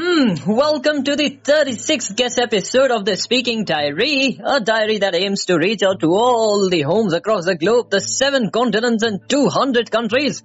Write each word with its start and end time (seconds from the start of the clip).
Hmm, 0.00 0.34
welcome 0.46 1.02
to 1.02 1.16
the 1.16 1.28
36th 1.28 2.14
guest 2.14 2.38
episode 2.38 2.92
of 2.92 3.04
the 3.04 3.16
Speaking 3.16 3.64
Diary, 3.64 4.38
a 4.44 4.60
diary 4.60 4.98
that 4.98 5.16
aims 5.16 5.46
to 5.46 5.58
reach 5.58 5.82
out 5.82 5.98
to 6.00 6.12
all 6.12 6.68
the 6.70 6.82
homes 6.82 7.12
across 7.12 7.46
the 7.46 7.56
globe, 7.56 7.90
the 7.90 8.00
seven 8.00 8.52
continents 8.52 9.02
and 9.02 9.28
200 9.28 9.90
countries. 9.90 10.44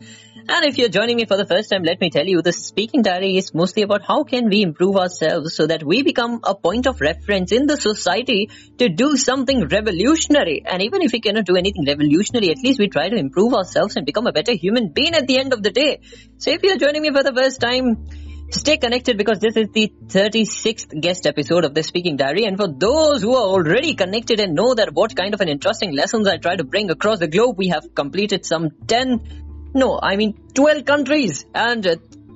And 0.49 0.65
if 0.65 0.79
you're 0.79 0.89
joining 0.89 1.17
me 1.17 1.25
for 1.25 1.37
the 1.37 1.45
first 1.45 1.69
time, 1.69 1.83
let 1.83 2.01
me 2.01 2.09
tell 2.09 2.25
you, 2.25 2.41
the 2.41 2.51
Speaking 2.51 3.03
Diary 3.03 3.37
is 3.37 3.53
mostly 3.53 3.83
about 3.83 4.01
how 4.01 4.23
can 4.23 4.49
we 4.49 4.63
improve 4.63 4.95
ourselves 4.95 5.53
so 5.53 5.67
that 5.67 5.83
we 5.83 6.01
become 6.01 6.39
a 6.43 6.55
point 6.55 6.87
of 6.87 6.99
reference 6.99 7.51
in 7.51 7.67
the 7.67 7.77
society 7.77 8.49
to 8.79 8.89
do 8.89 9.17
something 9.17 9.67
revolutionary. 9.67 10.63
And 10.65 10.81
even 10.81 11.03
if 11.03 11.11
we 11.11 11.21
cannot 11.21 11.45
do 11.45 11.57
anything 11.57 11.85
revolutionary, 11.85 12.49
at 12.49 12.57
least 12.57 12.79
we 12.79 12.89
try 12.89 13.07
to 13.07 13.15
improve 13.15 13.53
ourselves 13.53 13.97
and 13.97 14.05
become 14.07 14.25
a 14.25 14.33
better 14.33 14.53
human 14.53 14.89
being 14.89 15.13
at 15.13 15.27
the 15.27 15.37
end 15.37 15.53
of 15.53 15.61
the 15.61 15.69
day. 15.69 15.99
So 16.39 16.49
if 16.49 16.63
you're 16.63 16.79
joining 16.79 17.03
me 17.03 17.11
for 17.11 17.21
the 17.21 17.33
first 17.33 17.61
time, 17.61 18.07
Stay 18.52 18.78
connected 18.78 19.18
because 19.18 19.40
this 19.40 19.56
is 19.56 19.68
the 19.72 19.92
36th 20.06 21.00
guest 21.00 21.26
episode 21.26 21.64
of 21.64 21.74
the 21.74 21.82
Speaking 21.82 22.16
Diary. 22.16 22.44
And 22.44 22.56
for 22.56 22.66
those 22.66 23.20
who 23.22 23.34
are 23.34 23.46
already 23.46 23.94
connected 23.94 24.40
and 24.40 24.54
know 24.54 24.74
that 24.74 24.94
what 24.94 25.14
kind 25.14 25.34
of 25.34 25.42
an 25.42 25.48
interesting 25.48 25.94
lessons 25.94 26.26
I 26.26 26.38
try 26.38 26.56
to 26.56 26.64
bring 26.64 26.90
across 26.90 27.18
the 27.18 27.28
globe, 27.28 27.58
we 27.58 27.68
have 27.68 27.94
completed 27.94 28.46
some 28.46 28.70
10, 28.86 29.70
no, 29.74 30.00
I 30.02 30.16
mean 30.16 30.34
12 30.54 30.86
countries 30.86 31.44
and 31.54 31.84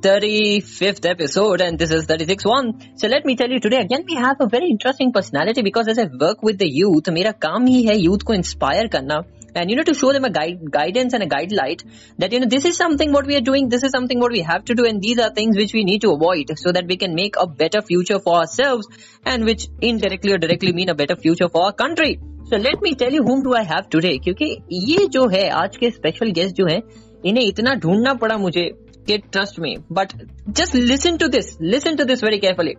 35th 0.02 1.08
episode 1.08 1.60
and 1.60 1.78
this 1.78 1.92
is 1.92 2.06
36th 2.06 2.44
one. 2.44 2.98
So 2.98 3.08
let 3.08 3.24
me 3.24 3.36
tell 3.36 3.48
you 3.48 3.60
today 3.60 3.78
again 3.78 4.04
we 4.06 4.16
have 4.16 4.36
a 4.40 4.48
very 4.48 4.68
interesting 4.68 5.12
personality 5.12 5.62
because 5.62 5.88
as 5.88 5.98
I 5.98 6.08
work 6.20 6.42
with 6.42 6.58
the 6.58 6.68
youth, 6.68 7.08
मेरा 7.08 7.32
काम 7.40 7.66
ही 7.66 7.82
है 7.86 7.94
youth 8.04 8.22
को 8.22 8.34
inspire 8.34 8.88
करना 8.92 9.22
and 9.56 9.70
you 9.70 9.76
know 9.76 9.82
to 9.82 9.94
show 9.94 10.12
them 10.12 10.24
a 10.24 10.30
guide, 10.30 10.70
guidance 10.70 11.12
and 11.12 11.22
a 11.22 11.26
guidelight 11.26 11.82
that 12.18 12.32
you 12.32 12.40
know 12.40 12.46
this 12.46 12.64
is 12.64 12.76
something 12.76 13.12
what 13.12 13.26
we 13.26 13.36
are 13.36 13.40
doing 13.40 13.68
this 13.68 13.82
is 13.82 13.90
something 13.90 14.18
what 14.18 14.32
we 14.32 14.40
have 14.40 14.64
to 14.64 14.74
do 14.74 14.84
and 14.86 15.02
these 15.02 15.18
are 15.18 15.30
things 15.30 15.56
which 15.56 15.72
we 15.72 15.84
need 15.84 16.00
to 16.00 16.12
avoid 16.12 16.52
so 16.56 16.72
that 16.72 16.86
we 16.86 16.96
can 16.96 17.14
make 17.14 17.36
a 17.36 17.46
better 17.46 17.82
future 17.82 18.18
for 18.18 18.36
ourselves 18.36 18.86
and 19.24 19.44
which 19.44 19.68
indirectly 19.80 20.32
or 20.32 20.38
directly 20.38 20.72
mean 20.72 20.88
a 20.88 20.94
better 20.94 21.16
future 21.16 21.48
for 21.48 21.64
our 21.66 21.72
country 21.72 22.18
so 22.44 22.56
let 22.56 22.80
me 22.82 22.94
tell 22.94 23.12
you 23.12 23.22
whom 23.22 23.42
do 23.42 23.54
I 23.54 23.62
have 23.62 23.90
today 23.90 24.18
क्योंकि 24.24 24.50
ये 24.90 25.06
जो 25.16 25.26
है 25.34 25.48
आज 25.62 25.76
के 25.76 25.90
special 25.90 26.30
guest 26.38 26.56
जो 26.56 26.66
है 26.66 26.80
इन्हें 27.26 27.44
इतना 27.44 27.74
ढूंढना 27.84 28.14
पड़ा 28.24 28.36
मुझे 28.38 28.68
कि 29.08 29.18
trust 29.36 29.60
me 29.64 29.76
but 29.98 30.14
just 30.60 30.74
listen 30.74 31.18
to 31.22 31.28
this 31.28 31.56
listen 31.74 31.96
to 32.00 32.04
this 32.10 32.20
very 32.20 32.40
carefully 32.46 32.74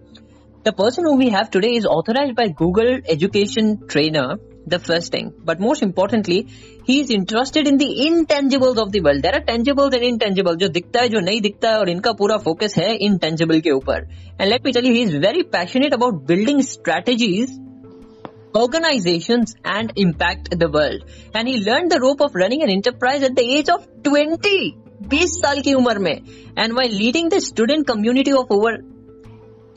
the 0.65 0.73
person 0.81 1.05
who 1.05 1.15
we 1.21 1.29
have 1.29 1.49
today 1.55 1.71
is 1.77 1.85
authorized 1.85 2.35
by 2.35 2.47
Google 2.63 2.91
Education 3.15 3.71
Trainer 3.93 4.27
the 4.67 4.79
first 4.79 5.11
thing. 5.11 5.33
But 5.45 5.59
most 5.59 5.83
importantly, 5.83 6.47
he 6.85 7.01
is 7.01 7.09
interested 7.09 7.67
in 7.67 7.77
the 7.77 7.89
intangibles 8.07 8.77
of 8.77 8.91
the 8.91 9.01
world. 9.01 9.21
There 9.21 9.35
are 9.35 9.43
tangibles 9.45 9.93
and 9.93 10.03
intangibles. 10.03 10.57
जो 10.57 10.67
दिखता 10.67 10.99
है 10.99 11.09
जो 11.09 11.19
नहीं 11.19 11.41
दिखता 11.41 11.69
है 11.69 11.79
और 11.79 11.89
इनका 11.89 12.11
पूरा 12.11 12.37
फोकस 12.37 12.75
है 12.77 12.99
intangible 12.99 13.61
के 13.61 13.71
ऊपर. 13.71 14.07
And 14.39 14.49
let 14.49 14.63
me 14.65 14.73
tell 14.73 14.85
you, 14.85 14.93
he 14.93 15.03
is 15.03 15.15
very 15.25 15.43
passionate 15.43 15.93
about 15.93 16.25
building 16.31 16.61
strategies 16.61 17.59
organizations 18.55 19.55
and 19.65 19.91
impact 19.97 20.49
the 20.59 20.69
world. 20.69 21.05
And 21.33 21.47
he 21.47 21.57
learned 21.57 21.91
the 21.91 21.99
rope 21.99 22.21
of 22.21 22.35
running 22.35 22.61
an 22.63 22.69
enterprise 22.69 23.23
at 23.23 23.35
the 23.35 23.45
age 23.57 23.69
of 23.69 23.87
20. 24.03 24.77
20 25.03 25.27
साल 25.27 25.61
की 25.61 25.73
उम्र 25.73 25.99
में 25.99 26.21
and 26.55 26.75
while 26.77 26.93
leading 26.97 27.29
the 27.29 27.39
student 27.41 27.85
community 27.87 28.31
of 28.31 28.51
over 28.51 28.71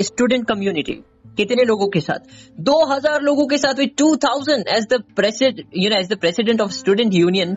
student 0.02 0.46
community 0.46 1.02
कितने 1.37 1.63
लोगों 1.63 1.87
के 1.87 1.99
साथ? 1.99 2.27
2000 2.69 3.21
लोगों 3.21 3.45
के 3.47 3.57
साथ 3.57 3.79
with 3.79 3.91
2000 4.01 4.67
as 4.75 4.87
the 4.93 5.01
president 5.15 5.65
you 5.77 5.89
know 5.89 5.99
as 5.99 6.09
the 6.09 6.17
president 6.17 6.61
of 6.61 6.71
student 6.71 7.13
union 7.13 7.55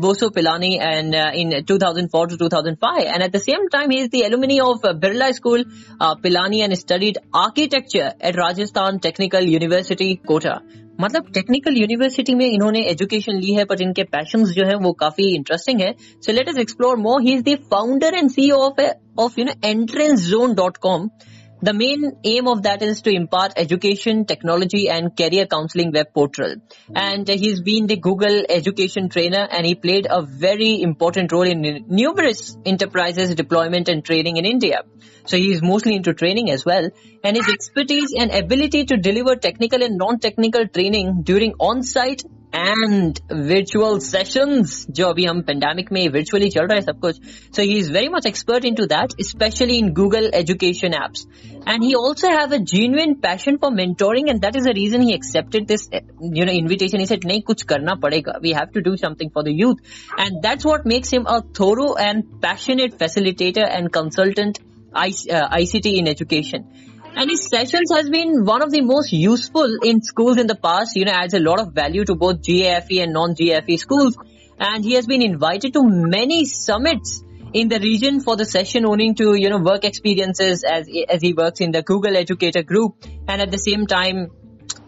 Bos 0.00 0.28
Pilani 0.30 0.74
and 0.82 1.14
in 1.14 1.52
2004 1.70 2.26
to 2.28 2.36
2005 2.36 3.06
and 3.14 3.22
at 3.22 3.32
the 3.32 3.42
same 3.46 3.66
time 3.68 3.90
he 3.90 4.00
is 4.02 4.10
the 4.10 4.22
alumni 4.22 4.58
of 4.66 4.84
uh, 4.84 4.92
Birla 5.04 5.32
School 5.32 5.64
uh, 6.00 6.14
Pilani 6.16 6.62
and 6.64 6.78
studied 6.78 7.18
architecture 7.34 8.12
at 8.20 8.36
Rajasthan 8.36 9.00
Technical 9.08 9.52
University 9.56 10.10
Kota. 10.30 10.60
मतलब 11.00 11.30
technical 11.34 11.76
university 11.76 12.34
में 12.34 12.46
इन्होंने 12.46 12.80
education 12.90 13.38
ली 13.40 13.52
है 13.54 13.64
पर 13.64 13.82
इनके 13.82 14.02
passion 14.14 14.44
जो 14.44 14.66
है 14.66 14.74
वो 14.82 14.92
काफ़ी 15.00 15.28
इंटरेस्टिंग 15.34 15.80
है। 15.80 15.92
So 16.26 16.32
let 16.32 16.48
us 16.48 16.58
explore 16.58 16.96
more 17.06 17.22
he 17.22 17.34
is 17.34 17.42
the 17.44 17.56
founder 17.70 18.14
and 18.14 18.30
CEO 18.30 18.56
of 18.56 18.80
of 19.24 19.40
you 19.40 19.44
know 19.44 19.52
entrance 19.68 20.20
zone 20.20 20.54
dot 20.54 20.76
com 20.76 21.08
The 21.64 21.72
main 21.72 22.16
aim 22.24 22.48
of 22.48 22.64
that 22.64 22.82
is 22.82 23.02
to 23.02 23.10
impart 23.14 23.52
education, 23.56 24.24
technology 24.24 24.88
and 24.88 25.16
career 25.16 25.46
counseling 25.46 25.92
web 25.92 26.12
portal. 26.12 26.56
And 26.92 27.28
he's 27.28 27.60
been 27.60 27.86
the 27.86 27.96
Google 27.96 28.42
education 28.48 29.08
trainer 29.08 29.46
and 29.48 29.64
he 29.64 29.76
played 29.76 30.08
a 30.10 30.22
very 30.22 30.82
important 30.82 31.30
role 31.30 31.46
in 31.46 31.84
numerous 31.86 32.56
enterprises 32.66 33.36
deployment 33.36 33.88
and 33.88 34.04
training 34.04 34.38
in 34.38 34.44
India. 34.44 34.82
So 35.24 35.36
he's 35.36 35.62
mostly 35.62 35.94
into 35.94 36.14
training 36.14 36.50
as 36.50 36.64
well. 36.64 36.90
And 37.22 37.36
his 37.36 37.48
expertise 37.48 38.12
and 38.18 38.32
ability 38.32 38.86
to 38.86 38.96
deliver 38.96 39.36
technical 39.36 39.84
and 39.84 39.96
non-technical 39.96 40.66
training 40.66 41.22
during 41.22 41.52
on-site 41.60 42.24
and 42.55 43.19
virtual 43.49 43.97
sessions 44.03 44.85
जो 44.89 45.07
अभी 45.07 45.25
हम 45.25 45.41
pandemic 45.41 45.91
में 45.91 46.07
virtually 46.07 46.49
चल 46.49 46.61
रहा 46.61 46.75
है 46.75 46.81
सब 46.81 46.99
कुछ 46.99 47.19
so 47.57 47.65
he 47.69 47.75
is 47.81 47.89
very 47.97 48.09
much 48.15 48.27
expert 48.29 48.67
into 48.69 48.87
that 48.93 49.15
especially 49.25 49.77
in 49.81 49.91
Google 49.99 50.27
education 50.39 50.95
apps 50.99 51.25
and 51.67 51.85
he 51.87 51.93
also 51.99 52.31
have 52.35 52.55
a 52.55 52.59
genuine 52.73 53.15
passion 53.25 53.59
for 53.63 53.71
mentoring 53.79 54.31
and 54.31 54.41
that 54.45 54.55
is 54.55 54.63
the 54.63 54.75
reason 54.79 55.05
he 55.09 55.13
accepted 55.13 55.67
this 55.67 55.85
you 56.39 56.45
know 56.45 56.55
invitation 56.61 57.03
he 57.03 57.09
said 57.11 57.25
नहीं 57.25 57.41
कुछ 57.41 57.63
करना 57.63 57.95
पड़ेगा 58.05 58.39
we 58.41 58.55
have 58.59 58.71
to 58.77 58.85
do 58.89 58.95
something 59.05 59.33
for 59.37 59.45
the 59.49 59.55
youth 59.63 59.77
and 60.17 60.41
that's 60.47 60.69
what 60.71 60.89
makes 60.93 61.13
him 61.17 61.27
a 61.35 61.39
thorough 61.61 61.93
and 62.09 62.23
passionate 62.41 62.97
facilitator 62.97 63.67
and 63.77 63.93
consultant 64.01 64.59
ICT 64.97 65.85
uh, 65.85 65.99
in 65.99 66.07
education 66.07 66.65
and 67.14 67.30
his 67.30 67.46
sessions 67.48 67.90
has 67.92 68.08
been 68.08 68.44
one 68.44 68.62
of 68.62 68.70
the 68.70 68.80
most 68.80 69.12
useful 69.12 69.78
in 69.82 70.02
schools 70.02 70.38
in 70.38 70.46
the 70.46 70.54
past, 70.54 70.96
you 70.96 71.04
know, 71.04 71.12
adds 71.12 71.34
a 71.34 71.40
lot 71.40 71.60
of 71.60 71.72
value 71.72 72.04
to 72.04 72.14
both 72.14 72.42
GAFE 72.42 73.02
and 73.02 73.12
non-GAFE 73.12 73.78
schools. 73.78 74.16
And 74.58 74.84
he 74.84 74.94
has 74.94 75.06
been 75.06 75.22
invited 75.22 75.74
to 75.74 75.82
many 75.84 76.46
summits 76.46 77.22
in 77.52 77.68
the 77.68 77.78
region 77.80 78.20
for 78.20 78.36
the 78.36 78.44
session 78.44 78.86
owning 78.86 79.14
to, 79.16 79.34
you 79.34 79.50
know, 79.50 79.58
work 79.58 79.84
experiences 79.84 80.64
as, 80.64 80.88
as 81.08 81.20
he 81.20 81.34
works 81.34 81.60
in 81.60 81.70
the 81.70 81.82
Google 81.82 82.16
Educator 82.16 82.62
Group 82.62 83.04
and 83.28 83.42
at 83.42 83.50
the 83.50 83.58
same 83.58 83.86
time 83.86 84.30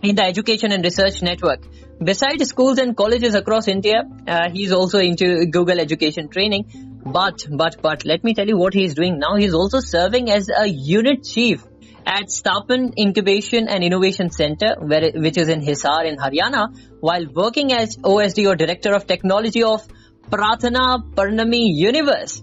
in 0.02 0.16
the 0.16 0.24
Education 0.24 0.72
and 0.72 0.82
Research 0.82 1.22
Network. 1.22 1.60
Besides 2.02 2.48
schools 2.48 2.78
and 2.78 2.96
colleges 2.96 3.34
across 3.34 3.68
India, 3.68 4.02
uh, 4.26 4.50
he's 4.50 4.72
also 4.72 4.98
into 4.98 5.46
Google 5.46 5.78
education 5.78 6.28
training. 6.28 7.00
But, 7.04 7.46
but, 7.50 7.82
but, 7.82 8.06
let 8.06 8.24
me 8.24 8.32
tell 8.32 8.46
you 8.46 8.56
what 8.56 8.72
he's 8.72 8.94
doing 8.94 9.18
now. 9.18 9.36
He's 9.36 9.52
also 9.52 9.80
serving 9.80 10.30
as 10.30 10.48
a 10.48 10.66
unit 10.66 11.22
chief 11.22 11.62
at 12.06 12.26
Stapan 12.28 12.92
Incubation 12.98 13.68
and 13.68 13.82
Innovation 13.82 14.30
Center, 14.30 14.76
where, 14.78 15.10
which 15.14 15.38
is 15.38 15.48
in 15.48 15.60
Hisar 15.60 16.06
in 16.06 16.16
Haryana, 16.16 16.68
while 17.00 17.26
working 17.32 17.72
as 17.72 17.96
OSD 17.96 18.48
or 18.48 18.56
Director 18.56 18.94
of 18.94 19.06
Technology 19.06 19.62
of 19.62 19.86
Prathana 20.30 21.02
Parnami 21.14 21.74
Universe. 21.74 22.42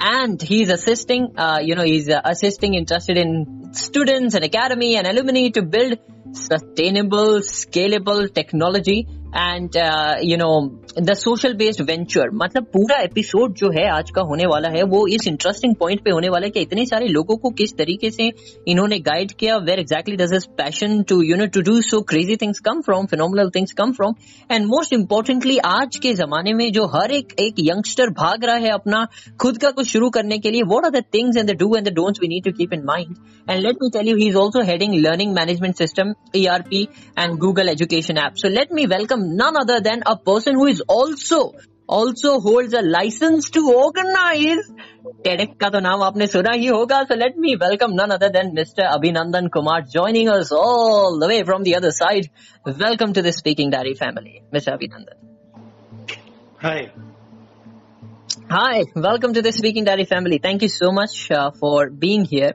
And 0.00 0.40
he's 0.40 0.70
assisting, 0.70 1.34
uh, 1.36 1.58
you 1.62 1.74
know, 1.74 1.84
he's 1.84 2.08
uh, 2.08 2.20
assisting 2.24 2.74
interested 2.74 3.16
in 3.16 3.70
students 3.72 4.34
and 4.34 4.44
academy 4.44 4.96
and 4.96 5.06
alumni 5.06 5.48
to 5.50 5.62
build 5.62 5.98
sustainable, 6.32 7.40
scalable 7.40 8.32
technology 8.32 9.06
and 9.36 9.76
you 10.24 10.36
know 10.36 10.50
the 11.02 11.14
social 11.14 11.54
based 11.54 11.80
venture 11.80 12.30
मतलब 12.34 12.64
पूरा 12.72 12.96
episode 12.98 13.54
जो 13.54 13.70
है 13.70 13.88
आज 13.90 14.10
का 14.10 14.22
होने 14.22 14.46
वाला 14.46 14.68
है, 14.68 14.82
वो 14.82 15.06
इस 15.06 15.26
इंटरेस्टिंग 15.26 15.74
पॉइंट 15.74 16.00
पे 16.00 16.10
होने 16.10 16.28
वाला 16.28 16.46
है 16.46 16.50
कि 16.50 16.60
इतने 16.60 16.84
सारे 16.86 17.06
लोगों 17.08 17.36
को 17.36 17.50
किस 17.50 17.72
तरीके 17.78 18.10
से 18.10 18.30
इन्होंने 18.68 18.98
गाइड 18.98 19.32
किया 19.32 19.56
where 19.56 19.78
exactly 19.78 20.16
does 20.16 20.34
is 20.34 20.46
passion 20.56 21.02
to 21.02 21.20
you 21.22 21.36
know 21.36 21.46
to 21.46 21.60
do 21.60 21.80
so 21.82 22.00
crazy 22.02 22.36
things 22.36 22.60
come 22.60 22.80
from 22.80 23.06
phenomenal 23.06 23.50
things 23.50 23.72
come 23.72 23.92
from 23.92 24.14
and 24.50 24.66
most 24.66 24.92
importantly 24.92 25.58
आज 25.66 25.96
के 25.96 26.12
जमाने 26.14 26.52
में 26.52 26.70
जो 26.72 26.86
हर 26.86 27.12
एक 27.12 27.32
एक 27.40 27.54
यंगस्टर 27.60 28.10
भाग 28.20 28.44
रहा 28.44 28.56
है 28.56 28.70
अपना 28.70 29.06
खुद 29.40 29.58
का 29.58 29.70
कुछ 29.70 29.88
शुरू 29.88 30.10
करने 30.10 30.38
के 30.38 30.50
लिए 30.50 30.62
what 30.66 30.84
are 30.84 30.90
the 30.90 31.02
things 31.14 31.36
and 31.36 31.50
the 31.50 31.56
do 31.58 31.74
and 31.76 31.88
the 31.88 31.92
don'ts 31.92 32.20
we 32.22 32.28
need 32.28 32.44
to 32.44 32.52
keep 32.58 32.72
in 32.72 32.84
mind 32.84 33.16
and 33.50 33.62
let 33.62 33.82
me 33.82 33.90
tell 33.90 34.08
you 34.08 34.16
he 34.16 34.28
is 34.28 34.36
also 34.36 34.62
heading 34.62 34.94
learning 35.06 35.34
management 35.34 35.76
system 35.76 36.12
ERP 36.36 36.86
and 37.18 37.38
Google 37.38 37.68
education 37.68 38.18
app 38.18 38.34
so 38.36 38.48
let 38.48 38.72
me 38.72 38.86
welcome 38.86 39.21
none 39.21 39.57
other 39.57 39.79
than 39.81 40.03
a 40.05 40.17
person 40.17 40.55
who 40.55 40.67
is 40.67 40.81
also 40.81 41.53
also 41.87 42.39
holds 42.39 42.73
a 42.73 42.81
license 42.81 43.49
to 43.49 43.71
organize 43.71 44.71
TEDx 45.25 45.55
का 45.59 45.69
तो 45.69 45.79
नाम 45.79 46.01
आपने 46.03 46.27
सुना 46.27 46.51
ही 46.51 46.67
होगा 46.67 47.07
so 47.07 47.15
let 47.15 47.37
me 47.37 47.55
welcome 47.55 47.95
none 47.95 48.11
other 48.11 48.29
than 48.29 48.53
Mr. 48.53 48.83
Abhinandan 48.95 49.49
Kumar 49.51 49.81
joining 49.81 50.29
us 50.29 50.51
all 50.51 51.17
the 51.19 51.27
way 51.27 51.43
from 51.43 51.63
the 51.63 51.75
other 51.75 51.91
side. 51.91 52.29
Welcome 52.65 53.13
to 53.13 53.21
the 53.21 53.31
Speaking 53.31 53.69
Diary 53.69 53.93
family, 53.93 54.43
Mr. 54.53 54.77
Abhinandan. 54.77 55.15
Hi. 56.57 56.91
Hi, 58.49 58.83
welcome 58.95 59.33
to 59.33 59.41
the 59.41 59.51
Speaking 59.51 59.83
Diary 59.83 60.05
family. 60.05 60.39
Thank 60.39 60.61
you 60.61 60.69
so 60.69 60.91
much 60.91 61.31
uh, 61.31 61.51
for 61.51 61.89
being 61.89 62.25
here. 62.25 62.53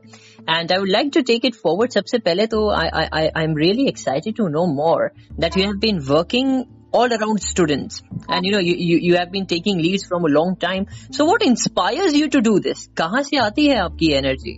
And 0.48 0.72
I 0.72 0.78
would 0.78 0.88
like 0.88 1.12
to 1.12 1.22
take 1.22 1.44
it 1.44 1.54
forward. 1.54 1.90
सबसे 1.90 2.18
पहले 2.28 2.46
तो 2.54 2.62
I, 2.74 3.08
I, 3.12 3.30
I'm 3.36 3.54
really 3.54 3.88
excited 3.88 4.36
to 4.36 4.48
know 4.48 4.66
more 4.66 5.12
that 5.38 5.56
you 5.56 5.66
have 5.66 5.80
been 5.80 6.04
working 6.04 6.66
all 6.92 7.12
around 7.12 7.40
students 7.42 8.02
and 8.28 8.44
you 8.44 8.52
know 8.52 8.58
you, 8.58 8.74
you, 8.74 8.98
you 8.98 9.16
have 9.16 9.30
been 9.32 9.46
taking 9.46 9.78
leads 9.78 10.04
from 10.04 10.26
a 10.26 10.28
long 10.28 10.56
time 10.56 10.86
so 11.10 11.24
what 11.24 11.42
inspires 11.42 12.12
you 12.12 12.28
to 12.28 12.42
do 12.42 12.60
this 12.60 12.82
kahan 12.94 13.24
se 13.28 13.38
aati 13.44 13.64
hai 13.70 13.78
aapki 13.84 14.10
energy 14.18 14.54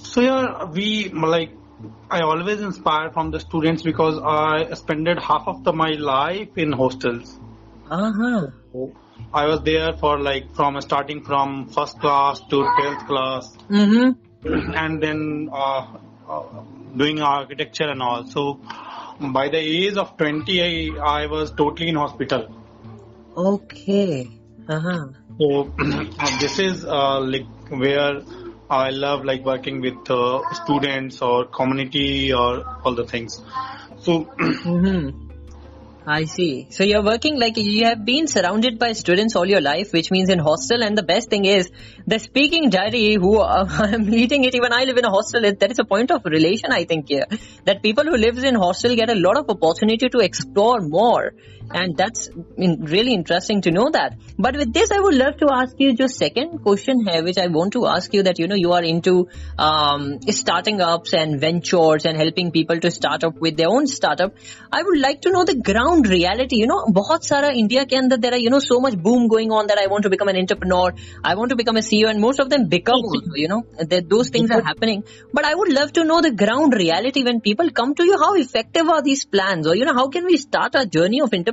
So 0.00 0.20
yeah, 0.20 0.64
we 0.74 1.08
like 1.08 1.54
I 2.10 2.20
always 2.20 2.60
inspire 2.60 3.10
from 3.10 3.30
the 3.30 3.40
students 3.40 3.82
because 3.82 4.18
I 4.18 4.74
spent 4.74 5.08
half 5.20 5.46
of 5.46 5.64
the, 5.64 5.72
my 5.72 5.90
life 5.90 6.56
in 6.56 6.72
hostels. 6.72 7.38
Uh-huh. 7.90 8.46
I 9.32 9.46
was 9.46 9.60
there 9.62 9.92
for 9.96 10.18
like 10.20 10.54
from 10.54 10.80
starting 10.80 11.22
from 11.22 11.68
first 11.68 11.98
class 12.00 12.40
to 12.40 12.62
twelfth 12.78 13.06
class, 13.06 13.56
Mm-hmm. 13.68 14.31
and 14.45 15.01
then 15.01 15.49
uh, 15.51 15.87
uh, 16.29 16.43
doing 16.95 17.21
architecture 17.21 17.89
and 17.89 18.01
all. 18.01 18.25
So 18.27 18.59
by 19.19 19.49
the 19.49 19.57
age 19.57 19.95
of 19.95 20.17
20, 20.17 20.61
I, 20.97 21.23
I 21.23 21.25
was 21.27 21.51
totally 21.51 21.89
in 21.89 21.95
hospital. 21.95 22.53
Okay. 23.35 24.29
Uh-huh. 24.67 25.07
So 25.39 25.73
this 26.39 26.59
is 26.59 26.85
uh, 26.85 27.19
like 27.19 27.47
where 27.69 28.21
I 28.69 28.89
love 28.91 29.25
like 29.25 29.43
working 29.43 29.81
with 29.81 30.09
uh, 30.09 30.41
students 30.53 31.21
or 31.21 31.45
community 31.45 32.33
or 32.33 32.63
all 32.83 32.95
the 32.95 33.05
things. 33.05 33.41
So 33.99 34.25
Mm-hmm. 34.39 35.32
I 36.05 36.25
see. 36.25 36.67
So 36.69 36.83
you're 36.83 37.03
working 37.03 37.39
like 37.39 37.55
you 37.55 37.85
have 37.85 38.03
been 38.03 38.27
surrounded 38.27 38.77
by 38.77 38.91
students 38.91 39.37
all 39.37 39.45
your 39.45 39.61
life, 39.61 39.93
which 39.93 40.11
means 40.11 40.29
in 40.29 40.37
hostel. 40.37 40.83
And 40.83 40.97
the 40.97 41.03
best 41.03 41.29
thing 41.29 41.45
is 41.45 41.71
the 42.05 42.19
speaking 42.19 42.69
diary. 42.69 43.13
Who 43.13 43.41
I'm 43.41 44.05
leading 44.05 44.43
it. 44.43 44.53
Even 44.53 44.73
I 44.73 44.83
live 44.83 44.97
in 44.97 45.05
a 45.05 45.09
hostel. 45.09 45.45
It, 45.45 45.59
there 45.61 45.71
is 45.71 45.79
a 45.79 45.85
point 45.85 46.11
of 46.11 46.25
relation, 46.25 46.73
I 46.73 46.83
think, 46.83 47.07
here 47.07 47.25
that 47.63 47.81
people 47.81 48.03
who 48.03 48.17
lives 48.17 48.43
in 48.43 48.55
hostel 48.55 48.95
get 48.95 49.09
a 49.09 49.15
lot 49.15 49.37
of 49.37 49.49
opportunity 49.49 50.09
to 50.09 50.19
explore 50.19 50.81
more, 50.81 51.33
and 51.71 51.97
that's 51.97 52.29
really 52.57 53.13
interesting 53.13 53.61
to 53.61 53.71
know 53.71 53.89
that. 53.91 54.15
But 54.37 54.55
with 54.57 54.73
this 54.73 54.91
i 54.91 54.99
would 54.99 55.15
love 55.15 55.37
to 55.37 55.47
ask 55.51 55.75
you 55.79 55.95
just 55.95 56.17
second 56.17 56.59
question 56.63 57.05
here 57.07 57.23
which 57.23 57.37
i 57.37 57.47
want 57.47 57.73
to 57.73 57.85
ask 57.87 58.13
you 58.13 58.23
that 58.23 58.39
you 58.39 58.47
know 58.47 58.55
you 58.55 58.73
are 58.73 58.83
into 58.83 59.27
um, 59.57 60.19
starting 60.29 60.81
ups 60.81 61.13
and 61.13 61.39
ventures 61.39 62.05
and 62.05 62.17
helping 62.17 62.51
people 62.51 62.79
to 62.79 62.91
start 62.91 63.23
up 63.23 63.37
with 63.37 63.57
their 63.57 63.69
own 63.69 63.87
startup. 63.87 64.35
I 64.71 64.81
would 64.83 64.99
like 64.99 65.21
to 65.21 65.31
know 65.31 65.45
the 65.45 65.55
ground 65.55 66.07
reality. 66.07 66.57
You 66.57 66.67
know 66.67 66.85
bahut 66.99 67.23
sara 67.23 67.53
india 67.53 67.85
can 67.85 68.09
that 68.09 68.21
there 68.21 68.33
are 68.33 68.41
you 68.45 68.49
know 68.49 68.59
so 68.59 68.79
much 68.79 68.97
boom 68.97 69.27
going 69.27 69.51
on 69.51 69.67
that 69.67 69.77
i 69.77 69.87
want 69.87 70.03
to 70.03 70.09
become 70.09 70.27
an 70.27 70.37
entrepreneur. 70.37 70.93
I 71.23 71.35
want 71.35 71.49
to 71.49 71.55
become 71.55 71.77
a 71.77 71.85
ceo 71.89 72.09
and 72.09 72.19
most 72.19 72.39
of 72.39 72.49
them 72.49 72.67
become 72.67 73.01
you 73.35 73.47
know 73.47 73.65
that 73.77 74.09
those 74.09 74.29
things 74.29 74.51
are 74.51 74.61
happening. 74.61 75.03
But 75.33 75.45
i 75.45 75.53
would 75.53 75.71
love 75.71 75.93
to 75.93 76.03
know 76.03 76.21
the 76.21 76.31
ground 76.31 76.73
reality 76.73 77.23
when 77.23 77.41
people 77.41 77.69
come 77.71 77.95
to 77.95 78.05
you. 78.05 78.17
How 78.17 78.33
effective 78.35 78.89
are 78.89 79.01
these 79.01 79.25
plans? 79.25 79.67
Or 79.67 79.75
you 79.75 79.85
know 79.85 79.93
how 79.93 80.07
can 80.09 80.25
we 80.25 80.37
start 80.37 80.75
our 80.75 80.85
journey 80.85 81.21
of 81.21 81.31
entrepreneurship 81.31 81.52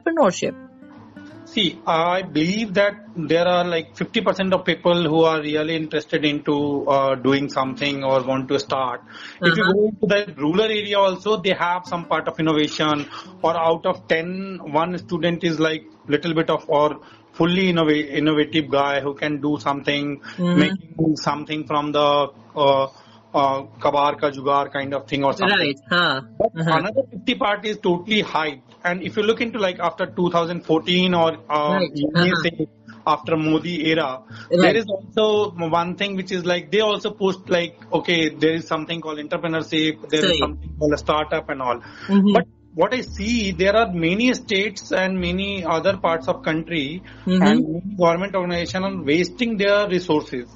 See, 1.47 1.81
I 1.87 2.23
believe 2.23 2.75
that 2.75 2.95
there 3.17 3.47
are 3.49 3.65
like 3.65 3.97
50% 3.97 4.53
of 4.53 4.65
people 4.65 5.03
who 5.09 5.23
are 5.25 5.41
really 5.41 5.75
interested 5.75 6.25
into 6.25 6.87
uh, 6.89 7.17
doing 7.17 7.49
something 7.49 8.05
or 8.05 8.23
want 8.23 8.49
to 8.49 8.59
start. 8.61 9.03
If 9.43 9.57
you 9.57 9.65
Uh-huh. 9.65 9.73
go 9.75 9.85
into 9.89 10.07
the 10.13 10.35
rural 10.41 10.63
area 10.63 10.99
also, 10.99 11.37
they 11.39 11.55
have 11.59 11.87
some 11.87 12.05
part 12.05 12.29
of 12.29 12.39
innovation 12.39 13.07
or 13.43 13.57
out 13.57 13.85
of 13.85 14.07
10, 14.07 14.61
one 14.81 14.97
student 14.99 15.43
is 15.43 15.59
like 15.59 15.85
little 16.07 16.35
bit 16.35 16.51
of 16.51 16.65
or 16.69 17.01
fully 17.33 17.73
innova- 17.73 18.09
innovative 18.23 18.71
guy 18.71 19.01
who 19.01 19.15
can 19.15 19.41
do 19.41 19.59
something, 19.59 20.21
Mhm. 20.39 20.57
making 20.57 21.17
something 21.17 21.67
from 21.67 21.93
the 21.93 22.09
uh, 22.55 22.87
uh, 23.35 23.63
kabar 23.81 24.17
ka 24.17 24.31
jugaar 24.31 24.73
kind 24.73 24.95
of 24.95 25.07
thing 25.07 25.25
or 25.25 25.33
something. 25.33 25.57
Right. 25.59 25.81
Huh. 25.89 26.21
But 26.39 26.51
Uh-huh. 26.61 26.77
another 26.79 27.03
50 27.11 27.35
part 27.37 27.65
is 27.67 27.79
totally 27.79 28.23
hyped. 28.23 28.63
And 28.83 29.03
if 29.03 29.17
you 29.17 29.23
look 29.23 29.41
into 29.41 29.59
like 29.59 29.79
after 29.79 30.07
2014 30.07 31.15
or 31.15 31.33
uh, 31.49 31.81
Right. 31.81 31.91
Uh-huh. 32.15 32.35
say 32.43 32.67
after 33.07 33.37
Modi 33.37 33.89
era, 33.91 34.23
Right. 34.51 34.61
there 34.63 34.77
is 34.77 34.87
also 34.87 35.51
one 35.75 35.97
thing 35.97 36.17
which 36.17 36.33
is 36.33 36.45
like 36.45 36.71
they 36.71 36.81
also 36.81 37.11
post 37.11 37.49
like, 37.51 37.77
okay, 37.93 38.29
there 38.31 38.55
is 38.55 38.67
something 38.67 39.01
called 39.01 39.19
entrepreneurship, 39.19 40.09
there 40.09 40.25
is 40.25 40.31
Right. 40.31 40.39
something 40.39 40.71
called 40.79 40.93
a 40.93 40.99
startup 40.99 41.49
and 41.51 41.63
all. 41.63 41.81
Mhm. 42.09 42.33
But 42.33 42.47
what 42.75 42.95
I 42.95 43.01
see, 43.01 43.51
there 43.51 43.77
are 43.77 43.93
many 43.93 44.33
states 44.35 44.93
and 44.93 45.21
many 45.21 45.65
other 45.65 45.97
parts 45.97 46.29
of 46.29 46.43
country 46.43 47.03
Mhm. 47.27 47.43
and 47.49 47.97
government 47.99 48.35
organizations 48.35 48.85
are 48.85 49.03
wasting 49.03 49.57
their 49.57 49.89
resources. 49.89 50.49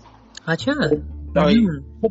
Acha. 0.47 0.79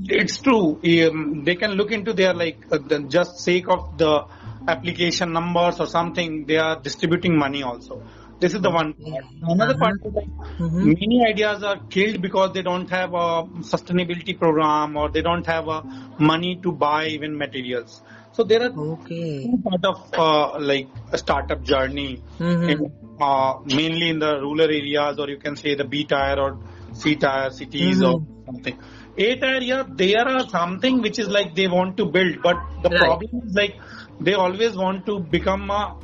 It's 0.09 0.37
true. 0.41 0.79
Um, 0.83 1.43
they 1.43 1.55
can 1.55 1.71
look 1.71 1.91
into 1.91 2.13
their 2.13 2.33
like 2.33 2.57
uh, 2.71 2.77
the 2.77 2.99
just 3.03 3.39
sake 3.39 3.69
of 3.69 3.97
the 3.97 4.25
application 4.67 5.31
numbers 5.33 5.79
or 5.79 5.87
something. 5.87 6.45
They 6.45 6.57
are 6.57 6.79
distributing 6.81 7.37
money 7.37 7.63
also. 7.63 8.01
This 8.39 8.53
is 8.53 8.61
the 8.61 8.71
one 8.71 8.93
part. 8.93 9.25
Another 9.41 9.75
part 9.77 9.95
is 10.03 10.13
like 10.13 10.29
Mhm. 10.59 10.95
many 10.99 11.23
ideas 11.27 11.63
are 11.63 11.79
killed 11.89 12.21
because 12.21 12.53
they 12.53 12.61
don't 12.63 12.89
have 12.89 13.13
a 13.13 13.43
sustainability 13.73 14.37
program 14.37 14.97
or 14.97 15.09
they 15.09 15.21
don't 15.21 15.45
have 15.45 15.67
a 15.67 15.83
money 16.19 16.59
to 16.63 16.71
buy 16.71 17.07
even 17.07 17.37
materials. 17.37 18.01
So 18.33 18.43
there 18.43 18.63
are 18.63 18.69
Okay. 18.71 19.45
two 19.45 19.57
part 19.63 19.85
of 19.85 20.13
uh, 20.17 20.59
like 20.59 20.87
a 21.11 21.17
startup 21.17 21.61
journey 21.63 22.21
Mhm. 22.39 22.69
in, 22.69 22.91
uh, 23.21 23.53
mainly 23.65 24.09
in 24.09 24.19
the 24.19 24.39
rural 24.39 24.61
areas 24.61 25.19
or 25.19 25.29
you 25.29 25.37
can 25.37 25.55
say 25.55 25.75
the 25.75 25.83
B 25.85 26.03
tier 26.05 26.35
or 26.39 26.59
C 26.93 27.15
tier 27.15 27.49
cities 27.51 28.01
or 28.03 28.21
something. 28.45 28.77
A 29.17 29.35
tier, 29.35 29.61
yeah, 29.61 29.83
there 29.87 30.27
are 30.27 30.47
something 30.49 31.01
which 31.01 31.19
is 31.19 31.27
like 31.27 31.53
they 31.55 31.67
want 31.67 31.97
to 31.97 32.05
build, 32.05 32.41
but 32.41 32.57
the 32.81 32.89
Right. 32.89 32.99
problem 32.99 33.41
is 33.47 33.53
like 33.55 33.79
they 34.19 34.33
always 34.33 34.75
want 34.75 35.05
to 35.05 35.19
become 35.19 35.69
a 35.69 35.95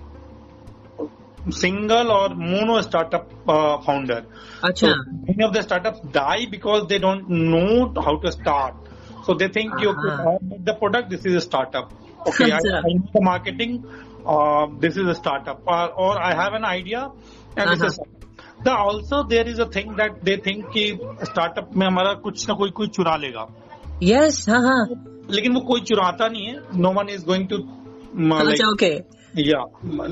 single 1.52 2.12
or 2.12 2.30
mono 2.36 2.82
startup 2.82 3.32
uh, 3.48 3.82
founder. 3.82 4.26
So 4.76 4.94
many 5.28 5.44
of 5.44 5.54
the 5.54 5.64
startups 5.64 6.00
die 6.12 6.46
because 6.50 6.88
they 6.88 7.00
don't 7.00 7.28
know 7.30 7.94
how 7.96 8.18
to 8.18 8.32
start. 8.32 8.76
So 9.24 9.34
they 9.34 9.48
think, 9.48 9.80
Uh-huh. 9.80 10.28
I 10.28 10.38
made 10.42 10.66
the 10.66 10.74
product, 10.76 11.10
this 11.10 11.26
is 11.26 11.36
a 11.36 11.42
startup. 11.42 11.92
Okay, 12.28 12.52
I, 12.52 12.58
I 12.58 12.94
know 12.94 13.10
the 13.14 13.22
marketing, 13.22 13.84
uh, 14.26 14.68
this 14.80 14.98
is 14.98 15.08
a 15.08 15.16
startup. 15.16 15.64
Or, 15.66 15.92
or 15.94 16.22
I 16.22 16.34
have 16.36 16.54
an 16.54 16.66
idea 16.66 17.12
and 17.58 17.72
this 17.72 17.82
Uh-huh. 17.82 17.88
is 17.92 18.00
startup. 18.64 18.64
The 18.64 18.72
also 18.72 19.24
there 19.24 19.48
is 19.48 19.60
a 19.60 19.66
thing 19.66 19.96
that 19.96 20.24
they 20.24 20.38
कि 20.38 21.00
startup 21.24 21.76
में 21.76 21.88
हमारा 21.88 22.14
कुछ 22.14 22.50
ना 22.50 22.56
कोई 22.56 22.70
कोई 22.70 22.88
चुरा 22.88 23.16
लेगा 23.16 23.48
yes 24.04 24.48
Yes. 24.48 24.48
Uh-huh. 24.48 24.96
लेकिन 25.32 25.54
वो 25.54 25.62
कोई 25.62 25.82
चुराता 25.82 26.28
नहीं 26.28 26.48
है 26.48 26.60
no 26.82 26.90
one 26.90 27.10
is 27.10 27.26
going 27.26 27.48
to 27.48 27.58
okay. 28.74 29.04
yeah 29.36 29.64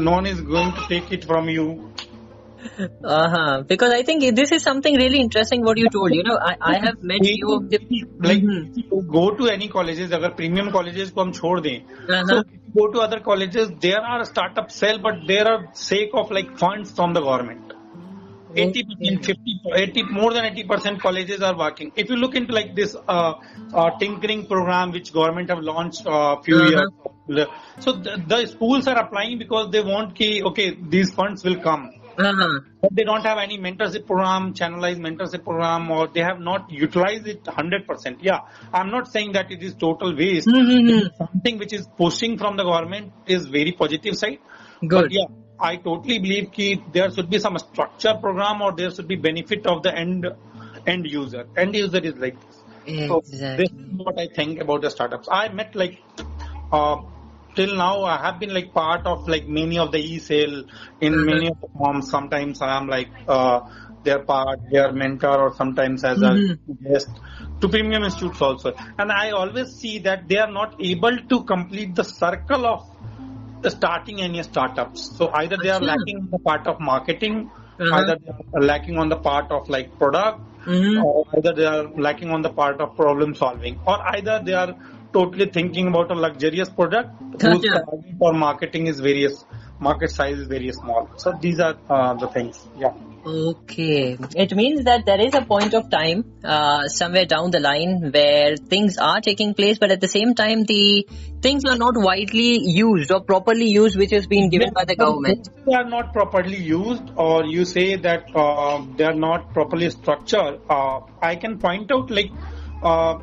no 0.05 0.11
one 0.11 0.25
is 0.25 0.41
going 0.41 0.71
to 0.71 0.81
take 0.89 1.11
it 1.11 1.25
from 1.25 1.49
you 1.49 1.91
Uh-huh. 3.03 3.63
Because 3.67 3.91
I 3.91 4.03
think 4.03 4.35
this 4.35 4.51
is 4.51 4.63
something 4.63 4.95
really 4.95 5.19
interesting 5.19 5.63
what 5.63 5.77
you 5.77 5.89
told. 5.89 6.11
You 6.11 6.23
know, 6.23 6.37
I, 6.37 6.55
I 6.59 6.79
have 6.79 7.01
met 7.01 7.19
the... 7.21 7.79
like 8.19 8.41
Mhm. 8.43 8.75
you 8.75 9.01
go 9.01 9.31
to 9.31 9.47
any 9.47 9.67
colleges 9.67 10.11
अगर 10.11 10.35
premium 10.35 10.71
colleges 10.71 11.11
को 11.11 11.21
हम 11.21 11.31
छोड़ 11.31 11.59
दें 11.61 11.81
Uh-huh. 12.09 12.25
so 12.27 12.43
go 12.75 12.87
to 12.91 12.99
other 12.99 13.19
colleges 13.19 13.69
there 13.79 14.01
are 14.01 14.25
startup 14.25 14.71
cell 14.71 14.99
but 14.99 15.13
there 15.27 15.47
are 15.47 15.67
sake 15.73 16.09
of 16.13 16.31
like 16.31 16.57
funds 16.57 16.91
from 16.91 17.13
the 17.13 17.21
government 17.21 17.66
80 18.55 18.83
percent 18.83 19.25
50 19.25 19.59
80 19.75 20.03
more 20.03 20.33
than 20.33 20.45
80 20.45 20.63
percent 20.63 21.01
colleges 21.01 21.41
are 21.41 21.57
working 21.57 21.91
if 21.95 22.09
you 22.09 22.15
look 22.15 22.35
into 22.35 22.53
like 22.53 22.75
this 22.75 22.95
uh, 23.07 23.33
uh, 23.73 23.89
tinkering 23.99 24.45
program 24.45 24.91
which 24.91 25.11
government 25.13 25.49
have 25.49 25.59
launched 25.59 26.05
a 26.05 26.09
uh, 26.11 26.41
few 26.41 26.57
Uh-huh. 26.57 26.87
years 27.29 27.47
so 27.79 27.91
the, 27.93 28.17
the 28.27 28.45
schools 28.47 28.87
are 28.87 28.97
applying 28.97 29.37
because 29.37 29.71
they 29.71 29.81
want 29.81 30.15
ki 30.15 30.43
okay 30.43 30.67
these 30.95 31.13
funds 31.13 31.43
will 31.43 31.59
come 31.69 31.85
Uh-huh. 32.17 32.53
but 32.81 32.91
they 32.97 33.03
don't 33.07 33.25
have 33.29 33.37
any 33.41 33.57
mentorship 33.63 34.05
program, 34.07 34.53
channelized 34.59 35.01
mentorship 35.05 35.43
program, 35.47 35.83
or 35.95 36.07
they 36.15 36.21
have 36.27 36.39
not 36.39 36.71
utilized 36.71 37.27
it 37.33 37.43
100%. 37.43 38.17
Yeah, 38.27 38.39
I'm 38.73 38.89
not 38.95 39.11
saying 39.15 39.33
that 39.33 39.51
it 39.55 39.61
is 39.67 39.75
total 39.83 40.15
waste. 40.21 40.47
Mhm. 40.47 41.11
Something 41.19 41.59
which 41.63 41.73
is 41.73 41.85
pushing 42.01 42.37
from 42.39 42.57
the 42.61 42.65
government 42.71 43.13
is 43.27 43.45
very 43.57 43.73
positive 43.83 44.15
side. 44.21 44.39
Good. 44.81 44.89
But 44.89 45.11
yeah, 45.11 45.27
I 45.59 45.75
totally 45.77 46.19
believe 46.19 46.51
ki 46.51 46.83
there 46.91 47.09
should 47.11 47.29
be 47.29 47.39
some 47.39 47.57
structure 47.57 48.13
program 48.21 48.61
or 48.61 48.71
there 48.73 48.91
should 48.91 49.07
be 49.07 49.15
benefit 49.15 49.65
of 49.65 49.83
the 49.83 49.95
end 49.95 50.27
end 50.85 51.05
user. 51.07 51.47
End 51.55 51.75
user 51.75 51.97
is 51.99 52.15
like 52.17 52.39
this. 52.45 52.63
So 53.07 53.23
this 53.57 53.69
is 53.69 53.97
what 53.97 54.19
I 54.19 54.27
think 54.27 54.59
about 54.61 54.81
the 54.81 54.89
startups. 54.89 55.27
I 55.31 55.49
met 55.49 55.75
like 55.75 55.99
uh, 56.71 56.97
till 57.55 57.75
now 57.75 58.03
I 58.03 58.17
have 58.17 58.39
been 58.39 58.53
like 58.53 58.73
part 58.73 59.05
of 59.07 59.27
like 59.27 59.47
many 59.47 59.79
of 59.79 59.91
the 59.91 59.97
e-sale 59.99 60.63
in 61.01 61.13
Mhm. 61.13 61.25
many 61.25 61.47
of 61.47 61.59
the 61.61 61.69
forms. 61.77 62.09
Sometimes 62.09 62.61
I 62.61 62.77
am 62.77 62.87
like 62.87 63.09
uh, 63.27 63.61
their 64.03 64.19
part, 64.19 64.59
their 64.71 64.91
mentor, 64.91 65.37
or 65.47 65.53
sometimes 65.55 66.03
as 66.03 66.21
Mhm. 66.21 66.59
a 66.69 66.73
guest 66.83 67.09
to 67.61 67.67
premium 67.69 68.03
institutes 68.03 68.41
also. 68.41 68.73
And 68.99 69.11
I 69.11 69.31
always 69.31 69.71
see 69.81 69.99
that 69.99 70.27
they 70.29 70.37
are 70.37 70.51
not 70.51 70.75
able 70.79 71.17
to 71.31 71.43
complete 71.43 71.95
the 71.95 72.03
circle 72.03 72.65
of 72.67 72.85
the 73.67 73.75
starting 73.75 74.21
any 74.27 74.43
startups. 74.43 75.07
So 75.17 75.29
either 75.43 75.57
they 75.63 75.69
are 75.77 75.79
lacking 75.91 76.17
on 76.23 76.29
the 76.35 76.43
part 76.49 76.67
of 76.73 76.83
marketing, 76.91 77.39
Uh-huh. 77.79 77.95
either 78.01 78.17
they 78.25 78.59
are 78.59 78.67
lacking 78.73 78.97
on 79.01 79.09
the 79.15 79.17
part 79.29 79.51
of 79.57 79.69
like 79.75 79.89
product, 80.03 80.39
Mhm. 80.75 81.03
or 81.07 81.25
either 81.37 81.51
they 81.59 81.67
are 81.71 81.83
lacking 82.05 82.31
on 82.37 82.45
the 82.47 82.53
part 82.61 82.81
of 82.85 82.95
problem 83.01 83.35
solving, 83.41 83.75
or 83.91 83.97
either 84.15 84.37
they 84.47 84.55
are 84.61 84.71
totally 85.13 85.49
thinking 85.49 85.87
about 85.87 86.11
a 86.11 86.15
luxurious 86.15 86.69
product 86.69 87.09
whose 87.41 87.61
Gotcha. 87.61 87.83
target 87.85 88.15
or 88.19 88.33
marketing 88.33 88.87
is 88.87 88.99
various 88.99 89.45
market 89.79 90.09
size 90.11 90.39
is 90.39 90.47
very 90.47 90.71
small. 90.71 91.09
So 91.17 91.33
these 91.39 91.59
are 91.59 91.77
uh, 91.89 92.13
the 92.15 92.27
things. 92.27 92.67
Yeah. 92.77 92.93
Okay. 93.25 94.17
It 94.35 94.55
means 94.55 94.85
that 94.85 95.05
there 95.05 95.19
is 95.19 95.33
a 95.33 95.41
point 95.41 95.73
of 95.73 95.89
time 95.89 96.23
uh, 96.43 96.87
somewhere 96.87 97.25
down 97.25 97.51
the 97.51 97.59
line 97.59 98.11
where 98.11 98.55
things 98.55 98.97
are 98.97 99.19
taking 99.19 99.53
place, 99.53 99.77
but 99.77 99.91
at 99.91 99.99
the 99.99 100.07
same 100.07 100.33
time, 100.33 100.63
the 100.63 101.07
things 101.41 101.65
are 101.65 101.77
not 101.77 101.95
widely 101.97 102.59
used 102.59 103.11
or 103.11 103.21
properly 103.21 103.67
used, 103.67 103.97
which 103.97 104.11
has 104.11 104.27
been 104.27 104.49
given 104.49 104.71
by 104.73 104.85
the 104.85 104.95
government. 104.95 105.49
They 105.65 105.73
are 105.73 105.89
not 105.89 106.13
properly 106.13 106.57
used, 106.57 107.03
or 107.17 107.45
you 107.45 107.65
say 107.65 107.97
that 107.97 108.33
uh, 108.33 108.85
they 108.95 109.03
are 109.03 109.15
not 109.15 109.53
properly 109.53 109.89
structured. 109.89 110.61
Uh, 110.69 111.01
I 111.21 111.35
can 111.35 111.59
point 111.59 111.91
out 111.91 112.09
like 112.09 112.31
uh, 112.81 113.19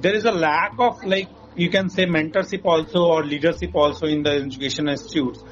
there 0.00 0.14
is 0.14 0.24
a 0.24 0.32
lack 0.32 0.74
of 0.78 1.04
like 1.04 1.28
you 1.56 1.70
can 1.70 1.88
say 1.88 2.06
mentorship 2.06 2.64
also 2.64 3.04
or 3.06 3.24
leadership 3.24 3.74
also 3.74 4.06
in 4.06 4.22
the 4.22 4.30
education 4.30 4.88
institutes 4.88 5.42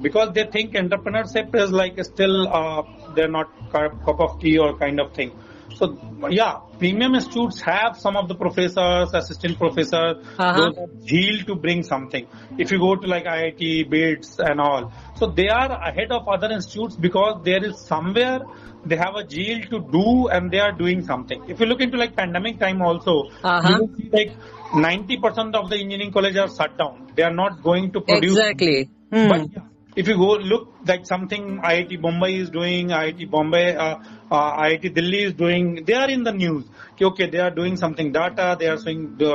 because 0.00 0.32
they 0.32 0.44
think 0.44 0.74
entrepreneurship 0.74 1.54
is 1.54 1.72
like 1.72 2.02
still 2.04 2.48
uh, 2.48 2.82
they're 3.14 3.28
not 3.28 3.48
cup 3.70 4.20
of 4.20 4.38
tea 4.40 4.58
or 4.58 4.76
kind 4.76 5.00
of 5.00 5.12
thing. 5.12 5.32
So 5.78 5.96
yeah, 6.30 6.54
premium 6.78 7.14
institutes 7.14 7.60
have 7.60 7.98
some 7.98 8.16
of 8.16 8.28
the 8.28 8.34
professors, 8.34 9.12
assistant 9.12 9.58
professors, 9.58 10.16
Uh-huh. 10.38 10.52
those 10.58 10.76
zeal 11.08 11.44
to 11.48 11.54
bring 11.54 11.82
something. 11.82 12.26
If 12.58 12.70
you 12.72 12.78
go 12.78 12.96
to 12.96 13.06
like 13.06 13.24
IIT, 13.24 13.90
BITS 13.90 14.38
and 14.38 14.60
all, 14.60 14.92
so 15.16 15.26
they 15.26 15.48
are 15.48 15.70
ahead 15.90 16.10
of 16.12 16.26
other 16.36 16.50
institutes 16.50 16.96
because 16.96 17.42
there 17.44 17.62
is 17.70 17.78
somewhere 17.92 18.40
they 18.86 18.96
have 18.96 19.16
a 19.16 19.28
zeal 19.28 19.60
to 19.74 19.78
do 19.98 20.28
and 20.28 20.50
they 20.50 20.60
are 20.60 20.72
doing 20.72 21.02
something. 21.04 21.42
If 21.48 21.60
you 21.60 21.66
look 21.66 21.80
into 21.80 21.98
like 21.98 22.16
pandemic 22.16 22.58
time 22.58 22.80
also, 22.80 23.14
Uh-huh. 23.42 23.68
you 23.68 23.78
will 23.80 23.92
see 23.96 24.08
like 24.18 24.32
90% 24.72 25.54
of 25.60 25.70
the 25.70 25.76
engineering 25.76 26.12
colleges 26.12 26.38
are 26.46 26.52
shut 26.58 26.78
down. 26.78 27.06
They 27.16 27.22
are 27.22 27.34
not 27.34 27.62
going 27.62 27.92
to 27.92 28.00
produce 28.00 28.38
Exactly. 28.38 28.88
Hmm. 29.12 29.28
but 29.28 29.40
yeah, 29.56 29.62
if 29.96 30.06
you 30.08 30.16
go 30.16 30.34
look 30.36 30.68
like 30.86 31.06
something 31.06 31.58
IIT 31.62 32.00
Bombay 32.02 32.34
is 32.36 32.50
doing, 32.50 32.88
IIT 32.88 33.30
Bombay, 33.30 33.74
uh, 33.76 33.96
uh, 34.30 34.62
IIT 34.64 34.94
Delhi 34.94 35.22
is 35.24 35.32
doing, 35.32 35.84
they 35.84 35.94
are 35.94 36.10
in 36.10 36.22
the 36.22 36.32
news. 36.32 36.64
Okay, 37.00 37.30
they 37.30 37.38
are 37.38 37.50
doing 37.50 37.76
something 37.76 38.12
data, 38.12 38.56
they 38.58 38.68
are 38.68 38.78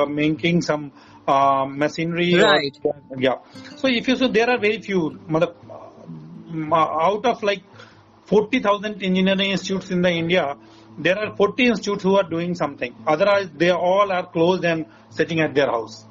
are 0.02 0.06
making 0.08 0.62
some 0.62 0.92
uh, 1.28 1.66
machinery. 1.66 2.34
or- 2.36 2.46
Right. 2.46 2.78
yeah. 3.18 3.36
So 3.78 3.88
if 3.88 4.08
you 4.08 4.16
so 4.16 4.28
there 4.28 4.50
are 4.50 4.60
very 4.60 4.82
few. 4.82 5.20
uh, 6.72 6.76
out 6.76 7.26
of 7.26 7.44
like 7.44 7.64
40,000 8.26 9.04
engineering 9.04 9.52
institutes 9.52 9.90
in 9.90 10.02
the 10.02 10.10
India, 10.12 10.56
there 10.98 11.18
are 11.18 11.36
40 11.36 11.68
institutes 11.68 12.04
who 12.04 12.16
are 12.18 12.30
doing 12.30 12.56
something. 12.56 12.94
Otherwise, 13.08 13.50
they 13.56 13.72
all 13.72 14.12
are 14.12 14.26
closed 14.32 14.64
and 14.66 14.86
sitting 15.10 15.40
at 15.40 15.54
their 15.56 15.68
house. 15.68 16.06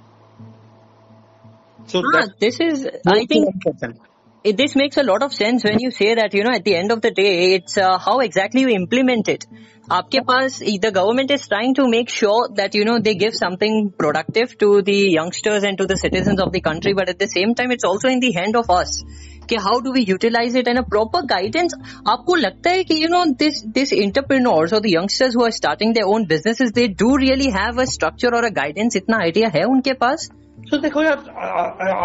So 1.86 2.02
Ah, 2.14 2.26
this 2.38 2.60
is, 2.60 2.86
I 3.06 3.26
think, 3.26 3.48
1% 3.64 3.98
it, 4.43 4.57
this 4.57 4.75
makes 4.75 4.97
a 4.97 5.03
lot 5.03 5.23
of 5.23 5.33
sense 5.33 5.63
when 5.63 5.79
you 5.79 5.89
say 5.89 6.13
that 6.15 6.33
you 6.35 6.43
know 6.43 6.51
at 6.51 6.63
the 6.63 6.75
end 6.75 6.91
of 6.91 7.01
the 7.01 7.11
day 7.11 7.53
it's 7.53 7.77
uh, 7.77 7.97
how 7.97 8.19
exactly 8.19 8.61
you 8.61 8.69
implement 8.69 9.27
it 9.27 9.45
आपके 9.91 10.19
पास 10.27 10.59
the 10.81 10.91
government 10.91 11.31
is 11.31 11.47
trying 11.47 11.73
to 11.75 11.87
make 11.87 12.09
sure 12.09 12.47
that 12.55 12.75
you 12.75 12.85
know 12.85 12.99
they 12.99 13.15
give 13.15 13.35
something 13.35 13.91
productive 13.97 14.57
to 14.57 14.81
the 14.81 14.97
youngsters 15.15 15.63
and 15.63 15.77
to 15.77 15.85
the 15.85 15.97
citizens 15.97 16.39
of 16.39 16.51
the 16.51 16.61
country 16.61 16.93
but 16.93 17.09
at 17.09 17.19
the 17.19 17.27
same 17.27 17.55
time 17.55 17.71
it's 17.71 17.83
also 17.83 18.07
in 18.07 18.19
the 18.19 18.31
hand 18.31 18.55
of 18.55 18.69
us 18.69 19.03
कि 19.49 19.59
how 19.61 19.79
do 19.79 19.91
we 19.91 20.01
utilize 20.01 20.55
it 20.55 20.67
and 20.67 20.79
a 20.79 20.83
proper 20.83 21.21
guidance 21.33 21.75
आपको 22.13 22.35
लगता 22.35 22.69
है 22.69 22.83
कि 22.83 23.01
you 23.01 23.09
know 23.09 23.25
this 23.43 23.61
this 23.75 23.93
entrepreneurs 23.93 24.73
or 24.73 24.79
the 24.79 24.89
youngsters 24.89 25.35
who 25.35 25.43
are 25.43 25.51
starting 25.51 25.93
their 25.93 26.07
own 26.07 26.25
businesses 26.25 26.71
they 26.71 26.87
do 26.87 27.15
really 27.17 27.51
have 27.51 27.77
a 27.77 27.85
structure 27.85 28.33
or 28.39 28.43
a 28.45 28.51
guidance 28.51 28.95
इतना 28.95 29.21
idea 29.27 29.49
है 29.55 29.63
उनके 29.75 29.93
पास 30.05 30.29
तो 30.70 30.78
देखो 30.78 31.02
यार 31.02 31.18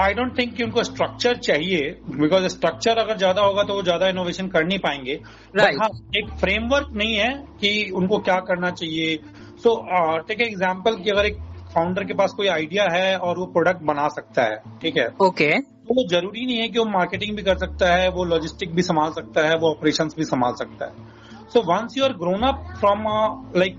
आई 0.02 0.14
डोंट 0.14 0.38
थिंक 0.38 0.54
कि 0.56 0.64
उनको 0.64 0.84
स्ट्रक्चर 0.84 1.38
चाहिए 1.40 1.90
बिकॉज़ 2.12 2.48
स्ट्रक्चर 2.48 2.98
अगर 2.98 3.18
ज़्यादा 3.18 3.42
होगा 3.42 3.64
तो 3.64 3.74
वो 3.74 3.84
ज़्यादा 3.84 4.08
इनोवेशन 4.10 4.48
कर 4.48 4.64
नहीं 4.66 4.80
पाएँगे। 4.80 5.20
Right. 5.60 5.82
हाँ 5.82 5.90
एक 6.18 6.30
फ्रेमवर्क 6.40 6.90
नहीं 6.96 7.16
है 7.16 7.34
कि 7.62 7.90
उनको 7.96 8.20
क्या 8.20 8.40
करना 8.48 8.72
चाहिए। 8.72 9.16
सो 9.64 9.76
टेक 10.28 10.42
एग्ज़ाम्पल 10.42 10.96
कि 10.96 11.10
अगर 11.10 11.26
एक 11.26 11.38
फाउंडर 11.76 12.04
के 12.04 12.14
पास 12.14 12.34
कोई 12.34 12.48
आइडिया 12.48 12.84
है 12.92 13.18
और 13.18 13.40
वो 13.40 13.46
प्रोडक्ट 13.54 13.82
बना 13.86 14.08
सकता 14.10 14.44
है 14.44 14.62
ठीक 14.82 14.98
है? 14.98 15.08
Okay 15.22 15.50
okay. 15.50 15.62
तो 15.88 15.94
वो 15.94 16.08
ज़रूरी 16.10 16.46
नहीं 16.46 16.58
है 16.58 16.68
कि 16.68 16.80
वो 16.80 16.86
मार्केटिंग 16.92 17.36
भी 17.36 17.44
कर 17.44 17.58
सकता 17.58 17.94
है 17.94 18.10
वो 18.12 18.24
लॉजिस्टिक 18.26 18.74
भी 18.76 18.82
संभाल 18.84 19.12
सकता 19.14 19.48
है 19.48 19.58
वो 19.58 19.70
ऑपरेशन 19.70 20.10
भी 20.18 20.24
संभाल 20.26 20.54
सकता 20.60 20.86
है। 20.86 20.92
So 21.54 21.62
once 21.64 21.98
you 21.98 22.04
are 22.06 22.14
grown 22.20 22.48
up 22.48 22.64
from 22.80 23.04
like 23.58 23.78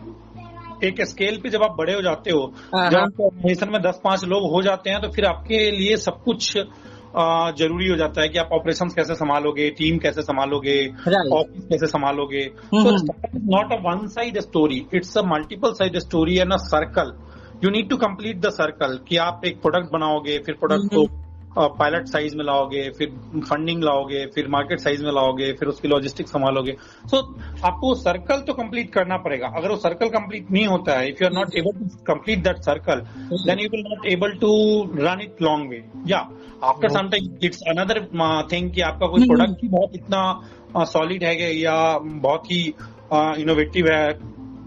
एक 0.85 1.03
स्केल 1.03 1.41
पे 1.43 1.49
जब 1.49 1.63
आप 1.63 1.77
बड़े 1.79 1.95
हो 1.95 2.03
जाते 2.03 2.31
हो 2.31 2.41
हाँ, 2.75 2.91
जब 2.91 2.97
हाँ। 2.97 3.05
आपके 3.05 3.25
ऑर्गेनाइजेशन 3.25 3.73
में 3.73 3.81
दस 3.83 4.01
पाँच 4.05 4.25
लोग 4.25 4.51
हो 4.53 4.63
जाते 4.63 4.91
हैं 4.91 5.01
तो 5.01 5.09
फिर 5.09 5.25
आपके 5.25 5.71
लिए 5.71 5.97
सब 5.97 6.23
कुछ 6.25 6.59
ज़रूरी 7.59 7.89
हो 7.89 7.97
जाता 7.97 8.23
है 8.23 8.29
कि 8.29 8.39
आप 8.39 8.49
ऑपरेशंस 8.53 8.95
कैसे 8.95 9.15
संभालोगे 9.15 9.71
टीम 9.71 9.99
कैसे 9.99 10.23
संभालोगे 10.23 10.87
ऑफ़िस 11.33 11.65
कैसे 11.65 11.87
संभालोगे। 11.87 12.43
हम्म, 12.75 12.83
so 12.83 13.13
hmm. 13.13 13.41
Not 13.55 13.73
a 13.73 13.77
one 13.77 14.07
side 14.07 14.39
story 14.41 14.87
it's 14.95 15.17
a 15.19 15.23
multiple 15.23 15.73
side 15.73 15.99
story 15.99 16.37
and 16.39 16.53
a 16.53 16.57
circle 16.57 17.13
you 17.65 17.71
need 17.71 17.89
to 17.91 17.97
complete 17.97 18.41
the 18.41 18.51
circle 18.51 18.99
कि 19.09 19.17
आप 19.17 19.41
एक 19.45 19.61
प्रोडक्ट 19.63 19.93
बनाओगे 19.93 20.39
फिर 20.39 20.55
प्रोडक्ट 20.55 20.95
को 20.95 21.07
पायलट 21.59 22.07
साइज़ 22.07 22.37
में 22.37 22.45
लाओगे 22.45 22.83
फिर 22.99 23.09
फंडिंग 23.41 23.83
लाओगे 23.85 24.25
फिर 24.35 24.49
मार्केट 24.49 24.81
साइज़ 24.81 25.05
में 25.05 25.11
लाओगे 25.13 25.53
फिर 25.53 25.69
उसकी 25.69 25.89
लॉजिस्टिक 25.89 26.29
संभालोगे। 26.29 26.73
सो 27.07 27.21
आपको 27.65 27.95
सर्कल 27.97 28.41
तो 28.47 28.53
कंप्लीट 28.55 28.93
करना 28.93 29.17
पड़ेगा। 29.19 29.53
अगर 29.57 29.71
वो 29.71 29.77
सर्कल 29.79 30.09
कंप्लीट 30.11 30.51
नहीं 30.51 30.67
होता 30.67 30.99
है 30.99 31.09
if 31.11 31.23
you 31.23 31.29
are 31.29 31.35
not 31.35 31.57
able 31.57 31.79
to 31.79 31.87
complete 32.07 32.43
that 32.45 32.59
circle 32.65 33.01
then 33.33 33.61
you 33.61 33.69
will 33.73 33.85
not 33.89 34.07
able 34.13 34.33
to 34.41 34.53
run 34.99 35.21
it 35.23 35.43
long 35.43 35.71
way 35.71 35.83
या 36.09 36.19
after 36.65 36.89
some 36.91 37.09
time 37.09 37.37
it's 37.45 37.63
another 37.69 38.01
thing 38.53 38.71
कि 38.71 38.81
आपका 38.83 39.07
कोई। 39.07 39.27
प्रोडक्ट 39.27 39.63
ही 39.63 39.69
बहुत 39.69 39.95
इतना 39.95 40.85
सॉलिड 40.87 41.25
है 41.25 41.55
या 41.55 41.77
बहुत 41.99 42.51
ही 42.53 42.63
इनोवेटिव 43.41 43.87
है 43.91 44.19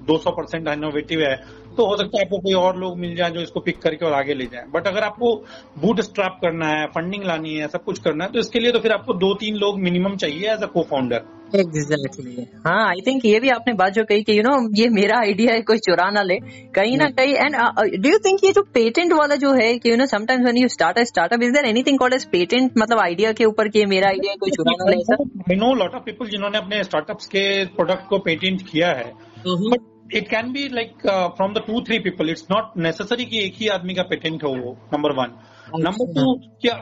200 0.07 0.31
परसेंट 0.31 0.67
इनोवेटिव 0.67 1.21
है 1.21 1.35
तो 1.79 1.87
हो 1.87 1.97
सकता 1.97 2.17
है 2.17 2.25
आपको 2.25 2.37
कोई 2.41 2.53
और 2.61 2.77
लोग 2.79 2.97
मिल 2.99 3.15
जाए 3.15 3.31
जो 3.31 3.41
इसको 3.41 3.59
पिक 3.61 3.81
करके 3.81 4.05
और 4.05 4.13
आगे 4.13 4.33
ले 4.33 4.45
जाए। 4.53 4.63
बट 4.73 4.87
अगर 4.87 5.03
आपको 5.03 5.33
बूट 5.81 6.01
स्ट्रैप 6.01 6.37
करना 6.41 6.67
है 6.69 6.85
फंडिंग 6.95 7.23
लानी 7.25 7.55
है 7.55 7.67
सब 7.69 7.83
कुछ 7.83 7.99
करना 8.03 8.23
है 8.23 8.31
तो 8.31 8.39
इसके 8.39 8.59
लिए 8.59 8.71
तो 8.71 8.79
फिर 8.79 8.91
आपको 8.91 9.13
दो 9.19 9.33
तीन 9.41 9.55
लोग 9.57 9.79
मिनिमम 9.81 10.15
चाहिए 10.17 10.51
एज 10.53 10.63
अ 10.63 10.71
को 10.73 10.83
फाउंडर 10.89 11.27
एग्जैक्टली 11.55 12.45
हाँ 12.65 12.81
आई 12.87 12.99
थिंक 13.05 13.23
ये 13.25 13.39
भी 13.39 13.49
आपने 13.49 13.73
बात 13.73 13.93
जो 13.93 14.03
कही 14.09 14.23
कि 14.23 14.37
यू 14.37 14.41
नो 14.43 14.51
ये 14.77 14.87
मेरा 14.95 15.17
आइडिया 15.19 15.53
है 15.53 15.61
कोई 15.69 15.77
चुरा 15.85 16.09
ना 16.11 16.21
ले। 16.23 16.35
कहीं 16.75 16.97
ना 16.97 17.05
कहीं 17.19 17.33
एंड 17.35 17.55
डू 18.01 18.09
यू 18.09 18.17
थिंक 18.25 18.43
ये 18.43 18.51
जो 18.53 18.61
पेटेंट 18.73 19.13
वाला 19.13 19.35
जो 19.43 19.53
है 19.53 19.71
कि 19.77 19.91
you 19.91 19.95
know 19.97 20.05
sometimes 20.07 20.43
when 20.43 20.57
you 20.57 20.67
start 20.69 20.99
a 20.99 21.03
startup 21.11 21.43
is 21.43 21.53
there 21.53 21.65
anything 21.65 21.99
called 21.99 22.13
as 22.13 22.25
patent 22.31 22.71
मतलब 22.77 22.99
आइडिया 22.99 23.31
के 23.39 23.45
ऊपर 23.45 23.67
कि 23.67 23.79
ये 23.79 23.85
मेरा 23.93 24.07
आइडिया 24.07 24.31
है 24.31 24.37
कोई 24.37 24.51
चुरा 24.51 24.73
ना 24.73 24.89
ले 24.91 24.97
ऐसा? 24.97 25.15
I 25.51 25.55
know 25.55 25.73
lot 25.75 25.95
of 25.95 26.03
people 26.03 26.29
जिन्होंने 26.29 26.57
अपने 26.57 26.83
स्टार्टअप्स 26.83 27.25
के 27.35 27.43
प्रोडक्ट 27.77 28.07
को 28.09 28.19
पेटेंट 28.27 28.61
किया 28.71 28.91
है। 28.93 29.11
But 29.47 29.81
it 30.15 30.27
can 30.29 30.51
be 30.51 30.67
like 30.69 31.07
from 31.35 31.53
the 31.53 31.63
two 31.67 31.81
three 31.81 31.99
people 31.99 32.29
it's 32.29 32.45
not 32.51 32.77
necessary 32.77 33.25
कि 33.25 33.43
एक 33.45 33.55
ही 33.55 33.67
आदमी 33.75 33.93
का 33.93 34.03
पेटेंट 34.09 34.43
हो 34.43 34.49
वो 34.55 34.77
नंबर 34.93 35.11
वन 35.17 35.37
नंबर 35.85 36.13
टू 36.15 36.33
क्या 36.61 36.75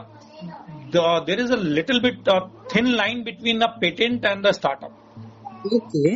there 1.25 1.39
is 1.39 1.51
a 1.53 1.55
little 1.55 2.00
bit 2.01 2.29
thin 2.75 2.88
line 2.96 3.24
between 3.24 3.60
the 3.60 3.69
patent 3.81 4.25
and 4.25 4.46
the 4.48 4.51
startup 4.51 5.74
okay 5.74 6.15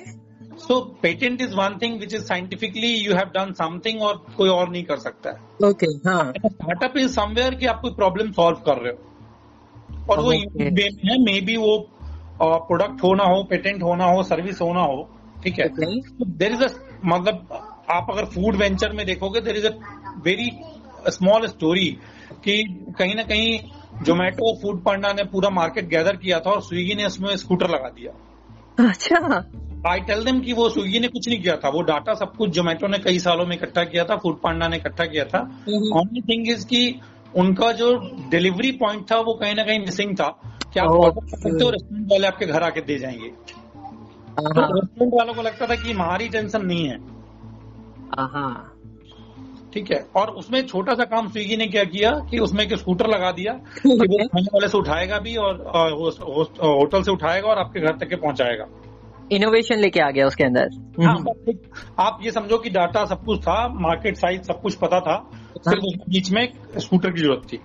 so 0.60 0.80
patent 1.01 1.41
is 1.41 1.56
one 1.56 1.77
thing 1.82 2.00
which 2.00 2.13
is 2.13 2.24
scientifically 2.25 2.94
you 2.96 3.13
have 3.15 3.30
done 3.36 3.53
something 3.53 4.01
और 4.01 4.18
कोई 4.38 4.50
और 4.50 4.70
नहीं 4.70 4.84
कर 4.84 4.98
सकता 5.00 5.30
है। 5.30 5.70
ओके 5.70 5.88
स्टार्टअप 5.91 6.98
इज़ 6.98 7.12
समवेयर 7.12 7.56
कि 7.56 7.65
आप 7.65 7.80
कोई 7.82 7.91
प्रॉब्लम 7.96 8.32
सॉल्व 8.32 8.58
कर 8.65 8.77
रहे 8.77 8.91
हो। 8.91 10.06
और 10.10 10.20
वो. 10.20 10.30
वे 10.30 10.38
में 10.60 11.01
है 11.06 11.18
मे 11.24 11.39
बी 11.41 11.56
वो 11.58 11.77
प्रोडक्ट 12.41 13.03
होना 13.03 13.24
हो 13.24 13.44
पेटेंट 13.50 13.84
होना 13.84 14.06
हो 14.06 14.24
सर्विस 14.24 14.62
होना 14.62 14.82
हो 14.84 15.10
ठीक 15.44 15.60
है। 15.60 15.68
देर 16.38 16.51
इज़ 16.51 16.63
अ 16.63 16.68
मतलब 17.05 17.48
आप 17.89 18.08
अगर 18.10 18.25
फ़ूड 18.25 18.55
वेंचर 18.55 18.91
में 18.91 19.05
देखोगे 19.05 19.41
there 19.41 19.55
is 19.55 19.67
a 19.67 19.72
very 20.24 20.51
small 21.10 21.48
story 21.48 21.98
कि 22.31 22.86
कहीं 22.98 23.15
ना 23.15 23.24
कहीं 23.24 23.60
जोमेटो 24.03 24.55
फ़ूड 24.62 24.84
पांडा 24.84 25.13
ने 25.13 25.24
पूरा 25.24 25.50
मार्केट 25.50 25.88
गैदर 25.88 26.15
किया 26.15 26.39
था 26.39 26.51
और 26.51 26.62
स्विगी 26.62 26.96
ने 26.96 27.05
उसमें 27.05 27.36
स्कूटर 27.38 27.70
लगा 27.70 27.89
दिया। 27.89 28.12
अच्छा। 28.89 29.46
आई 29.88 30.00
टेल 30.00 30.24
देम 30.24 30.39
कि 30.39 30.53
वो 30.53 30.70
स्विगी 30.70 31.00
ने 31.00 31.08
कुछ 31.08 31.29
नहीं 31.29 31.41
किया 31.41 31.55
था। 31.58 31.70
वो 31.70 31.81
डाटा 31.81 32.13
सब 32.13 32.36
कुछ 32.36 32.50
जोमेटो 32.50 32.88
ने 32.88 32.98
कई 32.98 33.20
सालों 33.20 33.46
में 33.46 33.55
इकट्ठा 33.55 33.84
किया 33.84 34.03
था 34.03 34.15
फ़ूड 34.15 34.41
पांडा 34.41 34.67
ने 34.67 34.77
इकट्ठा 34.77 35.05
किया 35.05 35.25
था। 35.25 35.39
ओनली 35.70 36.22
थिंग 36.22 36.50
इज़ 36.50 36.67
कि 36.67 37.01
उनका 37.38 37.72
जो 37.72 38.12
डिलीवरी 38.29 38.72
पॉइंट 38.72 39.12
था 39.12 39.17
वो 39.17 39.34
कहीं 39.34 39.55
ना 39.55 39.63
कहीं 39.63 39.79
मिसिंग 39.79 40.15
था। 40.15 40.41
कि 40.74 40.79
आप 40.79 40.88
ऑर्डर 40.88 41.20
कर 41.20 41.38
सकते 41.38 41.63
हो 41.63 41.70
रेस्टोरेंट 41.70 42.12
वाले 42.12 42.27
आपके 42.27 42.46
घर 42.46 42.63
आके 42.63 42.81
दे 42.81 43.00
जाएँगे। 43.00 43.31
तो 44.40 44.62
हाँ 44.62 44.70
रेस्टोरेंट 44.72 45.14
वालों 45.14 45.34
को 45.34 45.42
लगता 45.42 45.66
था 45.68 45.76
कि 45.76 45.92
हमारी 45.92 46.30
टेंशन 46.30 46.66
नहीं 46.66 46.88
है। 46.88 46.98
हाँ 48.20 48.78
ठीक 49.74 49.92
है 49.92 50.08
और 50.16 50.30
उसमें 50.30 50.68
छोटा 50.68 50.94
सा 50.94 51.04
काम 51.04 51.28
स्विगी 51.30 51.58
ने 51.58 51.68
क्या 51.68 51.84
किया 51.84 52.12
कि 52.12 52.38
उसमें 52.40 52.64
एक 52.64 52.74
स्कूटर 52.74 53.08
लगा 53.08 53.32
दिया 53.32 53.54
कि 53.88 54.08
वो 54.08 54.28
खाने 54.28 54.48
वाले 54.54 54.68
से 54.68 54.78
उठाएगा 54.78 55.20
भी 55.20 55.36
और 55.36 55.56
होटल 56.64 57.04
से 57.04 57.12
उठाएगा 57.12 57.48
और 57.48 57.58
आपके 57.58 57.80
घर 57.80 57.98
तक 57.98 58.10
के 58.10 58.16
पहुंचाएगा। 58.16 58.66
इनोवेशन 59.32 59.80
लेके 59.80 60.00
आ 60.00 60.10
गया 60.12 60.28
उसके 60.28 60.44
अंदर। 60.44 60.70
हाँ 61.04 61.16
आप 62.00 62.20
ये 62.24 62.32
समझो 62.32 62.58
कि 62.58 62.70
डाटा 62.70 63.06
सब 63.06 63.26
कुछ 63.26 63.42
था 63.42 63.68
मार्केट 63.68 64.18
साइज़ 64.18 64.42
सब 64.42 64.62
कुछ 64.62 64.76
पता 64.76 65.00
था 65.00 65.32
सिर्फ़ 65.58 65.86
उसके 65.86 66.12
बीच 66.12 66.32
में 66.32 66.54
स्कूटर 66.78 67.12
की 67.12 67.22
ज़रूरत 67.22 67.42
थी। 67.54 67.60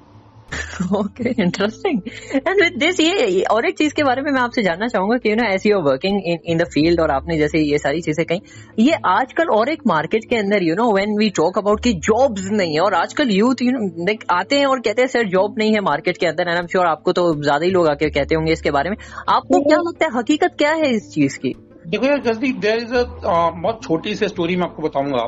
Okay 0.96 1.30
interesting 1.42 2.00
and 2.36 2.60
with 2.62 2.78
this 2.78 3.00
ये 3.00 3.40
और 3.50 3.66
एक 3.66 3.76
चीज़ 3.78 3.94
के 3.94 4.02
बारे 4.04 4.22
में 4.22 4.30
मैं 4.32 4.40
आपसे 4.40 4.62
जानना 4.62 4.86
चाहूँगा 4.88 5.16
कि 5.18 5.30
you 5.30 5.36
know 5.36 5.48
as 5.52 5.66
you 5.66 5.80
working 5.82 6.20
in 6.24 6.38
in 6.44 6.58
the 6.58 6.64
field 6.74 7.00
और 7.00 7.10
आपने 7.10 7.38
जैसे 7.38 7.60
ये 7.60 7.78
सारी 7.78 8.00
चीज़ें 8.02 8.24
कही 8.26 8.40
ये 8.78 8.98
आजकल 9.06 9.48
और 9.50 9.68
एक 9.68 9.82
मार्केट 9.86 10.24
के 10.30 10.36
अंदर 10.36 10.62
you 10.62 10.74
know 10.74 10.90
when 10.92 11.16
we 11.18 11.28
talk 11.36 11.58
about 11.58 11.82
कि 11.82 11.92
जॉब्स 12.08 12.50
नहीं 12.52 12.74
है 12.74 12.80
और 12.80 12.94
आजकल 12.94 13.30
यूथ 13.30 13.62
यू 13.62 13.72
नो 13.72 13.86
लाइक 14.04 14.24
आते 14.32 14.58
हैं 14.58 14.66
और 14.66 14.80
कहते 14.80 15.02
हैं 15.02 15.08
सर 15.08 15.28
जॉब 15.28 15.54
नहीं 15.58 15.72
है 15.74 15.80
मार्केट 15.82 16.16
के 16.16 16.26
अंदर. 16.26 16.42
एंड 16.42 16.50
आई 16.50 16.58
एम 16.58 16.66
श्योर 16.66 16.86
आपको 16.86 17.12
तो 17.12 17.32
ज़्यादा 17.34 17.64
ही 17.64 17.70
लोग 17.70 17.88
आके 17.88 18.10
कहते 18.10 18.34
होंगे 18.34 18.52
इसके 18.52 18.70
बारे 18.70 18.90
में। 18.90 18.96
आपको 19.28 19.60
क्या 19.62 19.78
लगता 19.78 20.06
है 20.06 20.18
हकीकत 20.18 20.54
क्या 20.58 20.72
है 20.74 20.90
इस 20.94 21.10
चीज़ 21.14 21.38
की? 21.38 21.54
देखो 21.86 22.06
यार 22.06 22.20
जसदीप 22.22 22.56
देर 22.60 22.76
इज़ 22.76 22.94
अ 22.94 23.02
बहुत 23.24 23.82
छोटी 23.82 24.14
सी 24.14 24.28
स्टोरी 24.28 24.56
मैं 24.56 24.64
आपको 24.64 24.82
बताऊँगा। 24.82 25.26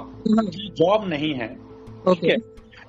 जॉब 0.76 1.08
नहीं 1.08 1.34
है 1.34 1.48
ओके 2.06 2.36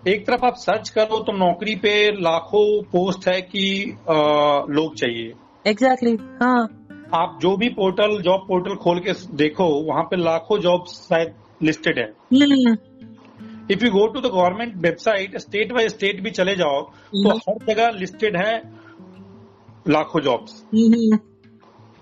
एक 0.08 0.26
तरफ़ 0.28 0.46
आप 0.46 0.56
सर्च 0.56 0.90
करो 0.90 1.18
तो 1.20 1.32
नौकरी 1.32 1.76
पे 1.76 1.92
लाखों 2.22 2.82
पोस्ट 2.84 3.28
है 3.28 3.42
कि 3.42 3.64
आ, 4.10 4.16
लोग 4.70 4.96
चाहिए। 4.96 5.34
एग्जैक्टली 5.68 6.12
exactly, 6.12 6.42
हाँ। 6.42 7.10
आप 7.14 7.38
जो 7.42 7.56
भी 7.58 7.70
पोर्टल 7.70 8.22
जॉब 8.22 8.46
पोर्टल 8.48 8.76
खोल 8.76 9.00
के 9.00 9.14
देखो 9.36 9.68
वहाँ 9.84 10.04
पे 10.04 10.16
लाखों 10.16 10.60
जॉब 10.60 10.86
शायद 10.88 11.34
लिस्टेड 11.64 12.00
है। 12.00 12.08
If 13.72 13.86
you 13.86 13.92
go 13.92 14.08
to 14.08 14.22
the 14.22 14.32
government 14.32 14.76
website 14.78 15.38
state 15.38 15.74
by 15.74 15.90
state 15.90 16.22
भी 16.24 16.32
चले 16.32 16.56
जाओ 16.56 16.82
तो 16.82 17.30
हम्म। 17.30 17.40
हर 17.50 17.66
जगह 17.66 17.90
लिस्टेड 18.00 18.38
है 18.38 18.58
लाखों 19.88 20.22
jobs. 20.22 20.64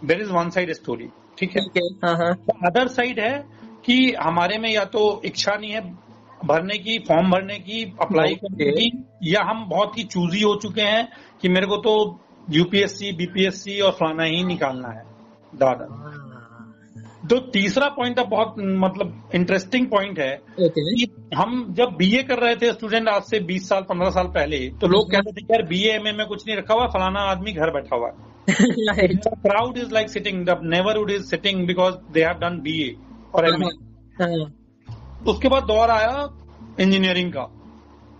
There 0.03 0.21
is 0.21 0.31
one 0.31 0.49
side 0.49 0.73
story 0.73 1.07
ठीक 1.37 1.55
है? 1.57 1.63
okay, 1.63 1.87
हाँ 2.05 2.15
हाँ 2.17 2.33
अदर 2.65 2.87
साइड 2.87 3.19
है 3.19 3.37
कि 3.85 4.13
हमारे 4.21 4.57
में 4.57 4.69
या 4.69 4.83
तो 4.93 5.21
इच्छा 5.25 5.55
नहीं 5.55 5.71
है 5.71 6.06
भरने 6.45 6.77
की 6.77 6.97
फॉर्म 6.99 7.31
भरने 7.31 7.59
की 7.59 7.83
अप्लाई. 8.01 8.35
करने 8.35 8.71
की 8.71 9.05
या 9.23 9.43
हम 9.43 9.65
बहुत 9.69 9.97
ही 9.97 10.03
चूजी 10.03 10.41
हो 10.41 10.55
चुके 10.55 10.81
हैं 10.81 11.07
कि 11.41 11.49
मेरे 11.49 11.67
को 11.67 11.77
तो 11.77 11.93
यूपीएससी 12.49 13.11
बीपीएससी 13.11 13.79
और 13.79 13.91
फलाना 13.91 14.23
ही 14.23 14.43
निकालना 14.43 14.89
है 14.89 15.03
दादा। 15.53 15.85
तो 17.29 17.39
तीसरा 17.51 17.87
पॉइंट 17.89 18.19
अब 18.19 18.27
बहुत 18.27 18.55
मतलब 18.59 19.29
इंटरेस्टिंग 19.35 19.87
पॉइंट 19.87 20.19
है 20.19 20.41
कि 20.59 21.07
हम 21.35 21.73
जब 21.73 21.95
बीए 21.97 22.23
कर 22.23 22.39
रहे 22.39 22.55
थे 22.55 22.71
स्टूडेंट 22.73 23.09
आज 23.09 23.21
से 23.21 23.39
20 23.39 23.67
साल 23.69 23.83
15 23.83 24.09
साल 24.09 24.27
पहले 24.27 24.59
तो 24.81 24.87
लोग 24.87 25.11
कहते 25.11 25.31
थे 25.31 25.45
यार 25.45 25.63
बीए 25.63 25.91
एमए 25.91 26.11
में 26.11 26.25
कुछ 26.27 26.47
नहीं 26.47 26.57
रखा 26.57 26.73
हुआ 26.73 26.87
फलाना 26.87 27.19
आदमी 27.19 27.51
घर 27.51 27.71
बैठा 27.71 27.95
हुआ 27.95 28.07
है। 28.07 29.07
Crowd 29.17 29.77
is 29.77 29.91
like 29.93 30.09
sitting 30.09 30.45
the 30.45 30.59
neighbourhood 30.63 31.11
is 31.11 31.23
sitting 31.23 31.67
because 31.67 31.95
they 32.11 32.23
have 32.23 32.39
done 32.39 32.59
BA 32.59 32.95
और 33.35 33.47
एमए 33.47 33.65
हाँ। 34.23 34.53
उसके 35.27 35.49
बाद 35.49 35.63
दौर 35.63 35.89
आया 35.91 36.27
इंजीनियरिंग 36.81 37.31
का। 37.33 37.47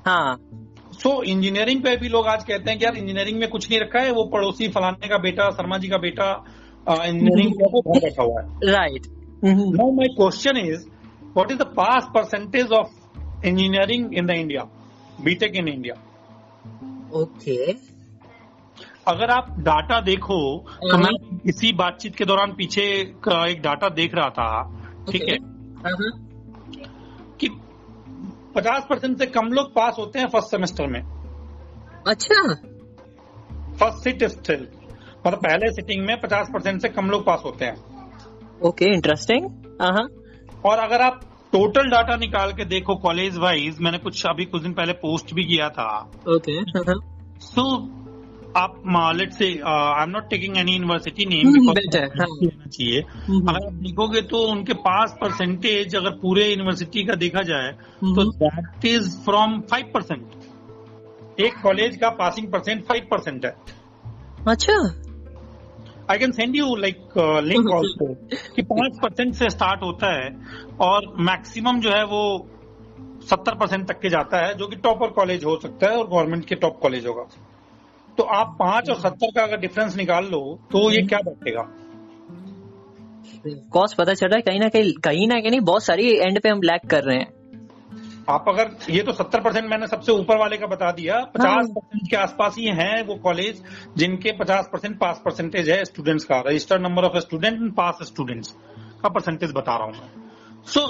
हाँ। 0.08 0.38
सो 0.94 1.10
so, 1.10 1.24
इंजीनियरिंग 1.24 1.82
पे 1.84 1.96
भी 1.98 2.10
लोग 2.10 2.28
आज 2.28 2.44
कहते 2.44 2.70
हैं 2.70 2.80
कि 2.80 2.86
यार 2.86 2.96
इंजीनियरिंग 2.98 3.40
में 3.40 3.50
कुछ 3.50 3.70
नहीं 3.70 3.80
रखा 3.80 4.00
है 4.00 4.12
वो 4.12 4.24
पड़ोसी 4.34 4.68
फलाने 4.68 5.08
का 5.08 5.18
बेटा 5.18 5.50
शर्मा 5.52 5.78
जी 5.78 5.88
का 5.88 5.98
बेटा 5.98 6.32
इंजीनियरिंग 6.90 7.54
तो 7.54 7.82
घर 7.82 8.00
बैठा 8.00 8.24
हुआ 8.24 8.42
है। 8.42 8.72
Right 8.72 9.08
now 9.44 9.92
my 9.92 10.08
question 10.18 10.58
is 10.58 10.86
what 11.36 11.52
is 11.52 11.58
the 11.58 11.66
pass 11.78 12.08
percentage 12.16 12.72
of 12.72 13.46
engineering 13.46 14.18
in 14.18 14.26
the 14.28 14.38
India 14.38 14.64
BTech 15.24 15.56
in 15.56 15.68
India 15.68 15.94
okay 17.14 17.58
अगर 19.08 19.30
आप 19.32 19.56
डाटा 19.60 20.00
देखो 20.02 20.40
तो 20.82 20.96
हाँ। 20.96 21.00
मैं 21.02 21.42
इसी 21.50 21.72
बातचीत 21.74 22.16
के 22.16 22.26
दौरान 22.26 22.54
पीछे 22.54 22.88
का 23.24 23.46
एक 23.48 23.62
डाटा 23.62 23.90
देख 23.90 24.16
रहा 24.16 24.30
था 24.30 24.50
ठीक 25.12 25.30
है? 25.30 25.38
कि 27.40 27.48
50 28.56 28.86
परसेंट 28.90 29.18
से 29.20 29.26
कम 29.28 29.52
लोग 29.52 29.74
पास 29.74 29.96
होते 30.00 30.20
हैं 30.20 30.28
फ़र्स्ट 30.28 30.52
सेमेस्टर 30.52 30.88
में। 30.88 31.02
अच्छा। 32.08 32.42
फ़र्स्ट 33.80 34.04
सिट 34.04 34.24
स्टिल 34.24 34.68
मतलब 35.28 35.40
पहले 35.40 35.72
सिटिंग 35.72 36.06
में 36.06 36.16
50 36.22 36.50
परसेंट 36.54 36.82
से 36.82 36.90
कम 36.90 37.10
लोग 37.10 37.26
पास 37.26 37.42
होते 37.46 37.66
हैं। 37.66 37.78
ओके 38.62 38.86
इंटरेस्टिंग 38.86 39.50
हाँ 39.82 40.08
और 40.66 40.80
अगर 40.80 41.02
आप 41.02 41.20
टोटल 41.52 41.90
डाटा 41.90 42.16
निकाल 42.16 42.52
के 42.54 42.66
देखो 42.66 42.96
कॉलेज 42.96 43.38
वाइज 43.38 43.78
मैंने 43.82 43.98
कुछ 43.98 44.26
अभी 44.26 44.46
कुछ 44.46 44.62
दिन 44.62 44.74
पहले 44.74 44.94
पोस्ट 45.02 45.34
भी 45.34 45.44
किया 45.44 45.70
था। 45.70 45.88
ओके 46.30 46.56
सो 47.42 47.64
आप 48.58 48.84
लेट 49.16 49.32
से 49.34 49.46
I 49.68 50.04
am 50.04 50.10
not 50.10 50.30
taking 50.30 50.58
any 50.58 50.74
university 50.74 51.26
name 51.26 51.52
चाहिए। 51.72 53.02
हम्म। 53.02 53.48
अगर 53.50 53.66
आप 53.66 53.74
देखोगे 53.74 54.22
तो 54.32 54.42
उनके 54.52 54.74
पास 54.86 55.16
परसेंटेज 55.22 55.96
अगर 55.96 56.12
पूरे 56.22 56.48
यूनिवर्सिटी 56.50 57.04
का 57.06 57.16
देखा 57.16 57.42
जाए 57.50 57.72
तो 57.72 58.22
हम्म। 58.22 58.32
That 58.40 58.86
is 58.86 59.10
from 59.26 59.60
five 59.72 59.92
percent 59.94 61.40
एक 61.40 61.62
कॉलेज 61.64 61.98
का 61.98 62.10
पासिंग 62.20 62.52
परसेंट 62.52 62.84
फाइव 62.86 63.08
परसेंट 63.12 63.46
है। 63.46 63.56
अच्छा। 64.48 64.78
I 66.12 66.18
can 66.18 66.32
send 66.32 66.56
you 66.56 66.76
like 66.76 67.18
link 67.44 67.68
also 67.74 68.14
कि 68.56 68.62
पाँच 68.64 69.00
परसेंट 69.02 69.34
से 69.34 69.50
स्टार्ट 69.50 69.82
होता 69.84 70.14
है 70.14 70.30
और 70.82 71.14
मैक्सिमम 71.22 71.80
जो 71.80 71.90
है 71.90 72.04
वो 72.06 72.22
सत्तर 73.30 73.56
परसेंट 73.56 73.88
तक 73.88 74.00
के 74.00 74.10
जाता 74.10 74.46
है 74.46 74.54
जो 74.54 74.68
कि 74.68 74.76
टॉपर 74.84 75.10
कॉलेज 75.12 75.44
हो 75.46 75.60
सकता 75.62 75.90
है 75.90 75.98
और 75.98 76.08
गवर्नमेंट 76.08 76.46
के 76.46 76.56
टॉप 76.56 76.80
कॉलेज 76.82 77.06
होगा। 77.08 77.28
तो 78.18 78.24
आप 78.36 78.56
पाँच 78.60 78.90
और 78.90 79.00
सत्तर 79.00 79.32
का 79.36 79.44
अगर 79.44 79.58
डिफरेंस 79.58 79.96
निकाल 79.98 80.26
लो 80.26 80.40
तो 80.72 80.90
ये 80.92 81.02
क्या 81.08 81.20
बैठेगा 81.26 81.64
कॉस्ट 83.74 83.98
पता 83.98 84.14
चल 84.14 84.28
रहा 84.28 84.36
है 84.36 84.42
कहीं 84.42 84.60
ना 84.60 84.68
कहीं 84.70 84.94
कहीं 85.04 85.28
ना 85.28 85.40
कहीं 85.40 85.60
बहुत 85.62 85.84
सारी 85.84 86.08
एंड 86.18 86.40
पे 86.42 86.50
हम 86.50 86.62
लैक 86.62 86.86
कर 86.90 87.04
रहे 87.04 87.18
हैं। 87.18 87.28
आप 88.30 88.46
अगर 88.48 88.70
ये 88.90 89.02
तो 89.04 89.12
सत्तर 89.12 89.42
परसेंट 89.42 89.70
मैंने 89.70 89.88
सबसे 89.88 90.12
ऊपर 90.12 90.38
वाले 90.38 90.58
का 90.58 90.68
बता 90.68 90.92
दिया 90.92 91.20
पचास 91.36 91.70
परसेंट 91.70 92.10
के 92.10 92.16
आसपास 92.18 92.56
ही 92.58 92.66
हैं 92.80 93.04
वो 93.08 93.16
कॉलेज 93.16 93.62
जिनके 93.98 94.32
पचास 94.32 94.70
परसेंट 94.74 94.98
पास 95.00 95.22
परसेंटेज 95.26 95.70
है 95.70 95.84
स्टूडेंट्स 95.86 96.24
का 96.24 96.40
registered 96.48 96.82
number 96.82 97.04
of 97.04 97.18
student 97.18 97.62
and 97.62 97.72
pass 97.74 98.00
students 98.04 98.52
का 99.04 99.10
परसेंटेज 99.10 99.52
बता 99.52 99.78
रहा 99.78 99.86
हूँ 99.86 99.94
मैं। 99.94 100.10
सो 100.66 100.82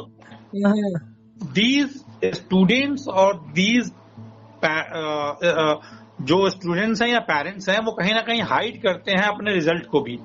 दीज 1.54 2.04
स्टूडेंट्स 2.36 3.08
और 3.08 3.40
दीज 3.52 3.92
जो 6.22 6.50
स्टूडेंट्स 6.50 7.02
हैं 7.02 7.10
या 7.10 7.20
पेरेंट्स 7.26 7.70
हैं 7.70 7.80
वो 7.80 7.92
कहीं 7.92 8.14
ना 8.14 8.22
कहीं 8.22 8.42
हाइड 8.44 8.82
करते 8.82 9.12
हैं 9.12 9.24
अपने 9.26 9.54
रिज़ल्ट 9.54 9.86
को 9.86 10.02
भी। 10.02 10.20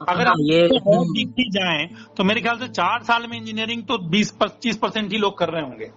अगर 0.00 0.26
हाँ, 0.26 0.30
आप 0.30 0.36
ये 0.40 0.60
और 0.62 1.04
देखते 1.06 1.86
तो 2.16 2.24
मेरे 2.24 2.40
ख्याल 2.40 2.58
से 2.58 2.68
चार 2.68 3.02
साल 3.02 3.26
में 3.30 3.36
इंजीनियरिंग 3.38 3.82
तो 3.82 3.96
20-25 4.10 4.76
परसेंट 4.76 5.12
ही 5.12 5.18
लोग 5.18 5.38
कर 5.38 5.48
रहे 5.48 5.62
होंगे। 5.62 5.90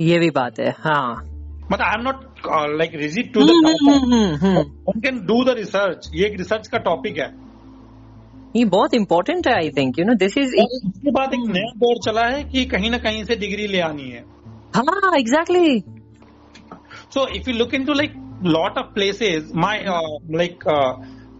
ये 0.00 0.18
भी 0.18 0.30
बात 0.30 0.60
है 0.60 0.70
हाँ। 0.78 1.14
मतलब 1.62 1.82
I 1.82 1.94
am 1.94 2.02
not 2.02 2.76
like 2.78 2.94
rigid 2.94 3.32
to 3.34 3.40
hmm, 3.40 3.66
hmm, 3.68 4.12
hmm, 4.12 4.34
hmm. 4.36 4.58
One 4.88 5.00
can 5.00 5.18
do 5.26 5.42
the 5.44 5.56
research 5.58 6.10
ये 6.14 6.26
एक 6.26 6.38
रिसर्च 6.38 6.68
का 6.68 6.78
टॉपिक 6.78 7.18
है। 7.18 7.28
ये 8.56 8.64
बहुत 8.66 8.94
इंपॉर्टेंट 8.94 9.46
है 9.48 9.54
I 9.54 9.70
think 9.70 9.98
you 9.98 10.04
know 10.04 10.14
this 10.14 10.38
is 10.38 10.54
इसके 10.56 11.10
बाद 11.10 11.34
एक 11.34 11.46
नया 11.48 11.70
दौर 11.76 11.98
चला 12.04 12.26
है 12.26 12.42
कि 12.44 12.64
कहीं 12.66 12.90
ना 12.90 12.98
कहीं 12.98 13.24
से 13.24 13.36
डिग्री 13.36 13.66
ले 13.66 13.80
आनी 13.82 14.08
है। 14.10 14.24
हाँ 14.76 15.16
exactly 15.18 15.78
so 17.14 17.26
if 17.28 17.50
you 17.50 17.56
look 17.56 17.74
into 17.84 17.92
like 17.92 18.14
lot 18.46 18.78
of 18.78 18.92
places 18.94 19.52
my 19.54 19.78
like 20.36 20.64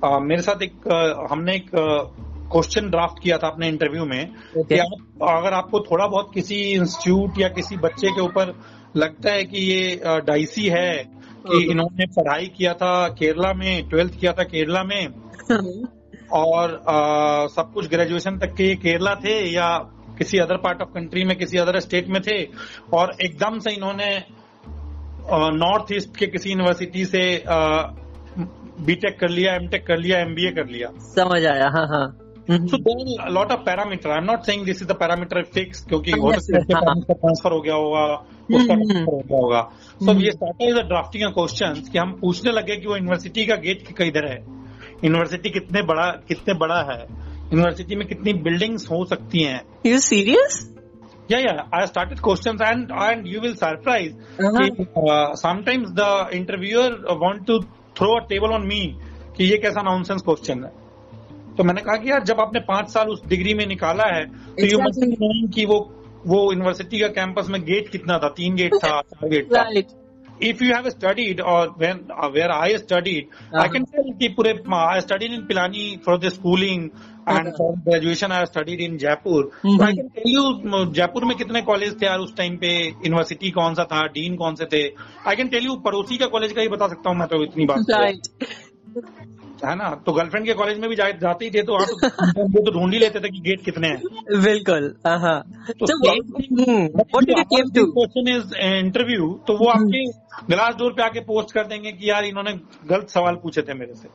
मेरे 0.04 0.42
साथ 0.42 0.62
एक 0.62 0.72
uh, 0.72 1.30
हमने 1.32 1.54
एक 1.56 1.70
क्वेश्चन 1.74 2.80
uh, 2.80 2.90
ड्राफ्ट 2.90 3.22
किया 3.22 3.38
था 3.38 3.48
अपने 3.48 3.68
इंटरव्यू 3.68 4.04
में 4.04 4.22
Okay. 4.24 4.68
कि 4.68 4.78
आप 4.78 5.28
अगर 5.30 5.52
आपको 5.52 5.80
थोड़ा 5.80 6.06
बहुत 6.06 6.30
किसी 6.34 6.60
इंस्टीट्यूट 6.72 7.40
या 7.40 7.48
किसी 7.48 7.76
बच्चे 7.76 8.10
के 8.10 8.20
ऊपर 8.20 8.54
लगता 8.96 9.32
है 9.32 9.44
कि 9.44 9.58
ये 9.58 10.00
डाइसी 10.26 10.68
uh, 10.68 10.74
है 10.76 10.92
कि 11.04 11.50
Okay. 11.50 11.70
इन्होंने 11.70 12.06
पढ़ाई 12.16 12.46
किया 12.56 12.72
था 12.74 13.08
केरला 13.18 13.52
में 13.52 13.88
ट्वेल्थ 13.88 14.18
किया 14.20 14.32
था 14.32 14.42
केरला 14.44 14.82
में 14.84 15.06
और 16.32 16.72
आ, 16.88 17.46
सब 17.46 17.70
कुछ 17.74 17.88
ग्रेजुएशन 17.88 18.38
तक 18.38 18.54
के 18.54 18.74
केरला 18.76 19.14
थे 19.14 19.36
या 19.52 19.68
किसी 20.18 20.38
अदर 20.38 20.56
पार्ट 20.56 20.82
ऑफ़ 20.82 20.88
कंट्री 20.88 21.24
में 21.24 21.36
किसी 21.38 21.58
अदर 21.58 21.78
स्टेट 21.80 22.08
में 22.08 22.20
थे 22.22 22.42
और 22.92 23.12
एकदम 23.22 23.58
से 23.58 23.70
इन्होंने 23.70 24.08
नॉर्थ 25.32 25.92
ईस्ट 25.92 26.16
के 26.16 26.26
किसी 26.26 26.50
यूनिवर्सिटी 26.50 27.04
से 27.04 27.44
बीटेक 28.86 29.18
कर 29.20 29.28
लिया 29.28 29.54
एमटेक 29.54 29.86
कर 29.86 29.98
लिया 29.98 30.18
एमबीए 30.18 30.50
कर 30.50 30.66
लिया। 30.66 30.88
समझ 30.98 31.44
आया 31.46 31.68
हाँ 31.68 31.86
हाँ। 31.86 32.06
हम्म, 32.50 32.66
so 32.66 33.30
lot 33.30 33.52
of 33.52 33.60
parameter 33.60 34.10
I 34.10 34.16
am 34.16 34.24
not 34.24 34.42
saying 34.42 34.64
this 34.64 34.82
is 34.82 34.88
the 34.88 34.92
parameter 34.92 35.42
fix 35.42 35.84
क्योंकि 35.86 36.10
हाँ, 36.10 36.20
हो 36.20 36.28
है। 36.28 36.60
हाँ, 36.74 36.94
ट्रांसफ़र 37.10 37.52
हो 37.52 37.60
गया 37.60 37.74
होगा 37.74 38.04
उसका 38.04 38.74
हम्म, 38.74 38.84
ट्रांसफ़र 38.84 39.14
हो 39.14 39.18
गया 39.18 39.38
होगा। 39.38 39.60
सो 40.00 40.10
हम्म। 40.10 40.20
ये 40.20 40.30
स्टार्टेड 40.30 40.68
इज़ 40.68 40.82
ड्राफ्टिंग 40.84 41.32
क्वेश्चन 41.32 41.82
कि 41.92 41.98
हम 41.98 42.12
पूछने 42.12 42.52
लगे 42.52 42.76
कि 42.76 42.86
वो 42.86 42.96
यूनिवर्सिटी 42.96 43.46
का 43.46 43.56
गेट 43.56 43.86
किधर 43.98 44.26
है? 44.26 44.38
यूनिवर्सिटी 45.04 45.50
कितने 45.50 45.82
बड़ा 45.82 46.10
कितने 46.28 46.54
बड़ा 46.54 46.80
है? 46.92 47.00
यूनिवर्सिटी 47.52 47.96
में 47.96 48.06
कितनी 48.08 48.32
बिल्डिंग्स 48.32 48.90
हो 48.90 49.04
सकती 49.04 49.42
हैं? 49.42 49.60
You 49.86 49.98
serious 49.98 50.77
Yeah, 51.30 51.38
yeah. 51.38 51.62
I 51.72 51.84
started 51.84 52.22
questions 52.22 52.60
and 52.60 52.90
and 52.90 53.28
you 53.28 53.40
will 53.40 53.54
surprise. 53.54 54.14
Uh-huh. 54.38 54.84
uh, 54.96 55.34
sometimes 55.34 55.92
the 55.92 56.28
interviewer 56.32 56.90
want 57.08 57.46
to 57.46 57.60
throw 57.94 58.16
a 58.16 58.26
table 58.28 58.54
on 58.54 58.66
me 58.68 58.82
कि 59.36 59.44
ये 59.44 59.58
कैसा 59.58 59.82
नॉनसेंस 59.82 60.22
क्वेश्चन 60.22 60.64
है 60.64 60.70
तो 61.56 61.64
मैंने 61.64 61.80
कहा 61.80 61.96
कि 61.96 62.10
यार 62.10 62.24
जब 62.24 62.40
आपने 62.40 62.60
पाँच 62.60 62.88
साल 62.90 63.08
उस 63.08 63.26
डिग्री 63.26 63.54
में 63.54 63.66
निकाला 63.66 64.04
है 64.04 64.24
तो 64.26 64.66
यू 64.66 64.78
मस्ट. 64.78 64.98
नोइंग 64.98 65.52
कि 65.52 65.64
वो 65.64 65.94
वो 66.26 66.52
यूनिवर्सिटी 66.52 67.00
का 67.00 67.08
कैंपस 67.08 67.48
में 67.50 67.64
गेट 67.64 67.88
कितना 67.88 68.18
था 68.18 68.28
तीन 68.28 68.54
गेट 68.54 68.74
था 68.74 69.00
चार 69.00 69.28
गेट 69.28 69.44
था 69.44 69.62
if 70.40 70.60
you 70.60 70.72
have 70.72 70.90
studied 70.90 71.40
or 71.40 71.68
when 71.76 72.10
uh, 72.10 72.30
where 72.30 72.50
I 72.52 72.76
studied, 72.76 73.28
Uh-huh. 73.28 73.62
I 73.62 73.68
can 73.68 73.86
tell 73.86 74.04
कि 74.22 74.34
pure, 74.36 74.74
I 74.74 74.98
studied 75.00 75.32
in 75.32 75.46
Pilani 75.46 76.02
for 76.02 76.18
the 76.18 76.30
schooling 76.30 76.90
and 77.26 77.48
Uh-huh. 77.48 77.56
for 77.56 77.76
graduation 77.84 78.32
I 78.32 78.44
studied 78.44 78.80
in 78.80 78.98
Jaipur. 78.98 79.42
So 79.62 79.68
Mhm. 79.68 79.82
I 79.88 79.92
can 79.94 80.10
tell 80.10 80.30
you 80.34 80.44
uh, 80.72 80.84
Jaipur 80.98 81.24
में 81.24 81.36
कितने 81.36 81.62
college 81.62 82.00
थे 82.02 82.06
यार 82.06 82.18
उस 82.18 82.36
time 82.36 82.56
पे 82.56 82.72
university 82.88 83.50
कौन 83.58 83.74
सा 83.74 83.84
था 83.92 84.06
डीन 84.18 84.36
कौन 84.36 84.54
से 84.62 84.64
थे 84.72 84.82
आई 85.26 85.36
कैन 85.36 85.48
टेल 85.48 85.64
यू 85.66 85.76
पड़ोसी 85.88 86.18
का 86.18 86.26
कॉलेज 86.36 86.52
का 86.52 86.62
ही 86.62 86.68
बता 86.76 86.88
सकता 86.88 87.10
हूँ 87.10 87.18
मैं 87.18 87.28
तो 87.28 87.42
इतनी 87.44 87.66
बात 87.66 87.84
तो। 87.90 88.02
Right. 88.04 89.37
है 89.64 89.76
ना? 89.76 90.02
तो 90.06 90.12
गर्लफ्रेंड 90.12 90.46
के 90.46 90.54
कॉलेज 90.54 90.78
में 90.78 90.90
भी 90.90 90.96
जा, 90.96 91.10
जाते 91.10 91.44
ही 91.44 91.50
थे 91.50 91.62
तो 91.62 91.72
वहाँ 91.72 91.86
तो 91.86 92.64
तो 92.64 92.70
ढूंढ 92.70 92.92
ही 92.92 92.98
लेते 92.98 93.20
थे 93.20 93.28
कि 93.28 93.40
गेट 93.40 93.64
कितने 93.64 93.88
हैं। 93.88 94.02
बिल्कुल 94.42 94.94
हाँ? 95.06 95.42
क्वेश्चन 97.88 98.28
इज़ 98.28 98.56
इंटरव्यू 98.56 99.40
तो 99.46 99.58
वो 99.58 99.68
आपके 99.68 100.06
ग्लास 100.46 100.74
डोर 100.74 100.92
पे 100.92 101.02
आके 101.02 101.20
पोस्ट 101.20 101.54
कर 101.54 101.66
देंगे 101.66 101.92
कि 101.92 102.10
यार 102.10 102.24
इन्होंने 102.24 102.60
गलत 102.90 103.08
सवाल 103.08 103.34
पूछे 103.34 103.62
थे 103.62 103.74
मेरे 103.74 103.94
से। 103.94 104.08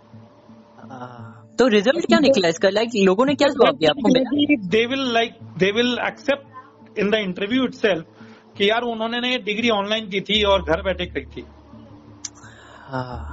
तो 1.58 1.68
रिज़ल्ट 1.68 2.06
क्या 2.06 2.20
निकला 2.20 2.48
इसका? 2.48 2.70
लाइक 2.70 2.90
लोगों 2.96 3.26
ने 3.26 3.36
क्या 3.36 3.48
जवाब 3.48 3.76
दिया 3.76 3.90
आपको 3.90 4.70
they 4.70 4.86
will 4.86 5.14
like 5.14 5.34
they 5.58 5.72
will 5.72 5.98
accept 6.08 7.00
in 7.00 7.10
the 7.10 7.16
interview 7.16 7.64
it 7.64 8.04
कि 8.58 8.70
यार 8.70 8.82
उन्होंने 8.82 9.20
ने 9.20 9.38
डिग्री 9.38 9.70
ऑनलाइन 9.70 10.10
की 10.10 10.22
थी 10.22 10.44
और 10.44 10.64
घर 10.64 10.82
बैठे 10.82 11.06
की 11.06 11.22
थी। 11.22 11.42
ओके 11.42 13.33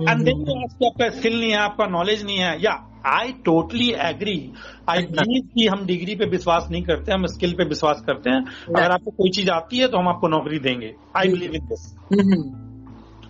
एंड 0.00 0.24
देन 0.24 0.40
आपका 0.84 1.08
स्किल 1.10 1.38
नहीं 1.40 1.50
है 1.50 1.58
आपका 1.58 1.86
नॉलेज 1.86 2.24
नहीं 2.24 2.38
है. 2.38 2.56
या 2.62 2.72
I 3.06 3.32
totally 3.44 3.88
agree 4.04 4.52
I 4.88 5.02
believe 5.06 5.48
कि 5.54 5.66
हम 5.66 5.86
डिग्री 5.86 6.14
पे 6.16 6.24
विश्वास 6.24 6.68
नहीं 6.70 6.82
करते 6.82 7.12
हम 7.12 7.26
स्किल 7.26 7.52
पे 7.52 7.64
विश्वास 7.64 8.02
करते 8.06 8.30
हैं. 8.30 8.44
अगर 8.76 8.90
आपको 8.90 9.10
कोई 9.10 9.30
चीज़ 9.30 9.50
आती 9.50 9.78
है 9.78 9.88
तो 9.88 9.98
हम 9.98 10.08
आपको 10.08 10.28
नौकरी 10.28 10.58
देंगे. 10.58 10.94
I 11.16 11.28
believe 11.28 11.54
in 11.54 11.66
this 11.66 11.92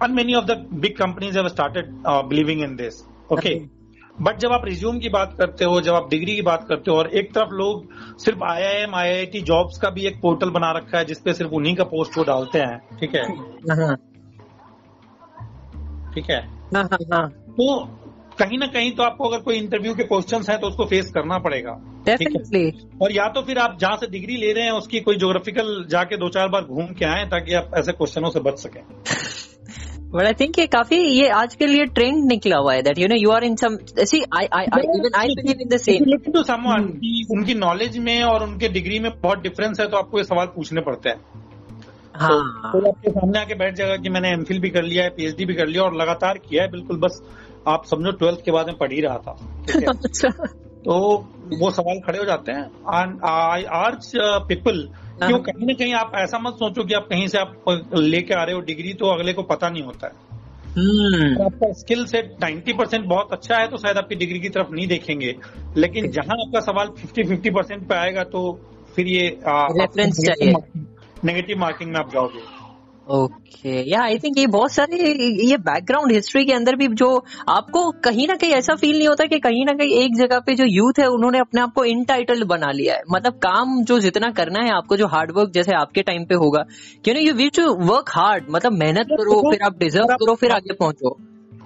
and 0.04 0.14
many 0.14 0.34
of 0.34 0.46
the 0.46 0.54
big 0.80 0.94
companies 0.96 1.36
have 1.36 1.46
started 1.50 1.86
uh, 2.04 2.22
believing 2.22 2.62
in 2.64 2.72
this. 2.76 2.96
Okay. 3.30 3.52
But 4.22 4.38
जब 4.38 4.52
आप 4.52 4.64
रिज्यूम 4.64 4.98
की 4.98 5.08
बात 5.08 5.34
करते 5.38 5.64
हो 5.64 5.80
जब 5.80 5.94
आप 5.94 6.08
डिग्री 6.10 6.34
की 6.34 6.42
बात 6.42 6.66
करते 6.68 6.90
हो 6.90 6.96
और 6.96 7.06
एक 7.16 7.32
तरफ़ 7.34 7.50
लोग 7.50 7.86
सिर्फ़ 8.18 8.44
आईआईएम 8.44 8.94
आईआईटी 8.94 9.40
जॉब्स 9.40 9.78
का 9.78 9.90
भी 9.90 10.06
एक 10.06 10.20
पोर्टल 10.22 10.50
बना 10.50 10.70
रखा 10.72 10.98
है 10.98 11.04
जिसपे 11.04 11.32
सिर्फ़ 11.34 11.52
उन्हीं 11.52 11.74
का 11.76 11.84
पोस्ट 11.84 12.18
वो 12.18 12.24
डालते 12.24 12.58
हैं. 12.58 12.78
ठीक 13.00 13.14
है? 13.14 13.24
ठीक 16.14 16.30
है? 16.30 16.55
तो 16.74 17.84
कहीं 18.38 18.58
ना 18.58 18.66
कहीं 18.66 18.90
तो 18.92 19.02
आपको 19.02 19.24
अगर 19.24 19.38
कोई 19.38 19.56
इंटरव्यू 19.56 19.94
के 19.94 20.04
क्वेश्चन 20.04 20.42
हैं 20.50 20.58
तो 20.60 20.66
उसको 20.66 20.84
फेस 20.84 21.10
करना 21.10 21.38
पड़ेगा। 21.38 21.72
डेफिनेटली 22.06 22.64
और 23.02 23.12
या 23.12 23.28
तो 23.28 23.42
फिर 23.42 23.58
आप 23.58 23.76
जहाँ 23.80 23.96
से 23.96 24.06
डिग्री 24.06 24.36
ले 24.36 24.52
रहे 24.52 24.64
हैं 24.64 24.72
उसकी 24.72 25.00
कोई 25.00 25.16
ज्योग्राफिकल 25.16 25.86
जाके 25.90 26.16
दो 26.16 26.28
चार 26.28 26.48
बार 26.48 26.62
घूम 26.62 26.86
के 26.86 27.04
आए 27.04 27.24
ताकि 27.24 27.54
आप 27.54 27.70
ऐसे 27.78 27.92
क्वेश्चनों 27.92 28.30
से 28.30 28.40
बच 28.40 28.58
सकें। 28.58 28.82
बट 30.10 30.24
आई 30.24 30.32
थिंक 30.32 30.58
ये 30.58 30.66
काफ़ी 30.66 30.96
ये 30.96 31.28
आज 31.28 31.54
के 31.54 31.66
लिए 31.66 31.84
ट्रेंड 31.84 32.24
निकला 32.24 32.58
हुआ 32.58 32.74
है 32.74 32.82
that 32.82 32.98
you 32.98 33.06
know 33.08 33.14
you 33.14 33.30
are 33.30 33.44
in 33.44 33.56
some 33.56 33.78
see 34.04 34.22
I 34.38 34.46
I 34.52 34.64
I 34.74 34.82
even 34.82 35.10
I 35.16 35.26
believe 35.26 35.60
in 35.60 35.68
the 35.68 35.76
same 35.76 36.32
to 36.32 36.42
someone 36.42 36.84
उनकी 37.30 37.54
नॉलेज 37.54 37.98
में 37.98 38.22
और 38.22 38.42
उनके 38.42 38.68
डिग्री 38.68 38.98
में 38.98 39.10
बहुत 39.20 39.38
डिफरेंस 39.38 39.80
है 39.80 39.88
तो 39.88 39.96
आपको 39.96 40.18
ये 40.18 40.24
सवाल 40.24 40.46
पूछने 40.46 40.80
पड़ते 40.80 41.08
हैं। 41.08 41.45
हाँ। 42.20 42.72
तो 42.72 42.88
आपके 42.88 43.10
सामने 43.10 43.38
आके 43.38 43.54
बैठ 43.54 43.74
जाएगा 43.74 43.96
कि 43.96 44.08
मैंने 44.08 44.28
एमफिल 44.28 44.60
भी 44.60 44.70
कर 44.70 44.82
लिया 44.82 45.04
है 45.04 45.10
पीएचडी 45.10 45.44
भी 45.44 45.54
कर 45.54 45.66
लिया 45.66 45.82
और 45.82 45.94
लगातार 45.94 46.38
किया 46.38 46.62
है 46.62 46.70
बिल्कुल 46.70 46.96
बस 46.98 47.22
आप 47.68 47.84
समझो 47.84 48.10
ट्वेल्थ 48.10 48.38
के 48.44 48.50
बाद 48.50 48.66
में 48.66 48.76
पढ़ 48.76 48.92
ही 48.92 49.00
रहा 49.00 49.18
था 49.18 49.36
अच्छा। 49.88 50.28
तो 50.84 51.16
वो 51.60 51.70
सवाल 51.70 52.00
खड़े 52.06 52.18
हो 52.18 52.24
जाते 52.24 52.52
हैं। 52.52 52.70
आई 53.28 53.62
आर्च 53.62 54.12
पीपल 54.16 54.88
क्यों 55.26 55.38
कहीं 55.38 55.66
ना 55.66 55.72
कहीं 55.72 55.94
आप 55.94 56.12
ऐसा 56.14 56.38
मत 56.38 56.52
सोचो 56.54 56.84
कि 56.84 56.94
आप 56.94 57.02
कहीं 57.02 57.26
से 57.28 57.38
आप 57.38 57.52
लेके 57.94 58.34
आ 58.34 58.44
रहे 58.44 58.54
हो 58.54 58.60
डिग्री 58.60 58.92
तो 58.92 59.06
अगले 59.06 59.32
को 59.32 59.42
पता 59.42 59.68
नहीं 59.68 59.82
होता 59.82 60.06
है। 60.06 60.12
हम्म। 60.68 61.34
अगर 61.34 61.44
आपका 61.44 61.72
स्किल 61.72 62.06
सेट 62.06 62.36
90 62.44 62.72
परसेंट 62.72 63.04
बहुत 63.04 63.28
अच्छा 63.32 63.56
है 63.56 63.68
तो 63.68 63.76
शायद 63.76 63.96
आपकी 63.96 64.14
डिग्री 64.14 64.38
की 64.38 64.48
तरफ़ 64.48 64.70
नहीं 64.70 64.86
देखेंगे। 64.86 65.36
लेकिन 65.76 66.10
जहाँ 66.10 66.36
आपका 66.36 66.60
सवाल 66.60 66.88
50 66.88 67.28
50 67.28 67.50
परसेंट 67.50 67.88
पे 67.88 67.94
आएगा 67.94 68.24
तो 68.24 68.60
फिर 68.96 69.06
ये 69.06 69.38
Reference 69.82 70.14
चाहिए। 70.14 70.52
नेगेटिव 71.26 71.58
मार्किंग 71.58 71.92
में 71.92 71.98
आप 71.98 72.10
जाओगे। 72.12 72.44
ओके 73.06 73.72
या 73.90 74.02
आई 74.02 74.18
थिंक 74.18 74.38
ये 74.38 74.46
बहुत 74.46 74.72
सारे 74.72 74.96
ये 75.46 75.56
बैकग्राउंड 75.56 76.12
हिस्ट्री 76.12 76.44
के 76.44 76.52
अंदर 76.52 76.76
भी 76.76 76.86
जो 76.94 77.08
आपको 77.48 77.90
कहीं 78.04 78.26
ना 78.28 78.34
कहीं 78.34 78.52
ऐसा 78.52 78.74
फील 78.74 78.96
नहीं 78.98 79.08
होता 79.08 79.24
कि 79.24 79.38
कहीं 79.38 79.64
ना 79.66 79.72
कहीं 79.72 79.94
एक 79.94 80.16
जगह 80.16 80.40
पे 80.40 80.54
जो 80.54 80.64
यूथ 80.64 80.98
है 80.98 81.06
उन्होंने 81.08 81.38
अपने 81.38 81.60
आप 81.60 81.72
को 81.74 81.84
इंटाइटल्ड 81.84 82.44
बना 82.44 82.70
लिया 82.72 82.94
है। 82.94 83.02
मतलब 83.10 83.38
काम 83.42 83.82
जो 83.84 83.98
जितना 84.00 84.30
करना 84.30 84.64
है 84.64 84.72
आपको 84.72 84.96
जो 84.96 85.06
हार्ड 85.06 85.32
वर्क 85.36 85.50
जैसे 85.50 85.74
आपके 85.74 86.02
टाइम 86.02 86.24
पे 86.24 86.34
होगा। 86.34 86.64
क्यों 87.04 87.14
ना 87.14 87.20
you 87.20 87.34
we 87.34 87.48
to 87.50 87.68
work 87.84 88.10
hard 88.10 88.50
मतलब 88.50 88.72
मेहनत 88.72 89.06
करो 89.12 89.40
फिर 89.50 89.62
आप 89.62 89.78
डिजर्व 89.78 90.14
करो 90.16 90.34
फिर 90.34 90.52
आगे 90.52 90.74
पहुंचो। 90.74 91.16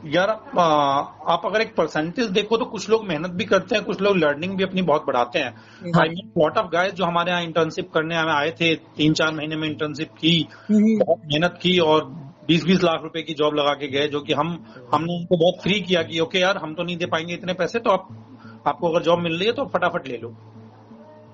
यार 0.05 0.29
आप, 0.31 1.43
अगर 1.45 1.61
एक 1.61 1.75
परसेंटेज 1.77 2.27
देखो 2.31 2.57
तो 2.57 2.65
कुछ 2.65 2.89
लोग 2.91 3.07
मेहनत 3.07 3.31
भी 3.31 3.45
करते 3.45 3.77
हैं 3.77 3.85
कुछ 3.85 4.01
लोग 4.01 4.17
लर्निंग 4.17 4.57
भी 4.57 4.65
अपनी 4.65 4.83
बहुत 4.83 5.05
बढ़ाते 5.07 5.39
हैं। 5.39 5.93
I 6.01 6.09
mean 6.09 6.31
lot 6.39 6.59
of 6.59 6.67
guys 6.67 6.93
जो 6.93 7.05
हमारे 7.05 7.31
यहाँ 7.31 7.43
इंटर्नशिप 7.43 7.91
करने 7.95 8.17
हमें 8.17 8.33
आए 8.33 8.51
थे 8.51 8.75
तीन 8.97 9.13
चार 9.13 9.33
महीने 9.35 9.57
में 9.57 9.69
इंटर्नशिप 9.69 10.09
की 10.09 10.49
बहुत 10.73 11.21
मेहनत 11.27 11.59
की 11.63 11.79
और 11.79 12.05
बीस 12.49 12.65
बीस 12.65 12.83
लाख 12.85 13.03
रुपए 13.03 13.23
की 13.23 13.35
जॉब 13.35 13.55
लगा 13.55 13.75
के 13.75 13.89
गए 13.89 14.07
जो 14.09 14.21
कि 14.21 14.33
हम 14.33 14.49
हमने 14.95 15.19
उनको 15.19 15.37
बहुत 15.37 15.63
फ्री 15.63 15.81
किया 15.81 16.03
कि 16.03 16.21
ओके 16.21 16.39
यार 16.39 16.57
हम 16.57 16.75
तो 16.75 16.83
नहीं 16.83 16.97
दे 16.97 17.07
पाएँगे 17.07 17.35
इतने 17.35 17.53
पैसे 17.53 17.79
तो 17.79 17.91
आप 17.91 18.09
आपको 18.67 18.89
अगर 18.89 19.03
जॉब 19.03 19.19
मिल 19.19 19.39
रही 19.39 19.47
है 19.47 19.53
तो 19.53 19.65
फटाफट 19.65 20.09
ले 20.09 20.17
लो। 20.17 20.35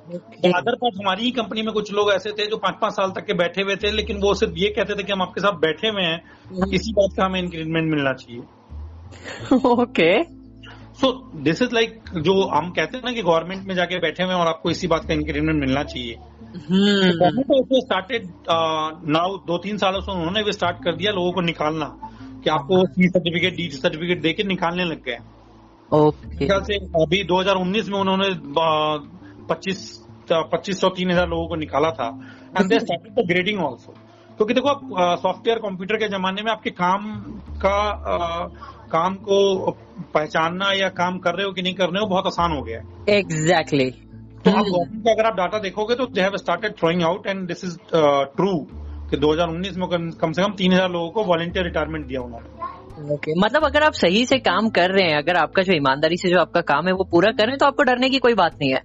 अदर 0.07 0.75
पार्ट 0.75 0.95
हमारी 0.95 1.25
ही 1.25 1.31
कंपनी 1.33 1.63
में 1.63 1.73
कुछ 1.75 1.93
लोग 1.93 2.11
ऐसे 2.13 2.31
थे 2.33 2.47
जो 2.47 2.57
पाँच 2.57 2.75
पाँच 2.81 2.93
साल 2.93 3.11
तक 3.11 3.25
के 3.27 3.35
बैठे 3.35 3.63
हुए 3.63 3.77
थे 3.77 3.91
लेकिन 3.91 4.21
वो 4.23 4.35
सिर्फ़ 4.35 4.55
ये 4.57 4.69
कहते 4.71 4.95
थे 4.95 5.03
कि 5.03 5.13
हम 5.13 5.23
आपके 5.23 5.41
साथ 5.41 5.59
बैठे 5.61 5.89
हुए 5.89 6.03
हैं। 6.03 6.71
इसी 6.75 6.93
बात 6.93 7.17
का 7.17 7.25
हमें 7.25 7.41
इंक्रीमेंट 7.41 7.91
मिलना 7.91 8.13
चाहिए। 8.15 8.43
Okay 9.73 10.23
so 10.95 11.13
this 11.43 11.63
is 11.63 11.75
like 11.75 12.01
जो 12.19 12.35
हम 12.49 12.71
कहते 12.71 12.97
हैं 12.97 13.05
ना 13.05 13.13
कि 13.13 13.23
गवर्नमेंट 13.23 13.67
में 13.69 13.75
जाके 13.75 13.99
बैठे 13.99 14.23
हुए 14.23 14.33
हैं 14.33 14.41
और 14.41 14.47
आपको 14.47 14.71
इसी 14.71 14.87
बात 14.87 15.05
का 15.05 15.15
इंक्रीमेंट 15.15 15.61
मिलना 15.61 15.83
चाहिए। 15.85 16.15
गवर्नमेंट 16.15 17.51
ऑल्सो 17.51 17.81
स्टार्टेड 17.81 18.29
नाउ 19.11 19.37
दो 19.47 19.59
तीन 19.59 19.77
सालों 19.79 20.01
से 20.01 20.13
उन्होंने 20.13 20.43
भी 20.43 20.53
स्टार्ट 20.53 20.77
कर 20.85 20.97
दिया 20.97 21.13
लोगों 21.13 21.33
को 21.33 21.41
निकालना 21.41 21.87
कि 22.45 22.51
आपको 22.51 22.85
सी 22.87 23.09
सर्टिफिकेट 23.09 23.57
डी 23.57 23.69
सर्टिफिकेट 23.73 24.23
देके 24.23 24.45
निकालने 24.45 24.85
लग 24.85 25.03
गए। 25.05 25.19
ओके 25.91 26.47
ख्याल 26.47 26.63
से 26.63 26.77
अभी 27.01 27.23
2019 27.25 27.89
में 27.89 27.99
उन्होंने 27.99 28.29
पच्चीस 29.49 29.81
पच्चीस 30.31 30.81
सौ 30.81 30.89
तीन 30.91 31.11
हज़ार 31.11 31.29
लोगों 31.29 31.47
को 31.49 31.57
निकाला 31.57 31.91
था। 31.93 32.09
And 32.59 32.69
they 32.69 32.79
started 32.81 33.13
the 33.15 33.27
grading 33.29 33.61
also 33.63 33.93
क्योंकि 34.39 34.55
देखो 34.55 34.69
आप 34.69 34.81
सॉफ्टवेयर 35.21 35.59
कंप्यूटर 35.59 35.97
के 35.97 36.09
जमाने 36.09 36.43
में 36.43 36.51
आपके 36.53 36.71
काम 36.73 37.05
का 37.63 37.77
आ, 38.07 38.47
काम 38.91 39.15
को 39.23 39.71
पहचानना 40.15 40.73
या 40.73 40.89
काम 40.97 41.19
कर 41.19 41.35
रहे 41.35 41.47
हो 41.47 41.53
कि 41.53 41.63
नहीं 41.63 41.75
कर 41.75 41.89
रहे 41.89 42.01
हो 42.01 42.07
बहुत 42.09 42.27
आसान 42.27 42.53
हो 42.53 42.63
गया 42.63 42.79
है। 42.79 43.19
एग्जैक्टली 43.19 43.91
तो 43.91 44.51
आप 44.51 44.65
गवर्नमेंट 44.65 45.05
का 45.05 45.13
अगर 45.13 45.27
आप 45.27 45.37
डाटा 45.37 45.59
देखोगे 45.61 45.95
तो 45.95 46.07
they 46.09 46.21
have 46.21 46.37
started 46.39 46.77
throwing 46.79 47.03
out 47.05 47.27
and 47.27 47.47
this 47.49 47.65
is 47.65 47.77
true 48.37 48.53
कि 49.11 49.17
2019 49.19 49.77
में 49.77 49.89
कम 49.89 50.11
कम 50.21 50.33
से 50.33 50.43
कम 50.43 50.53
तीन 50.59 50.73
हज़ार 50.73 50.91
लोगों 50.91 51.11
को 51.11 51.25
वॉलेंटियर 51.25 51.65
रिटायरमेंट 51.65 52.07
दिया 52.07 52.21
उन्होंने। 52.21 52.56
ओके 52.99 53.35
मतलब 53.41 53.65
अगर 53.65 53.83
आप 53.83 53.93
सही 53.93 54.27
से 54.27 54.39
काम 54.39 54.69
कर 54.71 54.91
रहे 54.91 55.05
हैं 55.05 55.19
अगर 55.19 55.37
आपका 55.37 55.63
जो 55.63 55.73
ईमानदारी 55.73 56.17
से 56.17 56.29
जो 56.29 56.41
आपका 56.41 56.61
काम 56.61 56.87
है 56.87 56.93
वो 56.93 57.05
पूरा 57.05 57.31
कर 57.31 57.43
रहे 57.43 57.51
हैं 57.51 57.59
तो 57.59 57.67
आपको 57.67 57.83
डरने 57.83 58.09
की 58.09 58.19
कोई 58.19 58.35
बात 58.35 58.55
नहीं 58.55 58.71
है। 58.71 58.81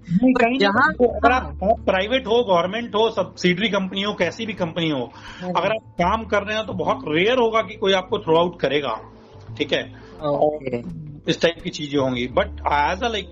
जहाँ- 0.58 0.96
अगर 1.16 1.32
आप 1.32 1.60
प्राइवेट 1.86 2.28
हो 2.28 2.44
गवर्नमेंट 2.44 2.96
हो 2.96 3.10
सब्सिडरी 3.10 3.70
कंपनी 3.70 4.02
हो 4.02 4.14
कैसी 4.14 4.46
भी 4.46 4.54
कंपनी 4.54 4.90
हो 4.90 5.12
अगर 5.58 5.70
आप 5.72 5.82
काम 5.86 6.24
कर 6.24 6.44
रहे 6.44 6.58
हैं 6.58 6.66
तो 6.68 6.74
बहुत 6.74 7.00
रेयर 7.08 7.38
होगा 7.40 7.62
कि 7.62 7.76
कोई 7.76 7.94
आपको 7.94 8.20
थ्रो 8.20 8.38
आउट 8.38 8.60
करेगा। 8.60 9.00
ठीक 9.58 9.74
है? 9.74 9.94
ओके 10.24 10.78
इस 11.32 11.42
टाइप 11.42 11.62
की 11.64 11.70
चीज़ें 11.70 12.00
होंगी। 12.00 12.28
But 12.28 12.48
as 12.74 13.04
a 13.04 13.08
like 13.08 13.28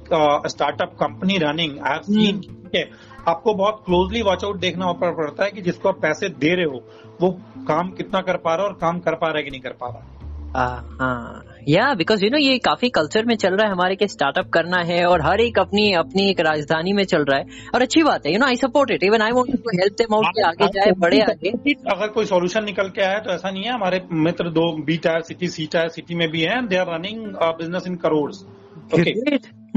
startup 0.47 0.93
company 0.93 1.37
running 1.37 1.79
I 1.87 1.97
seen 1.97 2.41
है 2.75 2.89
आपको 3.27 3.53
बहुत 3.53 3.83
क्लोजली 3.85 4.21
वॉच 4.21 4.43
आउट 4.43 4.59
देखना 4.59 4.91
पड़ता 4.91 5.43
है 5.43 5.51
कि 5.51 5.61
जिसको 5.61 5.89
आप 5.89 6.01
पैसे 6.01 6.29
दे 6.29 6.55
रहे 6.55 6.65
हो 6.65 6.83
वो 7.21 7.31
काम 7.57 7.89
कितना 7.89 8.21
कर 8.21 8.37
पा 8.37 8.55
रहा 8.55 8.65
है 8.65 8.71
और 8.71 8.77
काम 8.81 8.99
कर 8.99 9.15
पा 9.15 9.27
रहा 9.27 9.37
है 9.37 9.43
कि 9.43 9.49
नहीं 9.49 9.61
कर 9.61 9.69
पा 9.69 9.87
रहा 9.87 10.18
हाँ 10.55 11.43
या 11.69 11.93
बिकॉज़ 11.93 12.23
यू 12.25 12.29
नो 12.31 12.37
ये 12.37 12.57
काफ़ी 12.59 12.89
कल्चर 12.89 13.25
में 13.25 13.35
चल 13.35 13.55
रहा 13.55 13.65
है 13.65 13.71
हमारे 13.71 13.95
के 13.95 14.07
स्टार्टअप 14.07 14.49
करना 14.53 14.77
है 14.83 15.03
और 15.05 15.21
हर 15.21 15.41
एक 15.41 15.59
अपनी 15.59 15.91
अपनी 15.95 16.29
एक 16.29 16.39
राजधानी 16.39 16.93
में 16.93 17.03
चल 17.05 17.25
रहा 17.25 17.37
है। 17.37 17.45
और 17.75 17.81
अच्छी 17.81 18.03
बात 18.03 18.25
है 18.25 18.33
you 18.33 18.39
know 18.39 18.45
I 18.45 18.55
support 18.57 18.91
it 18.91 19.03
even 19.03 19.21
I 19.21 19.31
want 19.31 19.51
to 19.53 19.77
help 19.77 19.93
them 19.97 20.15
out 20.15 20.25
के 20.27 20.41
आगे 20.43 20.67
जाए 20.73 20.91
बड़े 20.99 21.19
आगे। 21.21 21.49
अगर 21.91 22.07
कोई 22.09 22.25
सॉल्यूशन 22.25 22.65
निकल 22.65 22.89
के 22.89 23.01
आया 23.01 23.19
तो 23.19 23.31
ऐसा 23.31 23.51
नहीं 23.51 23.63
है। 23.63 23.73
हमारे 23.73 24.01
मित्र 24.23 24.49
दो 24.51 24.71
B 24.83 24.97
tier 24.97 25.21
city 25.21 25.47
C 25.49 25.65
tier 25.73 25.89
city 25.89 26.15
में 26.15 26.27
भी 26.31 26.41
हैं। 26.43 26.65
They 26.67 26.77
are 26.77 26.93
running 26.93 27.25
business 27.57 27.87
in 27.87 27.95
crore 27.97 28.31
okay 28.31 29.13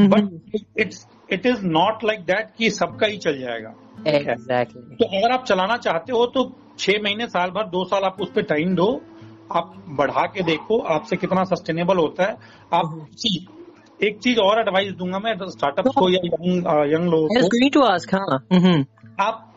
but 0.01 0.81
it's 0.81 1.07
it 1.33 1.47
is 1.47 1.67
not 1.69 2.05
like 2.05 2.21
that 2.27 2.51
कि 2.59 2.71
सबका 2.73 3.07
ही 3.07 3.17
चल 3.19 3.39
जाएगा। 3.39 3.75
एग्जैक्टली 4.09 4.97
तो 4.97 5.05
अगर 5.09 5.33
आप 5.33 5.45
चलाना 5.45 5.77
चाहते 5.79 6.13
हो 6.13 6.27
तो 6.35 6.51
छह 6.79 7.03
महीने 7.03 7.27
साल 7.29 7.51
भर 7.51 7.67
दो 7.71 7.85
साल 7.85 8.05
आप 8.05 8.21
उस 8.21 8.31
पर 8.31 8.43
टाइम 8.49 8.75
दो। 8.75 8.93
आप 9.57 9.85
बढ़ा 9.89 10.27
के 10.27 10.43
देखो 10.43 10.79
आपसे 10.95 11.17
कितना 11.17 11.45
सस्टेनेबल 11.45 11.97
होता 11.97 12.25
है। 12.25 12.37
आप 12.75 13.07
सी 13.13 13.49
एक 14.05 14.19
चीज़ 14.19 14.39
और 14.39 14.61
एडवाइस 14.61 14.93
दूँगा 14.93 15.19
मैं 15.19 15.35
स्टार्टअप 15.49 15.89
को 15.99 16.09
या 16.11 16.21
यंग 16.25 16.67
यंग 16.93 17.11
लोगों 17.11 17.29
को। 17.29 17.69
टू 17.69 17.83
हाँ। 18.17 18.47
हम्म। 18.53 18.85
आप 19.21 19.55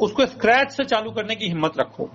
उसको 0.00 0.26
स्क्रैच 0.26 0.70
से 0.70 0.84
चालू 0.84 1.10
करने 1.10 1.34
की 1.36 1.46
हिम्मत 1.46 1.72
रखो। 1.78 2.10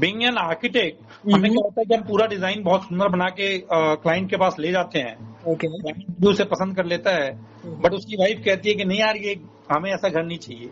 बिंग 0.00 0.22
एन 0.22 0.36
आर्किटेक्ट 0.36 1.32
हमें 1.34 1.50
क्या 1.50 1.64
होता 1.64 1.80
है 1.80 1.84
कि 1.84 1.94
हम 1.94 2.02
पूरा 2.02 2.26
डिज़ाइन 2.26 2.62
बहुत 2.62 2.82
सुंदर 2.82 3.08
बना 3.08 3.28
के 3.28 3.58
क्लाइंट 3.72 4.30
के 4.30 4.36
पास 4.36 4.56
ले 4.58 4.72
जाते 4.72 4.98
हैं। 4.98 5.16
ओके 5.52 5.68
क्लाइंट 5.68 6.26
उसे 6.26 6.44
पसंद 6.44 6.76
कर 6.76 6.84
लेता 6.84 7.10
है। 7.10 7.30
बट 7.66 7.92
उसकी 7.92 8.16
वाइफ 8.16 8.42
कहती 8.44 8.68
है 8.68 8.74
कि 8.74 8.84
नहीं 8.84 8.98
यार 8.98 9.16
ये 9.16 9.40
हमें 9.72 9.90
ऐसा 9.92 10.08
घर 10.08 10.24
नहीं 10.24 10.38
चाहिए। 10.38 10.70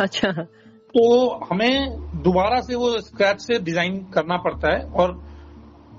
अच्छा। 0.00 0.46
तो 0.94 1.28
हमें 1.50 2.22
दोबारा 2.22 2.60
से 2.60 2.74
वो 2.74 2.90
स्क्रैच 3.00 3.40
से 3.40 3.58
डिज़ाइन 3.58 3.96
करना 4.14 4.36
पड़ता 4.36 4.72
है 4.72 4.84
और 4.94 5.20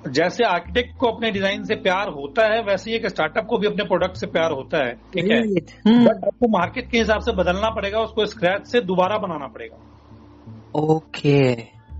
जैसे 0.08 0.44
आर्किटेक्ट 0.44 0.98
को 0.98 1.08
अपने 1.08 1.32
डिज़ाइन 1.32 1.64
से 1.64 1.76
प्यार 1.76 2.10
होता 2.10 2.46
है 2.54 2.62
वैसे 2.64 2.90
ही 2.92 2.98
एक 2.98 3.08
स्टार्टअप 3.08 3.46
को 3.46 3.58
भी 3.58 3.68
अपने 3.68 3.84
प्रोडक्ट 3.84 4.16
से 4.16 4.28
प्यार 4.28 4.52
होता 4.52 4.86
है 4.86 4.94
ठीक 5.14 5.32
है? 5.32 5.42
बट 6.06 6.26
आपको 6.26 6.48
मार्केट 6.48 6.90
के 6.92 6.98
हिसाब 6.98 7.22
से 7.22 7.32
बदलना 7.32 7.70
पड़ेगा 7.70 8.00
उसको 8.00 8.26
स्क्रैच 8.26 8.68
से 8.68 8.82
दोबारा 8.82 9.18
बनाना 9.18 9.48
पड़ेगा। 9.48 9.78
ओके 10.76 11.54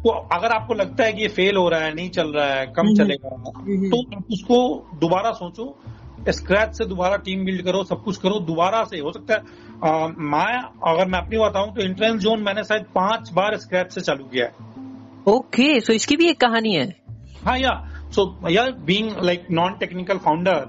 तो 0.04 0.10
अगर 0.10 0.52
आपको 0.52 0.74
लगता 0.74 1.04
है 1.04 1.14
कि 1.14 1.22
ये 1.22 1.28
फेल 1.28 1.58
हो 1.58 1.68
रहा 1.70 1.82
है 1.82 1.94
नहीं 1.94 2.10
चल 2.10 2.32
रहा 2.34 2.48
है 2.48 2.66
कम 2.66 2.86
हम्म। 2.86 2.96
चलेगा 2.96 3.36
हम्म। 3.58 3.90
तो 3.90 4.02
उसको 4.34 4.60
दोबारा 5.00 5.32
सोचो। 5.32 5.66
स्क्रैच 6.32 6.78
से 6.78 6.86
दोबारा 6.86 7.18
टीम 7.18 7.46
बिल्ड 7.46 7.62
करो 7.62 7.84
सब 7.84 8.04
कुछ 8.04 8.18
करो 8.18 8.40
दोबारा 8.46 8.84
से 8.84 9.00
हो 9.00 9.12
सकता 9.12 9.34
है 9.34 9.40
आ, 9.84 10.08
मैं 10.08 10.62
अगर 10.92 11.06
मैं 11.06 11.20
अपनी 11.20 11.38
बताऊँ 11.38 11.74
तो 11.76 11.82
इंट्रेंस 11.82 12.22
जोन 12.22 12.42
मैंने 12.44 12.64
शायद 12.64 12.86
पाँच 12.96 13.32
बार 13.34 13.58
स्क्रैच 13.58 13.92
से 13.92 14.02
चालू 14.02 14.24
किया 14.24 14.46
है। 14.46 14.66
ओके 15.28 15.80
सो 15.80 15.94
इसकी 15.94 16.16
भी 16.16 16.30
एक 16.30 16.40
कहानी 16.42 16.74
है। 16.74 16.88
हाँ 17.46 17.58
या 17.60 17.72
सो 18.12 18.50
यार 18.50 18.72
being 18.86 19.12
like 19.24 19.48
non 19.52 19.78
technical 19.80 20.18
founder. 20.18 20.66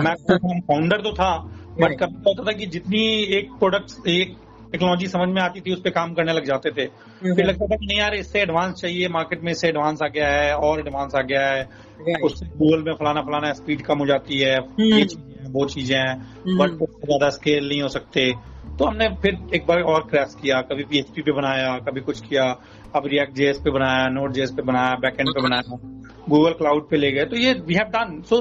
मैं 0.00 0.14
फाउंडर 0.60 1.00
तो 1.00 1.12
था 1.12 1.36
बट 1.80 1.98
कभी 2.00 2.22
होता 2.26 2.42
था 2.44 2.52
कि 2.52 2.66
जितनी 2.66 3.04
एक 3.38 3.52
प्रोडक्ट 3.58 4.08
एक 4.08 4.36
टेक्नोलॉजी 4.72 5.06
समझ 5.08 5.28
में 5.28 5.40
आती 5.42 5.60
थी 5.60 5.72
उस 5.72 5.80
पर 5.80 5.90
काम 5.90 6.14
करने 6.14 6.32
लग 6.32 6.44
जाते 6.44 6.70
थे। 6.70 6.86
फिर 7.24 7.44
लगता 7.44 7.66
था 7.66 7.76
कि 7.76 7.86
नहीं 7.86 7.98
यार 7.98 8.14
इससे 8.14 8.40
एडवांस 8.40 8.74
चाहिए 8.74 9.08
मार्केट 9.08 9.42
में 9.42 9.50
इससे 9.52 9.68
एडवांस 9.68 10.02
आ 10.02 10.08
गया 10.08 10.28
है 10.28 10.54
और 10.56 10.80
एडवांस 10.80 11.14
आ 11.14 11.20
गया 11.22 11.46
है. 11.46 11.68
उससे 12.24 12.46
गूगल 12.58 12.82
में 12.82 12.92
फलाना 12.94 13.20
फलाना 13.20 13.52
स्पीड 13.52 13.82
कम 13.82 13.98
हो 13.98 14.06
जाती 14.06 14.38
है। 14.38 14.56
हम्म। 14.56 14.92
ये 14.94 15.04
चीज़ें 15.04 15.32
हैं 15.34 15.52
वो 15.52 15.66
चीज़ें 15.66 15.96
हैं। 15.98 16.14
हम्म। 16.14 16.58
बट 16.58 16.82
उससे 16.82 17.06
ज़्यादा 17.06 17.28
स्केल 17.30 17.68
नहीं 17.68 17.80
हो 17.82 17.88
सकते। 17.88 18.30
तो 18.78 18.84
हमने 18.84 19.08
फिर 19.22 19.38
एक 19.54 19.66
बार 19.66 19.80
और 19.82 20.06
क्रैश 20.10 20.34
किया 20.42 20.60
कभी 20.62 20.84
पीएचपी 20.84 21.22
पे 21.22 21.32
बनाया 21.32 21.76
कभी 21.78 22.00
कुछ 22.00 22.20
किया। 22.20 22.44
अब 22.96 23.06
रिएक्ट 23.06 23.34
जेएस 23.34 23.60
पे 23.64 23.70
बनाया 23.70 24.08
नोट 24.08 24.32
जेएस 24.32 24.50
पे 24.50 24.62
बनाया 24.62 24.94
बैकएंड 25.00 25.28
पे 25.28 25.42
बनाया। 25.42 25.76
गूगल 26.28 26.52
क्लाउड 26.52 26.88
पे 26.90 26.96
ले 26.96 27.10
गए। 27.12 27.24
तो 27.24 27.36
ये 27.36 27.52
we 27.66 27.74
have 27.74 27.86
done 27.88 28.20
so 28.22 28.40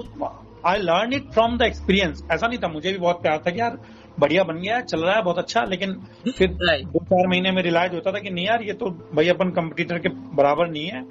I 0.68 0.80
learn 0.80 1.14
it 1.14 1.32
from 1.34 1.58
the 1.58 1.62
experience 1.62 2.24
ऐसा 2.32 2.48
नहीं 2.48 2.60
था 2.60 2.68
मुझे 2.68 2.92
भी 2.92 2.98
बहुत 2.98 3.22
प्यार 3.22 3.42
था 3.48 3.52
कि 3.52 3.60
यार 3.60 3.78
बढ़िया 4.20 4.44
बन 4.44 4.60
गया 4.62 4.80
चल 4.82 5.00
रहा 5.00 5.16
है 5.16 5.22
बहुत 5.24 5.38
अच्छा। 5.38 5.64
लेकिन 5.64 5.94
फिर 6.38 6.50
दो 6.50 7.00
चार 7.00 7.28
महीने 7.28 7.52
में 7.52 7.62
रिलाइज 7.64 7.94
होता 7.94 8.12
था 8.12 8.20
कि 8.20 8.30
नहीं 8.30 8.46
यार 8.46 8.64
ये 8.64 8.74
तो 8.74 8.90
भाई 9.16 9.30
अपन 9.30 9.50
कंपटीटर 9.50 9.98
के 9.98 10.10
बराबर 10.36 10.70
नहीं 10.70 10.86
है। 10.86 11.02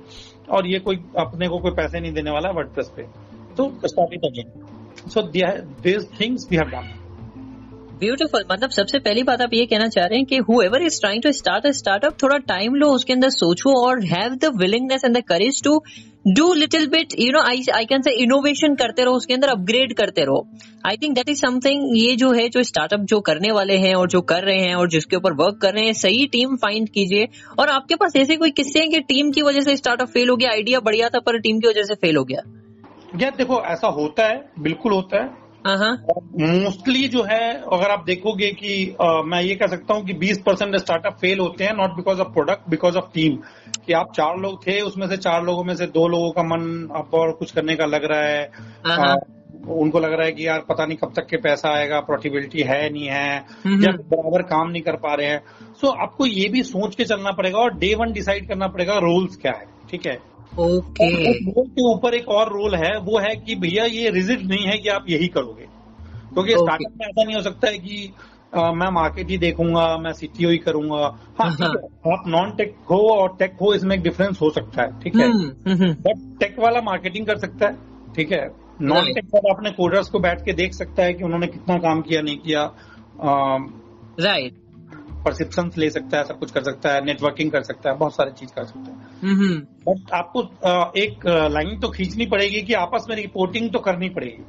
और 0.50 0.66
ये 0.66 0.78
कोई 0.78 0.96
अपने 1.18 1.48
को 1.48 1.58
कोई 1.58 1.72
पैसे 1.72 2.00
नहीं 2.00 2.12
देने 2.12 2.30
वाला 2.30 2.50
वर्ड 2.50 2.68
पे। 2.96 3.02
तो 3.56 3.68
starting 3.86 4.22
again 4.24 5.08
so 5.08 5.22
this 5.22 6.10
things 6.20 6.46
we 6.50 6.56
have 6.56 6.70
done 6.70 6.90
beautiful 8.00 8.44
मतलब 8.52 8.70
सबसे 8.70 8.98
पहली 8.98 9.22
बात 9.22 9.40
आप 9.42 9.52
ये 9.54 9.66
कहना 9.66 9.86
चाह 9.88 10.06
रहे 10.06 10.18
हैं 10.18 10.26
कि 10.26 10.36
whoever 10.62 10.82
is 10.82 11.00
trying 11.00 11.22
to 11.22 11.32
start 11.32 11.66
a 11.66 11.70
startup 11.72 12.16
थोड़ा 12.22 12.38
टाइम 12.46 12.74
लो, 12.74 12.88
उसके 12.88 13.12
अंदर 13.12 13.30
सोचो 13.30 13.74
और 13.80 14.04
have 14.04 14.34
the 14.34 14.50
willingness 14.56 15.04
and 15.04 15.16
the 15.16 15.22
courage 15.28 15.62
to 15.64 15.78
do 16.24 16.52
little 16.54 16.86
bit 16.86 17.14
you 17.18 17.32
know 17.32 17.40
I 17.40 17.62
I 17.74 17.84
can 17.84 18.02
say 18.02 18.10
innovation 18.10 18.74
करते 18.74 19.04
रहो 19.04 19.14
उसके 19.14 19.34
अंदर 19.34 19.48
अपग्रेड 19.48 19.94
करते 19.94 20.24
रहो। 20.24 20.46
I 20.86 20.96
think 20.96 21.14
that 21.14 21.28
is 21.28 21.40
something 21.40 21.98
ये 21.98 22.16
जो 22.16 22.30
है 22.32 22.48
जो 22.48 22.62
स्टार्टअप 22.62 23.00
जो 23.00 23.20
करने 23.20 23.50
वाले 23.52 23.76
हैं 23.76 23.94
और 23.94 24.08
जो 24.08 24.20
कर 24.20 24.42
रहे 24.42 24.60
हैं 24.60 24.74
और 24.74 24.88
जिसके 24.88 25.16
ऊपर 25.16 25.32
वर्क 25.32 25.58
कर 25.62 25.74
रहे 25.74 25.84
हैं 25.84 25.92
सही 25.92 26.26
टीम 26.26 26.56
फाइंड 26.56 26.88
कीजिए। 26.88 27.28
और 27.58 27.68
आपके 27.68 27.94
पास 27.94 28.16
ऐसे 28.16 28.36
कोई 28.36 28.50
किस्से 28.50 28.80
हैं 28.80 28.90
कि 28.90 29.00
टीम 29.00 29.30
की 29.30 29.42
वजह 29.42 29.60
से 29.60 29.76
स्टार्टअप 29.76 30.08
फेल 30.08 30.28
हो 30.28 30.36
गया 30.36 30.50
आइडिया 30.50 30.80
बढ़िया 30.80 31.08
था 31.08 31.18
पर 31.18 31.38
टीम 31.38 31.60
की 31.60 31.68
वजह 31.68 31.82
से 31.82 31.94
फेल 31.94 32.16
हो 32.16 32.24
गया? 32.24 32.42
यार 33.20 33.34
देखो 33.36 33.62
ऐसा 33.62 33.88
होता 33.88 34.26
है 34.26 34.44
बिल्कुल 34.58 34.92
होता 34.92 35.22
है। 35.22 35.42
हाँ 35.66 35.76
हाँ। 35.78 35.92
मोस्टली 36.36 37.08
जो 37.08 37.22
है 37.22 37.52
अगर 37.72 37.90
आप 37.90 38.04
देखोगे 38.04 38.50
कि 38.50 38.96
अ, 39.00 39.22
मैं 39.24 39.42
ये 39.42 39.54
कह 39.54 39.66
सकता 39.66 39.94
हूँ 39.94 40.04
कि 40.06 40.12
20 40.12 40.38
परसेंट 40.38 40.76
स्टार्टअप 40.76 41.12
फेल 41.12 41.38
होते 41.38 41.64
हैं 41.64 41.74
not 41.76 41.90
because 41.90 42.20
of 42.20 42.28
product 42.28 42.70
because 42.70 42.96
of 42.96 43.04
team 43.04 43.36
कि 43.86 43.92
आप 43.92 44.12
चार 44.16 44.36
लोग 44.38 44.66
थे 44.66 44.80
उसमें 44.80 45.06
से 45.08 45.16
चार 45.16 45.42
लोगों 45.44 45.64
में 45.64 45.74
से 45.76 45.86
दो 45.86 46.06
लोगों 46.08 46.30
का 46.30 46.42
मन 46.42 46.88
अब 46.96 47.14
और 47.14 47.32
कुछ 47.32 47.50
करने 47.52 47.76
का 47.76 47.86
लग 47.86 48.04
रहा 48.04 48.20
है 48.20 48.50
हाँ। 48.86 49.16
अ, 49.16 49.20
उनको 49.68 50.00
लग 50.00 50.12
रहा 50.12 50.26
है 50.26 50.32
कि 50.32 50.46
यार 50.46 50.60
पता 50.68 50.86
नहीं 50.86 50.96
कब 50.96 51.12
तक 51.16 51.26
के 51.26 51.36
पैसा 51.36 51.70
आएगा 51.70 52.00
प्रोटिबिलिटी 52.00 52.62
है 52.62 52.88
नहीं 52.90 53.06
है 53.06 53.38
हम्म। 53.64 53.84
या 53.84 53.92
बराबर 53.92 54.42
काम 54.42 54.70
नहीं 54.70 54.82
कर 54.82 54.96
पा 54.96 55.14
रहे 55.14 55.26
हैं 55.26 55.42
सो 55.80 55.88
आपको 56.02 56.26
ये 56.26 56.48
भी 56.48 56.62
सोच 56.62 56.94
के 56.94 57.04
चलना 57.04 57.32
पड़ेगा 57.32 57.58
और 57.58 57.74
डे 57.74 57.94
वन 57.94 58.12
डिसाइड 58.12 58.48
करना 58.48 58.68
पड़ेगा 58.68 58.98
रोल्स 58.98 59.36
क्या 59.36 59.52
है 59.52 59.66
ठीक 59.90 60.06
है 60.06 60.18
ओके 60.58 61.32
रोल 61.32 61.66
के 61.66 61.92
ऊपर 61.92 62.14
एक 62.14 62.28
और 62.28 62.52
रोल 62.52 62.74
है 62.74 62.96
वो 62.98 63.18
है 63.18 63.34
कि 63.36 63.54
भैया 63.54 63.84
ये 63.84 64.10
रिजिट 64.10 64.42
नहीं 64.42 64.66
है 64.66 64.78
कि 64.78 64.88
आप 64.88 65.04
यही 65.08 65.28
करोगे 65.28 65.66
क्योंकि. 66.34 66.52
स्टार्टअप 66.52 66.92
में 67.00 67.06
ऐसा 67.06 67.24
नहीं 67.24 67.36
हो 67.36 67.42
सकता 67.42 67.68
है 67.68 67.78
कि 67.78 68.12
अ, 68.52 68.72
मैं 68.72 68.90
मार्केट 68.90 69.30
ही 69.30 69.36
देखूँगा 69.38 69.86
मैं 69.98 70.12
सीटीओ 70.12 70.50
ही 70.50 70.58
करूँगा। 70.58 71.06
हाँ 71.38 71.50
ठीक 71.52 71.76
आप 72.06 72.24
नॉन 72.28 72.50
टेक 72.56 72.74
हो 72.90 72.98
और 73.10 73.36
टेक 73.38 73.56
हो 73.60 73.72
इसमें 73.74 73.94
एक 73.96 74.02
डिफरेंस 74.02 74.40
हो 74.42 74.50
सकता 74.50 74.82
है 74.82 75.00
ठीक 75.00 75.16
है? 75.16 75.26
हम्म 75.26 75.72
हम्म 75.72 75.92
बट 76.02 76.38
टेक 76.40 76.58
वाला 76.58 76.80
मार्केटिंग 76.80 77.26
कर 77.26 77.38
सकता 77.38 77.66
है 77.66 78.14
ठीक 78.16 78.32
है? 78.32 78.44
नॉन 78.80 79.12
टेक 79.14 79.24
वाला 79.34 79.54
अपने 79.54 79.70
कोडर्स 79.70 80.08
को 80.10 80.18
बैठ 80.18 80.44
के 80.44 80.52
देख 80.52 80.74
सकता 80.74 81.02
है 81.02 81.12
कि 81.14 81.24
उन्होंने 81.24 81.46
कितना 81.46 81.78
काम 81.78 82.00
किया 82.02 82.22
नहीं 82.22 82.38
किया। 82.38 82.64
राइट 84.20 84.54
परसिप्शन 85.24 85.70
ले 85.78 85.88
सकता 85.90 86.18
है 86.18 86.24
सब 86.24 86.38
कुछ 86.38 86.50
कर 86.50 86.62
सकता 86.62 86.92
है 86.92 87.04
नेटवर्किंग 87.04 87.50
कर 87.50 87.62
सकता 87.62 87.90
है 87.90 87.96
बहुत 87.96 88.14
सारी 88.14 88.30
चीज़ 88.30 88.50
कर 88.52 88.64
सकता 88.64 88.90
है। 88.90 89.30
हम्म 89.30 89.58
बट 89.88 90.12
आपको 90.12 90.42
एक 90.96 91.26
लाइन 91.52 91.78
तो 91.80 91.88
खींचनी 91.88 92.26
पड़ेगी 92.26 92.62
कि 92.62 92.74
आपस 92.74 93.06
में 93.08 93.16
रिपोर्टिंग 93.16 93.70
तो 93.72 93.78
करनी 93.78 94.08
पड़ेगी। 94.08 94.44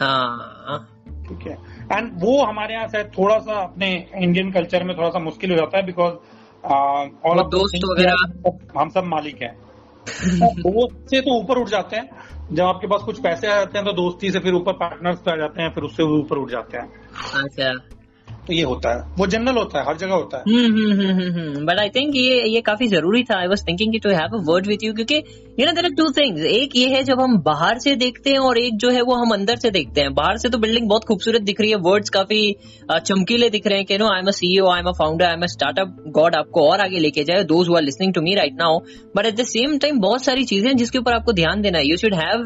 हाँ। 0.00 0.86
ठीक 1.28 1.46
है। 1.46 1.52
एंड 1.98 2.12
वो 2.14 2.44
हमारे 2.44 2.74
यहाँ 2.74 2.88
शायद 2.88 3.06
थोड़ा 3.06 3.38
सा 3.38 3.52
अपने 3.52 4.06
इंडियन 4.16 4.50
कल्चर 4.50 4.84
में 4.84 4.96
थोड़ा 4.96 5.08
सा 5.08 5.18
मुश्किल 5.18 5.50
हो 5.50 5.56
जाता 5.56 5.78
है 5.78 5.86
बिकॉज़ 5.86 6.14
ऑल 6.66 7.36
वो 7.36 7.42
दोस्त 7.42 7.80
वगैरह- 7.84 8.80
हम 8.80 8.88
सब 8.88 9.04
मालिक 9.04 9.42
हैं। 9.42 9.56
दोस्त 10.48 11.06
से 11.10 11.20
तो 11.20 11.40
ऊपर 11.40 11.58
उठ 11.58 11.68
जाते 11.68 11.96
हैं। 11.96 12.10
जब 12.52 12.64
आपके 12.64 12.86
पास 12.86 13.00
कुछ 13.02 13.20
पैसे 13.20 13.46
आ 13.46 13.54
जाते 13.54 13.78
हैं 13.78 13.86
तो 13.86 13.92
दोस्ती 13.92 14.30
से 14.30 14.38
फिर 14.38 14.54
ऊपर 14.54 14.72
पार्टनर्स 14.72 15.18
पे 15.18 15.32
आ 15.32 15.36
जाते 15.36 15.62
हैं 15.62 15.70
फिर 15.70 15.84
उससे 15.84 16.02
ऊपर 16.02 16.36
उठ 16.36 16.50
जाते 16.50 16.76
हैं। 16.76 16.92
अच्छा। 17.44 17.72
तो 18.46 18.54
ये 18.54 18.62
होता 18.62 18.94
है। 18.94 19.14
वो 19.18 19.26
जनरल 19.26 19.56
होता 19.56 19.80
है 19.80 19.86
हर 19.86 19.96
जगह 19.96 20.14
होता 20.14 20.36
है। 20.36 20.42
हम्म 20.42 21.66
बट 21.66 21.78
आई 21.78 21.88
थिंक 21.88 22.16
ये 22.16 22.48
ये 22.48 22.60
काफ़ी 22.60 22.86
ज़रूरी 22.86 23.22
था। 23.22 23.40
I 23.40 23.46
was 23.46 23.68
thinking 23.68 24.00
to 24.02 24.10
have 24.10 24.38
a 24.38 24.42
word 24.48 24.66
with 24.66 24.78
you 24.82 24.94
क्योंकि 24.94 25.22
you 25.58 25.66
know 25.66 25.72
there 25.72 25.84
are 25.84 25.92
two 25.98 26.04
things 26.12 26.42
एक 26.46 26.76
ये 26.76 26.88
है 26.88 27.02
जब 27.04 27.20
हम 27.20 27.36
बाहर 27.42 27.78
से 27.80 27.94
देखते 27.96 28.30
हैं 28.30 28.38
और 28.40 28.58
एक 28.58 28.76
जो 28.78 28.90
है 28.90 29.00
वो 29.02 29.14
हम 29.14 29.32
अंदर 29.34 29.56
से 29.58 29.70
देखते 29.70 30.00
हैं। 30.00 30.12
बाहर 30.14 30.36
से 30.38 30.48
तो 30.48 30.58
बिल्डिंग 30.58 30.88
बहुत 30.88 31.04
खूबसूरत 31.04 31.42
दिख 31.42 31.60
रही 31.60 31.70
है। 31.70 31.76
वर्ड्स 31.86 32.10
काफ़ी 32.10 32.40
चमकीले 32.90 33.48
दिख 33.50 33.66
रहे 33.66 33.78
हैं 33.78 33.86
कि 33.86 33.98
no 33.98 34.12
I 34.12 34.20
am 34.20 34.28
a 34.28 34.32
CEO 34.32 34.68
I 34.70 34.80
am 34.80 34.88
a 34.88 34.92
founder 34.98 35.24
I 35.26 35.34
am 35.34 35.42
a 35.42 35.46
startup 35.48 35.96
God 36.18 36.34
आपको 36.36 36.68
और 36.70 36.80
आगे 36.80 36.98
लेके 36.98 37.24
जाए। 37.24 37.44
Those 37.46 37.68
who 37.68 37.76
are 37.76 37.82
listening 37.82 38.14
to 38.14 38.20
me 38.22 38.34
right 38.34 38.54
now 38.58 38.78
but 39.16 39.26
at 39.26 39.36
the 39.36 39.44
same 39.46 39.76
time 39.78 39.98
बहुत 40.00 40.24
सारी 40.24 40.44
चीज़ें 40.44 40.68
हैं 40.68 40.76
जिसके 40.76 40.98
ऊपर 40.98 41.12
आपको 41.12 41.32
ध्यान 41.32 41.62
देना 41.62 41.78
है। 41.78 41.88
You 41.88 41.96
should 41.96 42.14
have 42.14 42.44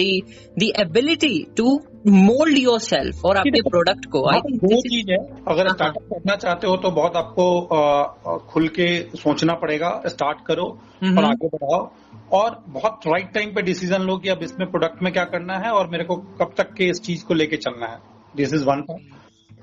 the 0.00 0.20
the 0.58 0.70
ability 0.80 1.38
to 1.56 1.78
mould 2.08 2.58
yourself 2.80 3.24
और 3.26 3.36
आपके 3.36 3.60
प्रोडक्ट 3.62 4.04
को। 4.12 4.24
आई 4.28 4.34
हाँ, 4.34 4.42
थिंक 4.42 4.60
वो 4.64 4.80
चीज़ 4.82 5.10
है। 5.10 5.18
अगर 5.48 5.66
हाँ, 5.66 5.74
स्टार्टअप 5.74 6.12
करना 6.12 6.36
चाहते 6.36 6.66
हो 6.66 6.76
तो 6.76 6.90
बहुत 6.92 7.16
आपको 7.16 8.38
खुल 8.52 8.68
के 8.78 8.88
सोचना 9.16 9.54
पड़ेगा। 9.56 9.90
स्टार्ट 10.08 10.38
करो 10.46 10.66
हम्म। 11.02 11.18
और 11.18 11.24
आगे 11.24 11.48
बढ़ाओ। 11.48 11.82
और 12.32 12.64
बहुत 12.68 13.00
राइट 13.06 13.32
टाइम 13.32 13.54
पे 13.54 13.62
डिसीज़न 13.62 14.02
लो 14.02 14.16
कि 14.16 14.28
अब 14.28 14.42
इसमें 14.42 14.70
प्रोडक्ट 14.70 15.02
में 15.02 15.12
क्या 15.12 15.24
करना 15.24 15.58
है 15.58 15.70
और 15.70 15.88
मेरे 15.88 16.04
को 16.04 16.16
कब 16.16 16.54
तक 16.56 16.74
के 16.74 16.84
इस 16.84 17.00
चीज़ 17.00 17.24
को 17.24 17.34
लेके 17.34 17.56
चलना 17.56 17.86
है। 17.86 17.98
दिस 18.36 18.54
इज़ 18.54 18.64
वन 18.64 18.80
पार्ट 18.80 19.02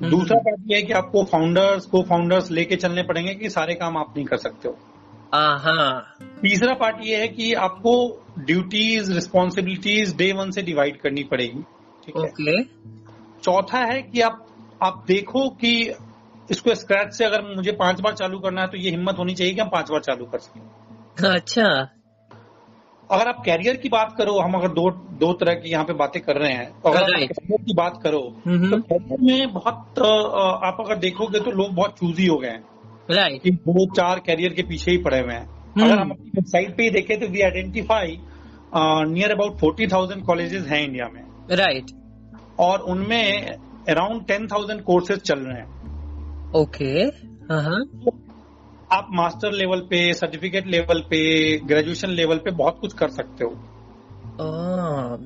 दूसरा 0.04 0.38
पार्ट 0.38 0.72
ये 0.72 0.78
है 0.78 0.84
कि 0.84 0.94
आपको 0.94 1.24
फाउंडर्स 1.24 1.86
को 1.86 2.02
फाउंडर्स 2.04 2.52
लेके 2.52 2.76
चलने 2.76 3.04
पड़ेंगे 3.04 3.36
कि 3.36 3.50
सारे 3.50 3.74
काम 3.74 3.98
आप 3.98 4.14
नहीं 4.18 4.26
कर 4.26 4.38
सकते 4.38 4.68
हो। 4.68 4.78
हाँ। 5.34 6.18
तीसरा 6.42 6.74
पार्ट 6.74 6.96
ये 7.04 7.18
है 7.18 7.28
कि 7.28 7.54
आपको 7.54 8.24
ड्यूटीज़ 8.40 9.14
रिस्पॉन्सिबिलिटीज 9.14 10.16
डे 10.16 10.32
वन 10.34 10.52
से 10.52 10.62
डिवाइड 10.62 11.02
करनी 11.02 11.24
पड़ेगी। 11.24 11.62
ठीक 12.06 12.18
है? 12.18 12.24
ओके। 12.24 12.64
चौथा 13.44 13.80
है 13.80 14.02
कि 14.02 14.22
आप 14.22 14.48
आप 14.84 15.04
देखो 15.08 15.50
कि 15.50 15.94
इसको 16.52 16.76
स्क्रैच 16.76 17.14
से 17.14 17.26
अगर 17.26 17.56
मुझे 17.56 17.72
पाँच 17.72 18.02
बार 18.02 18.14
चालू 18.14 18.40
करना 18.40 18.62
है 18.62 18.68
तो 18.68 18.78
ये 18.78 18.90
हिम्मत 18.90 19.16
होनी 19.20 19.36
चाहिए 19.36 19.54
कि 19.54 19.62
हम 19.62 19.70
पाँच 19.70 19.92
बार 19.92 20.00
चालू 20.00 20.26
कर 20.26 20.40
सकें। 20.40 21.30
अच्छा। 21.32 21.90
अगर 23.10 23.28
आप 23.28 23.42
कैरियर 23.46 23.76
की 23.78 23.90
बात 23.90 24.14
करो 24.18 24.38
हम 24.40 24.54
अगर 24.54 24.68
दो 24.70 24.90
दो 25.20 25.32
तरह 25.34 25.54
की 25.56 25.70
यहाँ 25.70 25.84
पे 25.86 25.94
बातें 25.96 26.22
कर 26.24 26.38
रहे 26.38 26.52
हैं 26.52 26.70
तो 26.74 26.90
अगर 26.90 27.04
आप 27.04 27.10
कैरियर 27.10 27.62
की 27.64 27.74
बात 27.74 28.00
करो 28.04 28.20
हम्म। 28.46 28.70
तो 28.72 28.78
कैरियर 28.84 29.22
में 29.22 29.54
बहुत 29.54 30.00
आप 30.00 30.78
अगर 30.80 30.98
देखोगे 31.00 31.40
तो 31.40 31.52
लोग 31.54 31.74
बहुत 31.76 32.00
चूजी 32.00 32.28
हो 32.28 32.38
गए 32.38 32.50
हैं। 32.50 32.64
राइट 33.12 33.42
कि 33.44 33.52
दो 33.52 33.86
चार 33.94 34.20
कैरियर 34.26 34.54
के 34.54 34.64
पीछे 34.64 34.92
ही 34.92 34.98
पड़े 35.04 35.20
हुए 35.20 35.34
हैं। 35.34 35.48
अगर 35.78 35.98
हम 36.00 36.10
अपनी 36.12 36.30
वेबसाइट 36.30 36.76
पे 36.78 36.84
ही 36.84 36.90
देखें 36.90 37.20
तो 37.20 37.28
we 37.28 37.42
identify 37.42 38.18
near 38.76 39.32
about 39.32 39.58
forty 39.60 39.88
thousand 39.88 40.24
colleges 40.26 40.66
हैं 40.68 40.84
इंडिया 40.84 41.08
में। 41.08 41.24
राइट 41.58 41.92
और 42.60 42.82
उनमें 42.92 43.58
अराउंड 43.90 44.26
टेन 44.28 44.48
थाउज़ेंड 44.48 44.82
कोर्सेज 44.84 45.20
चल 45.22 45.40
रहे 45.40 45.58
हैं। 45.58 46.52
ओके 46.56 46.92
हाँ 47.54 47.84
आप 48.92 49.08
मास्टर 49.12 49.52
लेवल 49.52 49.80
पे 49.80 50.14
सर्टिफिकेट 50.14 50.68
लेवल 50.68 51.00
पे 51.02 51.20
ग्रेजुएशन 51.58 52.10
लेवल 52.10 52.38
पे 52.38 52.52
बहुत 52.52 52.78
कुछ 52.82 52.94
कर 52.94 53.10
सकते 53.10 53.44
हो। 53.44 53.52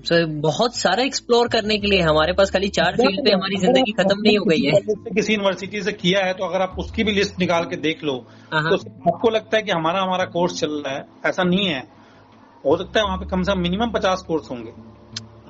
so, 0.06 0.17
बहुत 0.41 0.76
सारा 0.76 1.04
एक्सप्लोर 1.04 1.47
करने 1.47 1.78
के 1.78 1.88
लिए 1.88 2.02
हमारे 2.02 2.34
पास 2.34 2.52
खाली 2.52 2.69
चार 2.69 2.95
फ़ील्ड 2.95 3.24
पे 3.26 3.32
हमारी 3.32 3.56
ज़िंदगी 3.56 3.91
खत्म 3.91 4.21
नहीं 4.21 4.38
हो 4.38 4.45
गई 4.45 4.62
है। 4.62 4.71
किसी 5.15 5.34
यूनिवर्सिटी 5.34 5.82
से 5.82 5.91
किया 5.91 6.26
है 6.26 6.34
तो 6.34 6.45
अगर 6.45 6.62
आप 6.62 6.76
उसकी 6.80 7.04
भी 7.04 7.12
लिस्ट 7.12 7.39
निकाल 7.39 7.65
के 7.65 7.76
देख 7.76 8.04
लो 8.04 8.13
हाँ, 8.54 8.63
तो 8.69 8.76
आपको 9.12 9.30
लगता 9.30 9.58
है 9.58 9.63
कि 9.63 9.71
हमारा 9.71 10.02
हमारा 10.02 10.26
कोर्स 10.26 10.60
चल 10.60 10.71
रहा 10.71 10.95
है 10.95 11.06
ऐसा 11.26 11.43
नहीं 11.43 11.65
है। 11.65 11.84
हो 12.65 12.78
सकता 12.78 13.00
है 13.00 13.06
वहाँ 13.06 13.17
पे 13.17 13.26
कम 13.26 13.43
से 13.43 13.52
कम 13.52 13.60
मिनिमम 13.60 13.91
पचास 13.91 14.21
कोर्स 14.28 14.52
होंगे। 14.52 14.74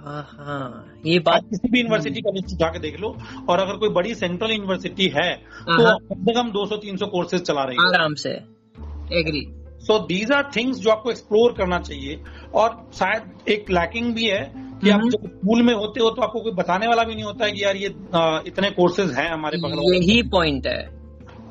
हाँ, 0.06 0.86
ये 1.06 1.20
बात 1.20 1.44
किसी 1.50 1.70
भी 1.70 1.80
यूनिवर्सिटी 1.80 2.22
का 2.22 2.32
लिस्ट 2.32 2.56
जाके 2.58 2.80
देख 2.80 3.00
लो 3.00 3.16
और 3.50 3.60
अगर 3.60 3.78
कोई 3.78 3.90
बड़ी 3.90 4.16
सेंट्रल 4.16 4.52
यूनिवर्सिटी 4.52 5.08
है 5.08 5.30
हाँ, 5.70 5.78
तो 5.78 6.16
कम 6.16 6.24
से 6.26 6.34
कम 6.34 6.52
200-300 6.52 7.08
कोर्सेज 7.08 7.42
चला 7.42 7.64
रही 7.64 7.78
है। 7.78 7.88
आराम 7.88 8.14
से। 8.14 8.30
Agree 9.20 9.46
so 9.82 10.00
these 10.00 10.32
are 10.32 10.52
things 10.56 10.80
जो 10.80 10.90
आपको 10.90 11.12
एक्सप्लोर 11.12 11.52
करना 11.52 11.80
चाहिए 11.80 12.24
और 12.54 12.90
शायद 12.94 13.50
एक 13.50 13.72
लैकिंग 13.72 14.14
भी 14.16 14.26
है 14.26 14.42
कि 14.84 14.90
आप 14.90 15.00
हम्म। 15.00 15.10
जब 15.10 15.28
स्कूल 15.28 15.62
में 15.62 15.74
होते 15.74 16.00
हो 16.00 16.10
तो 16.10 16.22
आपको 16.22 16.40
कोई 16.40 16.52
बताने 16.52 16.88
वाला 16.88 17.04
भी 17.04 17.14
नहीं 17.16 17.24
होता 17.24 17.46
है 17.46 17.52
कि 17.52 17.64
यार 17.64 17.76
ये 17.76 17.88
इतने 18.48 18.72
कोर्सेज 18.72 19.12
हैं 19.12 19.30
हमारे 19.30 19.58
बगल 19.58 19.94
यही 19.96 20.22
पॉइंट 20.24 20.68
है। 20.68 21.01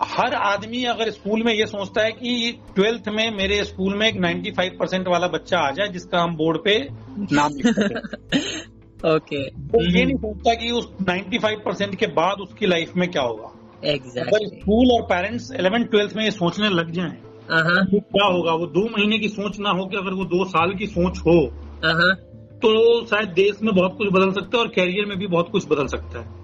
हर 0.03 0.35
आदमी 0.35 0.85
अगर 0.85 1.11
स्कूल 1.11 1.43
में 1.43 1.55
ये 1.55 1.67
सोचता 1.67 2.03
है 2.03 2.13
कि 2.13 2.59
ट्वेल्थ 2.75 3.09
में 3.09 3.37
मेरे 3.37 3.65
स्कूल 3.65 3.97
में 3.97 4.09
एक 4.09 4.15
95 4.15 4.69
परसेंट 4.79 5.09
वाला 5.09 5.27
बच्चा 5.27 5.59
आ 5.59 5.71
जाए 5.71 5.89
जिसका 5.89 6.21
हम 6.21 6.37
बोर्ड 6.37 6.59
पे 6.59 6.89
नाम 7.33 7.53
ओके। 9.15 9.43
वो 9.47 9.99
ये 9.99 10.05
नहीं 10.05 10.17
सोचता 10.17 10.55
कि 10.55 10.71
उस 10.71 10.93
95 11.03 11.51
परसेंट 11.65 11.95
के 11.95 12.07
बाद 12.07 12.41
उसकी 12.41 12.67
लाइफ 12.67 12.93
में 12.97 13.11
क्या 13.11 13.23
होगा। 13.23 13.45
अगर 13.45 13.89
एग्जैक्टली 13.89 14.47
स्कूल 14.47 14.93
और 14.93 15.03
पेरेंट्स 15.03 15.53
11 15.53 15.91
ट्वेल्थ 15.91 16.17
में 16.17 16.25
ये 16.25 16.31
सोचने 16.31 16.69
लग 16.69 16.91
जाएँ 16.91 17.17
हाँ 17.51 17.87
तो 17.87 18.01
क्या 18.01 18.27
होगा? 18.27 18.53
वो 18.53 18.67
दो 18.67 18.85
महीने 18.85 19.19
की 19.19 19.29
सोच 19.29 19.59
ना 19.61 19.71
हो 19.71 19.87
कि 19.87 19.97
अगर 19.97 20.15
वो 20.15 20.25
दो 20.25 20.45
साल 20.45 20.75
की 20.75 20.87
सोच 20.87 21.19
हो 21.19 21.47
हाँ 21.85 22.15
तो 22.63 23.07
शायद 23.07 23.29
देश 23.29 23.63
में 23.63 23.75
बहुत 23.75 23.95
कुछ 23.99 24.09
बदल 24.13 24.31
सकता 24.31 24.59
है 24.59 24.65
और 24.65 24.69
कैरियर 24.69 25.07
में 25.07 25.19
भी 25.19 25.27
बहुत 25.27 25.49
कुछ 25.53 25.69
बदल 25.69 25.87
सकता 25.87 26.21
है। 26.21 26.40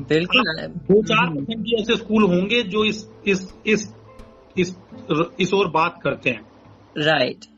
बिल्कुल। 0.00 0.42
दो 0.68 1.02
चार 1.04 1.28
परसेंट 1.30 1.64
की 1.64 1.80
ऐसे 1.80 1.96
स्कूल 1.96 2.22
होंगे 2.24 2.62
जो 2.62 2.84
इस 2.84 3.06
इस 3.26 3.48
इस 3.66 3.88
इस 4.58 4.74
इस 5.40 5.54
ओर 5.54 5.68
बात 5.70 6.00
करते 6.04 6.30
हैं। 6.30 6.40
Right 6.98 7.34
right. 7.34 7.48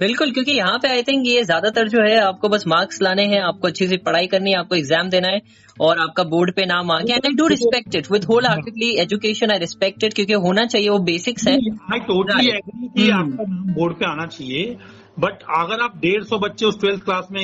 बिल्कुल 0.00 0.30
क्योंकि 0.32 0.52
यहाँ 0.52 0.78
पे 0.78 0.88
आई 0.88 1.02
थिंक 1.02 1.26
ये 1.26 1.42
ज़्यादातर 1.44 1.88
जो 1.88 2.02
है 2.02 2.18
आपको 2.20 2.48
बस 2.48 2.66
मार्क्स 2.68 3.00
लाने 3.02 3.24
हैं 3.26 3.40
आपको 3.42 3.68
अच्छी 3.68 3.86
सी 3.88 3.96
पढ़ाई 3.96 4.26
करनी 4.26 4.50
है 4.50 4.58
आपको 4.58 4.74
एग्ज़ाम 4.74 5.08
देना 5.10 5.28
है 5.28 5.40
और 5.80 5.98
आपका 5.98 6.24
बोर्ड 6.24 6.52
पे 6.54 6.66
नाम 6.66 6.90
आ 6.90 6.98
गया 7.00 7.16
and 7.16 7.26
I 7.26 7.32
do 7.32 7.46
respect 7.46 7.94
it 7.96 8.10
with 8.12 8.24
wholeheartedly 8.46 8.90
education 9.00 9.50
I 9.50 9.58
respect 9.58 10.04
it 10.04 10.14
क्योंकि 10.14 10.32
होना 10.46 10.64
चाहिए 10.66 10.88
वो 10.88 10.98
बेसिक्स 11.08 11.46
है। 11.48 11.54
आई 11.92 11.98
टोटली 12.00 12.48
एग्री 12.48 12.88
कि 12.88 13.10
हम्म। 13.10 13.32
आपका 13.32 13.44
नाम 13.44 13.74
बोर्ड 13.74 13.94
पे 13.94 14.04
आना 14.04 14.26
चाहिए। 14.26 14.76
बट 15.18 15.42
अगर 15.54 15.80
आप 15.80 15.96
डेढ़ 15.96 16.22
सौ 16.24 16.38
बच्चे 16.38 16.66
उस 16.66 16.78
ट्वेल्थ 16.80 17.04
क्लास 17.04 17.28
में 17.32 17.40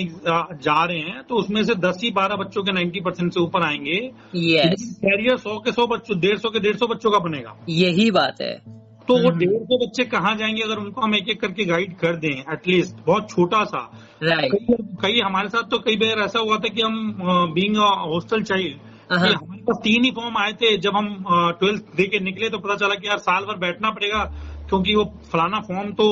जा 0.63 0.83
रहे 0.85 0.99
हैं 0.99 1.23
तो 1.23 1.35
उसमें 1.35 1.63
से 1.65 1.75
दस 1.77 1.99
ही 2.03 2.11
बारह 2.11 2.37
बच्चों 2.37 2.63
के 2.63 2.73
नाइन्टी 2.73 3.01
परसेंट 3.01 3.33
से 3.33 3.41
ऊपर 3.41 3.63
आएँगे। 3.63 3.99
यस 4.37 4.85
कैरियर 4.99 5.37
सौ 5.39 5.59
के 5.59 5.73
सौ 5.73 5.87
बच्चों 5.87 6.19
डेढ़ 6.21 6.39
सौ 6.39 6.51
के 6.51 6.61
डेढ़ 6.61 6.77
सौ 6.77 6.87
बच्चों 6.87 7.11
का 7.11 7.19
बनेगा। 7.21 7.57
यही 7.69 8.11
बात 8.11 8.41
है। 8.41 8.55
तो 9.09 9.15
वो 9.15 9.29
हम्म। 9.29 9.39
डेढ़ 9.39 9.63
सौ 9.63 9.79
बच्चे 9.79 10.05
कहाँ 10.07 10.35
जाएँगे 10.37 10.63
अगर 10.63 10.77
उनको 10.77 11.01
हम 11.01 11.15
एक 11.15 11.29
एक 11.29 11.41
करके 11.41 11.65
गाइड 11.65 11.97
कर 11.99 12.17
दें 12.17 12.31
एटलीस्ट 12.31 13.05
बहुत 13.07 13.29
छोटा 13.31 13.65
सा। 13.65 13.81
राइट 14.23 14.53
कई 14.53 14.77
कई 15.03 15.21
हमारे 15.21 15.49
साथ 15.49 15.71
तो 15.71 15.79
कई 15.79 15.97
बार 15.97 16.25
ऐसा 16.25 16.39
हुआ 16.39 16.57
था 16.57 16.69
कि 16.69 16.83
हम 16.83 17.53
बींग 17.55 17.77
हॉस्टल 17.77 18.43
चाइल्ड। 18.45 18.93
हमारे 19.13 19.63
पास 19.63 19.77
तीन 19.85 20.05
ही 20.05 20.11
फॉर्म 20.11 20.37
आए 20.39 20.53
थे। 20.53 20.77
जब 20.79 20.97
हम 20.97 21.07
ट्वेल्थ 21.59 21.97
दे 21.97 22.07
के 22.07 22.19
निकले 22.21 22.49
तो 22.51 22.59
पता 22.59 22.75
चला 22.77 22.95
कि 22.95 23.09
यार 23.09 23.19
साल 23.21 23.45
भर 23.45 23.59
बैठना 23.59 23.91
पड़ेगा। 23.91 24.25
क्योंकि 24.68 24.94
वो 24.94 25.05
फलाना 25.33 25.61
फॉर्म 25.61 25.90
तो 25.92 26.07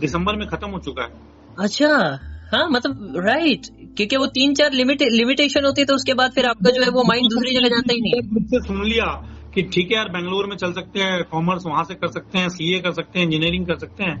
दिसंबर 0.00 0.36
में 0.36 0.46
खत्म 0.48 0.70
हो 0.70 0.78
चुका 0.78 1.02
है। 1.02 1.10
अच्छा 1.58 2.18
हाँ 2.52 2.68
मतलब 2.70 3.14
राइट 3.26 3.66
क्योंकि 3.96 4.16
वो 4.16 4.26
तीन 4.26 4.54
चार 4.54 4.72
लिमिट 4.72 5.02
लिमिटेशन 5.02 5.64
होती 5.64 5.80
है 5.80 5.86
तो 5.86 5.94
उसके 5.94 6.14
बाद 6.14 6.32
फिर 6.32 6.46
आपका 6.46 6.70
जो 6.70 6.82
है 6.82 6.88
वो 6.90 7.02
माइंड 7.04 7.28
दूसरी 7.30 7.54
जगह 7.54 7.68
जाता 7.68 7.92
ही 7.92 8.00
नहीं 8.00 8.20
मुझसे 8.32 8.60
सुन 8.60 8.84
लिया 8.84 9.06
कि 9.54 9.62
ठीक 9.62 9.90
है 9.90 9.96
यार 9.96 10.08
बेंगलोर 10.08 10.46
में 10.46 10.56
चल 10.56 10.72
सकते 10.72 11.00
हैं 11.00 11.22
कॉमर्स 11.24 11.66
वहाँ 11.66 11.84
से 11.84 11.94
कर 11.94 12.08
सकते 12.08 12.38
हैं 12.38 12.48
सीए 12.48 12.78
कर 12.80 12.92
सकते 12.92 13.18
हैं 13.18 13.26
इंजीनियरिंग 13.26 13.66
कर 13.66 13.76
सकते 13.78 14.04
हैं। 14.04 14.16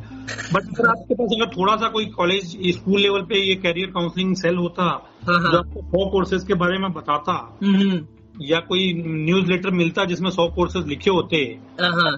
बट 0.52 0.62
अगर 0.62 0.88
आपके 0.88 1.14
पास 1.14 1.28
अगर 1.36 1.50
थोड़ा 1.50 1.76
सा 1.76 1.88
कोई 1.88 2.06
कॉलेज 2.06 2.56
स्कूल 2.74 3.00
लेवल 3.00 3.22
पे 3.22 3.40
ये 3.48 3.54
कैरियर 3.54 3.90
काउंसलिंग 3.90 4.34
सेल 4.36 4.56
होता 4.56 4.82
हाँ, 4.82 5.40
हाँ। 5.40 5.52
जो 5.52 5.58
आपको 5.58 5.80
सौ 5.82 6.10
कोर्सेज 6.10 6.44
के 6.44 6.54
बारे 6.54 6.78
में 6.78 6.92
बताता 6.92 7.58
हम्म, 7.62 8.00
या 8.42 8.60
कोई 8.60 8.92
न्यूज़ 9.06 9.46
लेटर 9.46 9.70
मिलता 9.70 10.04
जिसमें 10.04 10.30
सौ 10.30 10.48
कोर्सेज 10.48 10.86
लिखे 10.86 11.10
होते 11.10 11.36
हाँ, 11.80 12.12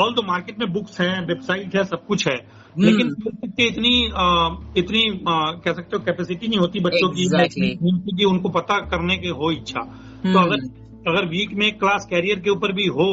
ऑल 0.00 0.12
तो 0.12 0.22
मार्केट 0.22 0.58
में 0.58 0.72
बुक्स 0.72 1.00
हैं 1.00 1.26
वेबसाइट 1.26 1.76
है 1.76 1.84
सब 1.84 2.06
कुछ 2.06 2.26
है 2.28 2.34
हम्म। 2.34 2.84
लेकिन 2.84 3.14
इतनी 3.60 4.04
इतनी 4.78 5.02
कह 5.26 5.72
सकते 5.72 5.96
हो 5.96 6.02
कैपेसिटी 6.04 6.48
नहीं 6.48 6.58
होती 6.58 6.80
बच्चों 6.80 7.08
Exactly. 7.08 7.70
की 7.76 8.16
कि 8.16 8.24
उनको 8.24 8.48
पता 8.48 8.78
करने 8.80 9.16
की 9.16 9.28
हो 9.28 9.50
इच्छा 9.50 9.80
तो 9.80 10.28
हम्म। 10.28 10.42
अगर 10.42 10.60
अगर 11.10 11.26
वीक 11.26 11.52
में 11.54 11.70
क्लास 11.78 12.06
कैरियर 12.10 12.40
के 12.40 12.50
ऊपर 12.50 12.72
भी 12.72 12.86
हो 12.86 13.10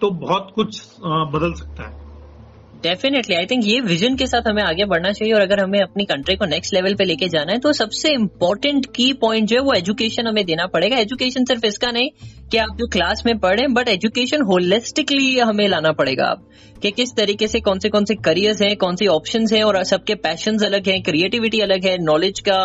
तो 0.00 0.10
बहुत 0.10 0.52
कुछ 0.54 0.82
बदल 1.04 1.52
सकता 1.52 1.88
है 1.88 2.03
डेफिनेटली 2.84 3.34
आई 3.36 3.46
थिंक 3.46 3.62
ये 3.66 3.80
विजन 3.80 4.16
के 4.16 4.26
साथ 4.26 4.48
हमें 4.48 4.62
आगे 4.62 4.84
बढ़ना 4.84 5.10
चाहिए 5.12 5.34
और 5.34 5.40
अगर 5.40 5.60
हमें 5.60 5.78
अपनी 5.80 6.04
कंट्री 6.04 6.36
को 6.36 6.46
नेक्स्ट 6.46 6.74
लेवल 6.74 6.94
पे 6.94 7.04
लेके 7.04 7.28
जाना 7.28 7.52
है 7.52 7.58
तो 7.58 7.72
सबसे 7.72 8.12
इम्पोर्टेंट 8.12 8.86
की 8.86 9.12
पॉइंट 9.12 9.48
जो 9.48 9.56
है 9.56 9.62
वो 9.62 9.72
एजुकेशन 9.72 10.26
हमें 10.26 10.44
देना 10.44 10.66
पड़ेगा। 10.66 10.98
एजुकेशन 10.98 11.44
सिर्फ़ 11.44 11.66
इसका 11.66 11.90
नहीं 11.90 12.10
कि 12.50 12.58
आप 12.58 12.76
जो 12.78 12.86
क्लास 12.86 13.22
में 13.26 13.38
पढ़ें 13.38 13.72
बट 13.74 13.88
एजुकेशन 13.88 14.42
होलिस्टिकली 14.42 15.38
हमें 15.38 15.66
लाना 15.68 15.92
पड़ेगा 15.92 16.26
आप 16.26 16.48
कि 16.82 16.90
किस 16.90 17.14
तरीके 17.16 17.46
से 17.48 17.60
कौन 17.60 17.78
से 17.78 17.88
कौन 17.88 18.04
से 18.04 18.14
करियर्स 18.14 18.62
हैं, 18.62 18.76
कौन 18.76 18.96
से 18.96 19.06
ऑप्शंस 19.06 19.52
हैं 19.52 19.62
और 19.64 19.82
सबके 19.84 20.14
पैशंस 20.14 20.64
अलग 20.64 20.88
हैं 20.88 21.02
क्रिएटिविटी 21.02 21.60
अलग 21.60 21.86
है 21.86 21.96
नॉलेज 22.02 22.40
का 22.40 22.58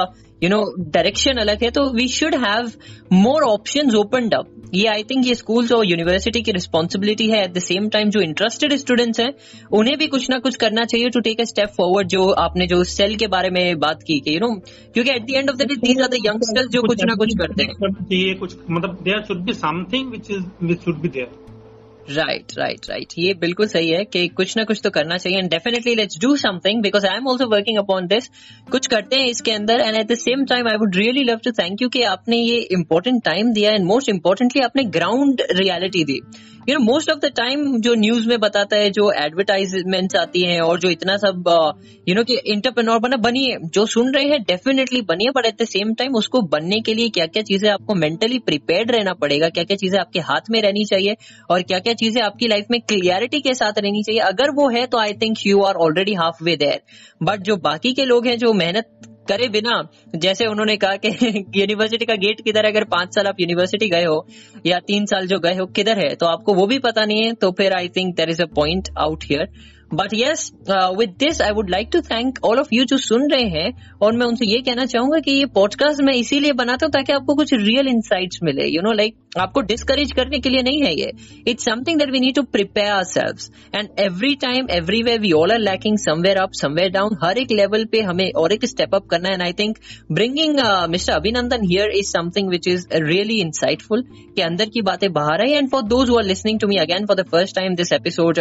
यू 0.44 0.50
नो 0.50 0.64
डायरेक्शन 0.80 1.38
अलग 1.40 1.64
है 1.64 1.70
तो 1.72 1.90
we 1.94 2.08
should 2.10 2.36
have 2.44 2.72
more 3.14 3.44
option 3.44 3.96
opened 3.98 4.34
up 4.34 4.56
ये 4.74 4.86
आई 4.88 5.04
थिंक 5.04 5.26
ये 5.28 5.36
स्कूल्स 5.36 5.72
और 5.72 5.86
यूनिवर्सिटी 5.86 6.42
की 6.42 6.52
रिस्पॉन्सिबिलिटी 6.52 7.28
है. 7.30 7.44
एट 7.44 7.54
द 7.54 7.60
सेम 7.60 7.88
टाइम 7.90 8.10
जो 8.10 8.22
इंटरेस्टेड 8.22 8.76
स्टूडेंट्स 8.76 9.20
हैं 9.20 9.34
उन्हें 9.74 9.98
भी 9.98 10.08
कुछ 10.08 10.30
ना 10.30 10.38
कुछ 10.40 10.56
करना 10.56 10.86
चाहिए 10.86 11.10
to 11.10 11.20
take 11.20 11.42
a 11.42 11.44
step 11.44 11.70
forward 11.78 12.08
जो 12.08 12.30
आपने 12.44 12.68
जो 12.68 12.84
सेल 12.92 13.16
के 13.16 13.28
बारे 13.28 13.50
में 13.50 13.80
बात 13.80 14.04
की 14.08 14.20
कि 14.20 14.36
यू 14.36 14.40
नो 14.40 14.54
क्योंकि 14.94 15.12
at 15.12 15.26
the 15.26 15.32
end 15.32 15.50
of 15.50 15.58
the 15.58 15.68
day 15.68 15.76
these 15.78 16.02
are 16.02 16.08
the 16.08 16.26
youngsters 16.26 16.70
जो 16.72 16.82
कुछ 16.84 17.04
ना 17.04 17.16
कुछ 17.16 17.36
करते 17.38 17.64
हैं। 17.64 18.36
कुछ 18.40 18.56
मतलब 18.70 18.98
there 19.04 19.24
should 19.28 19.46
be 19.46 19.54
something 19.56 20.12
which 20.12 20.32
is 20.32 20.44
which 20.64 20.84
should 20.84 21.02
be 21.02 21.10
there 21.10 21.49
right 22.10 22.52
right 22.58 22.86
right 22.90 23.14
ये 23.18 23.34
बिल्कुल 23.34 23.68
सही 23.68 23.90
है 23.90 24.04
कि 24.06 24.28
कुछ 24.28 24.56
ना 24.58 24.64
कुछ 24.64 24.80
तो 24.84 24.90
करना 24.90 25.18
चाहिए 25.18 25.40
and 25.40 25.50
definitely 25.50 25.94
let's 25.96 26.20
do 26.22 26.36
something 26.38 26.82
because 26.82 27.06
I 27.08 27.18
am 27.18 27.28
also 27.28 27.48
working 27.48 27.78
upon 27.78 28.08
this 28.08 28.30
कुछ 28.72 28.88
करते 28.88 29.20
हैं 29.20 29.28
इसके 29.28 29.52
अंदर 29.52 29.82
and 29.82 29.96
at 29.96 30.08
the 30.12 30.16
same 30.16 30.46
time 30.46 30.68
I 30.68 30.78
would 30.78 30.96
really 30.96 31.24
love 31.24 31.40
to 31.44 31.52
thank 31.52 31.82
you 31.82 31.90
कि 31.90 32.02
आपने 32.14 32.38
ये 32.38 32.58
इंपॉर्टेंट 32.72 33.24
टाइम 33.24 33.52
दिया 33.54 33.72
एंड 33.72 33.86
मोस्ट 33.86 34.10
इंपॉर्टेंटली 34.10 34.62
आपने 34.62 34.84
ground 34.98 35.42
reality 35.52 36.04
the. 36.04 36.20
You 36.70 36.78
know 36.78 36.84
most 36.86 37.10
of 37.10 37.20
the 37.20 37.32
time 37.38 37.62
जो 37.82 37.94
न्यूज़ 37.96 38.28
में 38.28 38.40
बताता 38.40 38.76
है, 38.78 38.90
जो 38.92 39.12
एडवर्टाइजमेंट्स 39.20 40.16
आती 40.16 40.42
हैं 40.44 40.60
और 40.62 40.80
जो 40.80 40.90
इतना 40.90 41.16
सब 41.18 41.48
यू 42.08 42.16
नो 42.16 42.24
कि 42.24 42.36
इंटरप्रेन्योर 42.46 43.00
बना 43.00 43.18
बनिए 43.20 43.56
जो 43.74 43.86
सुन 43.86 44.14
रहे 44.14 44.26
हैं 44.26 44.42
डेफिनेटली 44.44 45.02
बनिए 45.10 45.32
but 45.36 45.46
at 45.46 45.62
the 45.62 45.66
same 45.68 45.94
time 45.94 46.16
उसको 46.16 46.42
बनने 46.52 46.80
के 46.82 46.94
लिए 46.94 47.10
क्या 47.10 47.26
क्या 47.28 47.44
चीज़ें 47.44 47.70
आपको 47.70 47.96
मेंटली 47.96 48.40
प्रिपेयर्ड 48.42 48.92
रहना 48.92 49.14
पड़ेगा 49.22 49.50
क्या 49.50 49.64
क्या 49.64 49.78
चीज़ें 49.78 50.00
आपके 50.00 50.20
हाथ 50.30 50.52
में 50.52 50.62
रहनी 50.62 50.86
चाहिए 50.86 51.16
और 51.52 51.62
क्या 51.64 51.80
क्या 51.80 51.94
चीज़ें 51.96 52.22
आपकी 52.24 52.48
लाइफ 52.48 52.66
में 52.72 52.80
क्लियरिटी 52.84 53.40
के 53.42 53.54
साथ 53.54 53.80
रहनी 53.80 54.04
चाहिए। 54.04 54.22
अगर 54.24 54.52
वो 54.56 54.70
है 54.70 54.86
तो 54.88 54.98
I 54.98 55.14
think 55.22 55.46
you 55.46 55.62
are 55.64 55.76
already 55.88 56.14
halfway 56.44 56.56
there 56.58 56.82
but 57.24 57.42
जो 57.42 57.56
बाकी 57.60 57.94
के 57.94 58.06
लोग 58.06 58.28
हैं, 58.28 58.38
जो 58.38 58.54
मेहनत 58.56 59.09
करे 59.30 59.48
बिना, 59.50 59.82
जैसे 60.16 60.46
उन्होंने 60.46 60.76
कहा 60.78 60.96
कि 60.96 61.10
यूनिवर्सिटी 61.56 62.06
का 62.06 62.16
गेट 62.18 62.42
किधर 62.42 62.66
है? 62.66 62.72
अगर 62.72 62.84
पाँच 62.92 63.16
साल 63.16 63.28
आप 63.28 63.40
यूनिवर्सिटी 63.40 63.90
गए 63.90 64.04
हो, 64.04 64.26
या 64.66 64.80
तीन 64.88 65.06
साल 65.06 65.28
जो 65.28 65.40
गए 65.40 65.56
हो, 65.56 65.66
किधर 65.66 66.00
है? 66.00 66.14
तो 66.16 66.26
आपको 66.26 66.54
वो 66.54 66.68
भी 66.68 66.80
पता 66.80 67.06
नहीं 67.06 67.26
है 67.26 67.34
तो 67.34 67.52
फिर 67.52 67.74
I 67.74 67.88
think 67.98 68.16
there 68.16 68.30
is 68.30 68.42
a 68.42 68.46
point 68.56 68.90
out 69.00 69.24
here 69.24 69.48
but 69.94 70.14
yes 70.14 70.52
with 70.98 71.14
this 71.20 71.42
I 71.42 71.52
would 71.52 71.70
like 71.70 71.90
to 71.94 72.00
thank 72.02 72.38
all 72.46 72.60
of 72.60 72.68
you 72.74 72.84
जो 72.86 72.98
सुन 72.98 73.30
रहे 73.32 73.46
हैं, 73.50 73.72
और 74.02 74.12
मैं 74.14 74.26
उनसे 74.26 74.46
ये 74.46 74.62
कहना 74.62 74.86
चाहूँगा 74.86 75.20
कि 75.20 75.32
ये 75.32 75.46
पॉडकास्ट 75.56 76.02
मैं 76.02 76.14
इसीलिए 76.14 76.54
बनाता 76.54 76.86
हूँ 76.86 76.92
ताकि 76.92 77.14
आपको 77.14 77.36
कुछ 77.36 77.54
रियल 77.54 77.88
इंसाइट्स 77.88 78.40
मिले 78.44 78.68
यू 78.68 78.82
नो 78.82 78.92
लाइक 78.92 79.16
आपको 79.38 79.62
डिस्करेज 79.62 80.12
करने 80.12 80.40
के 80.40 80.50
लिए 80.50 80.62
नहीं 80.64 80.82
है 80.84 80.92
ये। 80.92 81.12
It's 81.48 81.66
something 81.66 82.00
that 82.00 82.12
we 82.12 82.20
need 82.20 82.36
to 82.36 82.42
prepare 82.44 82.92
ourselves 83.04 83.78
and 83.78 83.90
every 84.00 84.34
time 84.42 84.68
everywhere 84.72 85.20
we 85.20 85.32
all 85.32 85.52
are 85.52 85.60
lacking 85.60 85.98
somewhere 85.98 86.38
up 86.38 86.54
somewhere 86.54 86.90
down 86.92 87.18
हर 87.24 87.38
एक 87.38 87.52
लेवल 87.52 87.86
पे 87.92 88.02
हमें 88.02 88.32
और 88.34 88.54
एक 88.54 88.66
स्टेप 88.66 88.96
अप 88.96 89.06
करना 89.12 89.28
है। 89.30 89.34
And 89.34 89.44
I 89.44 89.54
think 89.60 89.78
bringing 90.12 90.60
mister 90.90 91.14
Abhinandan 91.14 91.66
here 91.66 91.92
is 91.98 92.10
something 92.10 92.50
which 92.50 92.68
is 92.68 92.88
really 92.96 93.40
insightful 93.42 94.02
कि 94.36 94.42
अंदर 94.42 94.70
की 94.70 94.82
बातें 94.82 95.12
बाहर 95.14 95.42
आई। 95.42 95.52
And 95.52 95.70
for 95.72 95.82
those 95.84 96.10
are 96.18 96.24
listening 96.26 96.60
to 96.60 96.68
me 96.68 96.78
again 96.78 97.06
for 97.06 97.22
the 97.22 97.26
first 97.32 97.56
time 97.56 97.76
this 97.76 97.94
episode 97.94 98.40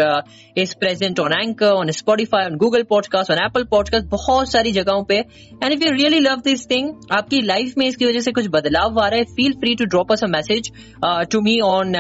is 0.59 0.74
present 0.80 1.20
on 1.20 1.32
Anchor 1.32 1.72
on 1.72 1.91
Spotify 1.99 2.45
on 2.45 2.57
Google 2.64 2.82
podcast 2.91 3.30
on 3.30 3.45
Apple 3.45 3.64
podcast 3.70 4.07
बहुत 4.09 4.53
सारी 4.53 4.72
जगहों 4.72 5.05
पे। 5.05 5.18
And 5.18 5.72
if 5.72 5.84
you 5.84 5.93
really 5.93 6.20
love 6.20 6.41
this 6.45 6.66
thing 6.70 6.91
आपकी 7.12 7.43
life 7.43 7.78
में 7.78 7.86
इसकी 7.86 8.07
वजह 8.07 8.20
से 8.20 8.32
कुछ 8.32 8.49
बदलाव 8.53 9.01
आ 9.01 9.09
रहा 9.09 9.18
है 9.18 9.24
feel 9.36 9.53
free 9.61 9.74
to 9.74 9.84
drop 9.86 10.12
us 10.12 10.24
a 10.24 10.26
message 10.30 10.72
to 11.04 11.40
me 11.40 11.58
on 11.60 11.94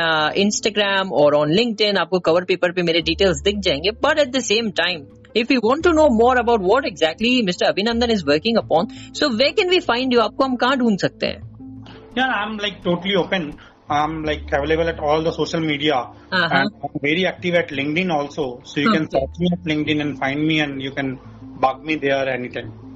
Instagram 0.44 1.12
और 1.22 1.34
ऑन 1.34 1.52
लिंक्डइन 1.52 1.96
आपको 1.96 2.18
कवर 2.30 2.44
पेपर 2.44 2.72
पे 2.72 2.82
मेरे 2.82 3.00
डिटेल्स 3.10 3.42
दिख 3.42 3.58
जाएँगे 3.68 3.90
but 4.04 4.18
at 4.18 4.32
the 4.36 4.40
same 4.50 4.70
time 4.82 5.06
if 5.36 5.50
you 5.54 5.60
want 5.64 5.84
to 5.84 5.90
know 5.96 6.08
more 6.10 6.36
about 6.40 6.62
what 6.68 6.86
exactly 6.88 7.30
Mr. 7.48 7.66
Abhinandan 7.70 8.10
is 8.10 8.24
working 8.24 8.56
upon, 8.56 8.88
so 9.12 9.28
where 9.40 9.52
can 9.52 9.68
we 9.68 9.80
find 9.88 10.12
you? 10.12 10.20
आपको 10.20 10.44
हम 10.44 10.56
कहाँ 10.62 10.76
ढूंढ 10.76 10.98
सकते 11.00 11.26
हैं? 11.26 11.42
Yeah, 12.16 12.32
I'm 12.38 12.56
like 12.64 12.82
totally 12.86 13.14
open. 13.14 13.44
I'm 13.98 14.24
like 14.24 14.50
available 14.52 14.88
at 14.88 14.98
all 15.00 15.22
the 15.22 15.32
social 15.32 15.60
media 15.60 16.00
Uh-huh. 16.30 16.48
and 16.52 16.70
I'm 16.84 17.00
very 17.02 17.24
active 17.26 17.54
at 17.54 17.68
LinkedIn 17.68 18.10
also. 18.12 18.60
So 18.64 18.80
you 18.80 18.90
okay. 18.90 18.98
can 18.98 19.10
search 19.10 19.38
me 19.38 19.48
at 19.52 19.64
LinkedIn 19.64 20.00
and 20.00 20.18
find 20.18 20.46
me 20.46 20.60
and 20.60 20.82
you 20.82 20.90
can 20.90 21.18
bug 21.60 21.82
me 21.82 21.96
there 21.96 22.28
anytime. 22.28 22.87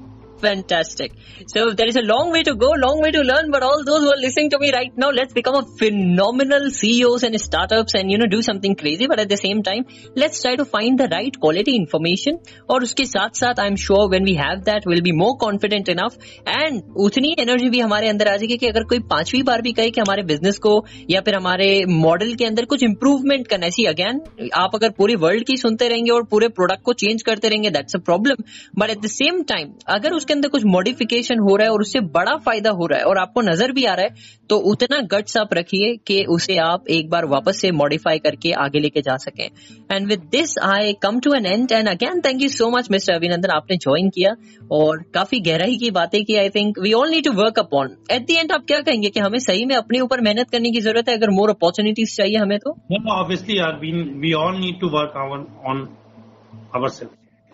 Fantastic. 0.43 1.13
So 1.47 1.71
there 1.71 1.87
is 1.87 1.95
a 1.95 2.01
long 2.01 2.31
way 2.31 2.43
to 2.43 2.53
go, 2.55 2.69
long 2.85 3.01
way 3.01 3.11
to 3.11 3.21
learn, 3.21 3.49
but 3.49 3.63
all 3.63 3.83
those 3.85 4.01
who 4.01 4.09
are 4.13 4.21
listening 4.21 4.49
to 4.49 4.59
me 4.59 4.71
right 4.73 4.91
now, 4.97 5.09
let's 5.09 5.33
become 5.33 5.55
a 5.55 5.63
phenomenal 5.79 6.69
CEOs 6.71 7.23
and 7.23 7.39
startups 7.39 7.93
and 7.93 8.11
you 8.11 8.17
know 8.17 8.27
do 8.27 8.41
something 8.41 8.75
crazy. 8.75 9.07
But 9.07 9.21
at 9.21 9.29
the 9.29 9.37
same 9.37 9.63
time, 9.63 9.85
let's 10.15 10.41
try 10.41 10.55
to 10.57 10.65
find 10.65 10.99
the 10.99 11.07
right 11.13 11.39
quality 11.45 11.75
information. 11.75 12.39
और 12.69 12.83
उसके 12.83 13.05
साथ 13.05 13.39
साथ 13.41 13.61
I'm 13.65 13.77
sure 13.85 14.09
when 14.13 14.27
we 14.29 14.35
have 14.41 14.65
that, 14.65 14.89
we'll 14.91 15.05
be 15.07 15.13
more 15.21 15.35
confident 15.45 15.93
enough 15.95 16.17
and 16.57 16.81
उतनी 17.05 17.35
energy 17.39 17.69
भी 17.69 17.79
हमारे 17.79 18.07
अंदर 18.09 18.27
आ 18.27 18.35
जाएगी 18.37 18.57
कि 18.57 18.67
अगर 18.67 18.83
कोई 18.89 18.99
पांचवी 19.13 19.41
बार 19.51 19.61
भी 19.61 19.73
कहे 19.79 19.89
कि 19.91 20.01
हमारे 20.01 20.23
बिज़नेस 20.33 20.57
को 20.67 20.73
या 21.11 21.21
फिर 21.25 21.35
हमारे 21.35 21.69
मॉडल 21.89 22.33
के 22.41 22.45
अंदर 22.45 22.65
कुछ 22.73 22.83
इंप्रूवमेंट 22.83 23.47
करना 23.47 23.65
है 23.65 23.71
सी 23.71 23.85
अगेन 23.93 24.21
आप 24.63 24.75
अगर 24.75 24.89
पूरी 24.97 25.15
वर्ल्ड 25.25 25.45
की 25.47 25.57
सुनते 25.57 25.87
रहेंगे 25.95 26.11
और 26.11 26.23
पूरे 26.31 26.47
प्रोडक्ट 26.59 26.83
को 26.85 26.93
चेंज 27.03 27.21
करते 27.31 27.49
रहेंगे 27.49 27.69
that's 27.77 27.95
a 27.95 27.99
problem 28.11 28.43
but 28.79 28.89
at 28.89 29.01
the 29.01 29.07
same 29.15 29.41
time 29.53 29.73
अगर 29.97 30.13
अंदर 30.33 30.49
कुछ 30.49 30.65
मॉडिफिकेशन 30.65 31.39
हो 31.39 31.55
रहा 31.55 31.67
है 31.67 31.73
और 31.73 31.81
उससे 31.81 31.99
बड़ा 32.15 32.35
फ़ायदा 32.45 32.69
हो 32.69 32.85
रहा 32.85 32.99
है 32.99 33.05
और 33.05 33.17
आपको 33.17 33.41
नज़र 33.41 33.71
भी 33.71 33.85
आ 33.85 33.93
रहा 33.93 34.05
है 34.05 34.31
तो 34.49 34.57
उतना 34.71 34.99
गट्स 35.11 35.37
आप 35.37 35.53
रखिए 35.53 35.95
कि 36.07 36.23
उसे 36.29 36.57
आप 36.57 36.89
एक 36.89 37.09
बार 37.09 37.25
वापस 37.25 37.59
से 37.61 37.71
मॉडिफाई 37.71 38.19
करके 38.19 38.51
आगे 38.51 38.79
लेके 38.79 39.01
जा 39.01 39.15
सकें। 39.17 39.49
And 39.91 40.07
with 40.07 40.19
this 40.31 40.57
I 40.63 40.93
come 40.93 41.19
to 41.19 41.33
an 41.33 41.45
end 41.45 41.71
and 41.71 41.89
again 41.89 42.21
thank 42.21 42.41
you 42.41 42.49
so 42.49 42.69
much 42.69 42.91
mister 42.91 43.13
Abhinandan 43.13 43.49
आपने 43.49 43.77
ज्वाइन 43.77 44.09
किया 44.09 44.35
और 44.71 45.03
काफ़ी 45.13 45.39
गहराई 45.39 45.75
की 45.75 45.91
बातें 45.91 46.23
की 46.25 46.35
I 46.35 46.49
think 46.49 46.79
we 46.79 46.93
all 46.93 47.09
need 47.09 47.23
to 47.23 47.31
work 47.31 47.59
upon 47.59 47.95
at 48.11 48.25
the 48.25 48.33
end 48.33 48.51
आप 48.51 48.65
क्या 48.67 48.81
कहेंगे 48.81 49.09
कि 49.09 49.19
हमें 49.19 49.39
सही 49.39 49.65
में 49.65 49.75
अपने 49.75 49.99
ऊपर 49.99 50.21
मेहनत 50.21 50.49
करने 50.49 50.71
की 50.71 50.81
ज़रूरत 50.81 51.09
है? 51.09 51.17
अगर 51.17 51.29
मोर 51.29 51.49
अपॉर्चुनिटीज़ 51.49 52.15
चाहिए 52.17 52.37
हमें 52.37 52.59
तो? 52.59 52.77
Yeah, 52.91 53.11
obviously, 53.15 53.55
yeah, 53.55 53.73
we, 53.81 53.91
we 54.23 54.33
all 54.33 54.55
need 54.59 54.79
to 54.79 54.87
work 54.87 55.11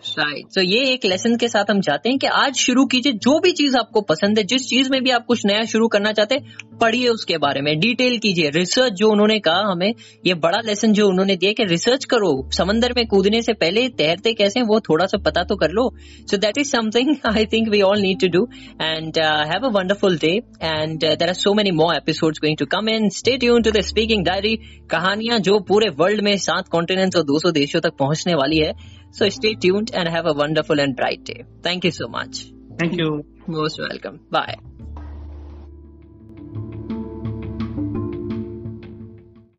right 0.02 0.46
तो 0.54 0.62
ये 0.62 0.78
एक 0.92 1.04
लेसन 1.04 1.36
के 1.36 1.48
साथ 1.48 1.70
हम 1.70 1.80
चाहते 1.80 2.08
हैं 2.08 2.18
कि 2.18 2.26
आज 2.26 2.54
शुरू 2.56 2.84
कीजिए 2.84 3.12
जो 3.12 3.38
भी 3.40 3.50
चीज़ 3.52 3.76
आपको 3.76 4.00
पसंद 4.00 4.38
है, 4.38 4.44
जिस 4.44 4.68
चीज़ 4.68 4.90
में 4.90 5.02
भी 5.04 5.10
आप 5.10 5.24
कुछ 5.26 5.44
नया 5.46 5.64
शुरू 5.64 5.88
करना 5.88 6.12
चाहते 6.12 6.34
हैं, 6.34 6.78
पढ़िए 6.80 7.08
उसके 7.08 7.38
बारे 7.38 7.60
में 7.60 7.78
डिटेल 7.80 8.18
कीजिए। 8.18 8.50
रिसर्च 8.50 8.92
जो 8.92 9.10
उन्होंने 9.10 9.38
कहा, 9.38 9.70
हमें 9.70 9.94
ये 10.26 10.34
बड़ा 10.34 10.58
लेसन 10.64 10.92
जो 10.92 11.08
उन्होंने 11.08 11.36
दिया 11.36 11.52
कि 11.52 11.64
रिसर्च 11.64 12.04
करो। 12.04 12.30
समंदर 12.52 12.92
में 12.96 13.06
कूदने 13.06 13.42
से 13.42 13.52
पहले 13.52 13.88
तैरते 13.88 14.32
कैसे 14.34 14.62
वो 14.62 14.80
थोड़ा 14.80 15.06
सा 15.06 15.18
पता 15.18 15.42
तो 15.44 15.56
कर 15.56 15.70
लो। 15.70 15.88
So 16.30 16.36
that 16.36 16.58
is 16.58 16.70
something 16.70 17.14
I 17.34 17.46
think 17.46 17.68
we 17.68 17.80
all 17.82 18.00
need 18.00 18.20
to 18.20 18.28
do 18.28 18.46
and 18.82 19.18
have 19.52 19.66
a 19.66 19.70
wonderful 19.70 20.16
day 20.18 20.32
and 20.62 20.98
there 21.00 21.28
are 21.28 21.34
so 21.34 21.54
many 21.54 21.70
more 21.70 21.94
episode 21.96 22.38
going 22.38 22.56
to 22.56 22.66
come 22.66 22.88
and 22.88 23.10
stay 23.12 23.36
tune 23.36 23.62
to 23.62 23.70
the 23.70 23.80
speaking 23.80 24.24
diary 24.24 24.56
कहानियाँ 24.90 25.38
जो 25.38 25.58
पूरे 25.68 25.90
world 25.98 26.20
में 26.20 26.36
सात 26.38 26.68
continents 26.68 27.16
और 27.16 27.22
200 27.24 27.52
देशों 27.52 27.80
तक 27.80 27.96
पहुँचने 27.98 28.34
वाली 28.34 28.58
है। 28.58 28.98
So 29.12 29.28
stay 29.28 29.54
tuned 29.54 29.90
and 29.92 30.08
have 30.08 30.26
a 30.26 30.32
wonderful 30.32 30.80
and 30.80 30.96
bright 30.96 31.24
day. 31.24 31.44
Thank 31.62 31.84
you 31.84 31.90
so 31.90 32.08
much. 32.08 32.52
Thank 32.78 32.96
you. 32.96 33.24
Most 33.46 33.78
welcome. 33.78 34.20
Bye. 34.30 34.69